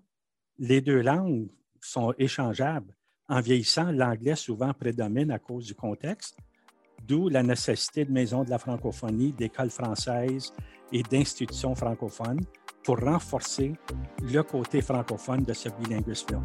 les 0.57 0.81
deux 0.81 1.01
langues 1.01 1.47
sont 1.79 2.13
échangeables. 2.17 2.93
En 3.29 3.41
vieillissant, 3.41 3.91
l'anglais 3.91 4.35
souvent 4.35 4.73
prédomine 4.73 5.31
à 5.31 5.39
cause 5.39 5.65
du 5.65 5.75
contexte, 5.75 6.37
d'où 7.05 7.29
la 7.29 7.43
nécessité 7.43 8.03
de 8.03 8.11
maisons 8.11 8.43
de 8.43 8.49
la 8.49 8.57
francophonie, 8.57 9.31
d'écoles 9.31 9.69
françaises 9.69 10.51
et 10.91 11.03
d'institutions 11.03 11.75
francophones 11.75 12.41
pour 12.83 12.99
renforcer 12.99 13.73
le 14.21 14.41
côté 14.41 14.81
francophone 14.81 15.43
de 15.43 15.53
ce 15.53 15.69
bilinguisme-là. 15.69 16.41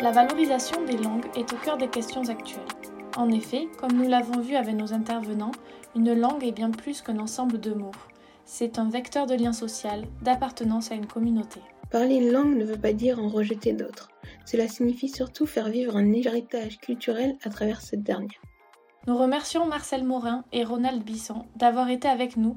La 0.00 0.10
valorisation 0.10 0.84
des 0.84 0.98
langues 0.98 1.26
est 1.36 1.52
au 1.52 1.56
cœur 1.56 1.78
des 1.78 1.88
questions 1.88 2.28
actuelles. 2.28 2.62
En 3.16 3.30
effet, 3.30 3.68
comme 3.78 3.92
nous 3.92 4.08
l'avons 4.08 4.40
vu 4.40 4.54
avec 4.56 4.74
nos 4.74 4.92
intervenants, 4.92 5.52
une 5.94 6.12
langue 6.12 6.44
est 6.44 6.52
bien 6.52 6.70
plus 6.70 7.00
qu'un 7.00 7.18
ensemble 7.18 7.60
de 7.60 7.72
mots. 7.72 7.92
C'est 8.44 8.78
un 8.78 8.88
vecteur 8.88 9.26
de 9.26 9.34
lien 9.34 9.52
social, 9.52 10.04
d'appartenance 10.22 10.90
à 10.90 10.94
une 10.94 11.06
communauté. 11.06 11.60
Parler 11.90 12.16
une 12.16 12.32
langue 12.32 12.56
ne 12.56 12.64
veut 12.64 12.80
pas 12.80 12.92
dire 12.92 13.18
en 13.18 13.28
rejeter 13.28 13.72
d'autres. 13.72 14.08
Cela 14.44 14.68
signifie 14.68 15.08
surtout 15.08 15.46
faire 15.46 15.68
vivre 15.68 15.96
un 15.96 16.12
héritage 16.12 16.78
culturel 16.78 17.36
à 17.42 17.50
travers 17.50 17.80
cette 17.80 18.02
dernière. 18.02 18.42
Nous 19.06 19.16
remercions 19.16 19.66
Marcel 19.66 20.02
Morin 20.02 20.44
et 20.52 20.64
Ronald 20.64 21.04
Bisson 21.04 21.44
d'avoir 21.56 21.88
été 21.90 22.08
avec 22.08 22.36
nous 22.36 22.56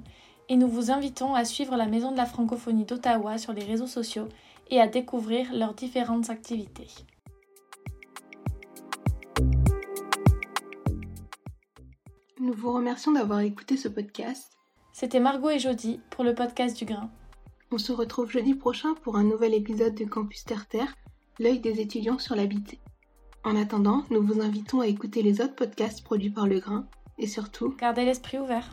et 0.50 0.56
nous 0.56 0.68
vous 0.68 0.92
invitons 0.92 1.34
à 1.34 1.46
suivre 1.46 1.76
la 1.76 1.88
Maison 1.88 2.12
de 2.12 2.18
la 2.18 2.26
francophonie 2.26 2.86
d'Ottawa 2.86 3.38
sur 3.38 3.54
les 3.54 3.64
réseaux 3.64 3.88
sociaux 3.88 4.28
et 4.70 4.80
à 4.80 4.88
découvrir 4.88 5.54
leurs 5.54 5.74
différentes 5.74 6.30
activités. 6.30 6.88
Nous 12.40 12.54
vous 12.54 12.72
remercions 12.72 13.12
d'avoir 13.12 13.42
écouté 13.42 13.76
ce 13.76 13.88
podcast. 13.88 14.54
C'était 14.94 15.20
Margot 15.20 15.50
et 15.50 15.60
Jody 15.60 16.00
pour 16.10 16.24
le 16.24 16.34
podcast 16.34 16.78
du 16.78 16.86
Grain. 16.86 17.10
On 17.72 17.78
se 17.78 17.92
retrouve 17.92 18.32
jeudi 18.32 18.54
prochain 18.54 18.94
pour 19.04 19.18
un 19.18 19.24
nouvel 19.24 19.54
épisode 19.54 19.96
de 19.96 20.06
Campus 20.06 20.46
Terre-Terre, 20.46 20.96
l'œil 21.40 21.60
des 21.60 21.82
étudiants 21.82 22.20
sur 22.20 22.36
l'habité. 22.36 22.80
En 23.44 23.56
attendant, 23.56 24.04
nous 24.10 24.24
vous 24.24 24.42
invitons 24.42 24.80
à 24.80 24.88
écouter 24.88 25.22
les 25.22 25.42
autres 25.42 25.56
podcasts 25.56 26.04
produits 26.04 26.30
par 26.30 26.48
Le 26.48 26.60
Grain 26.60 26.88
et 27.18 27.28
surtout, 27.28 27.76
gardez 27.78 28.06
l'esprit 28.06 28.40
ouvert. 28.40 28.70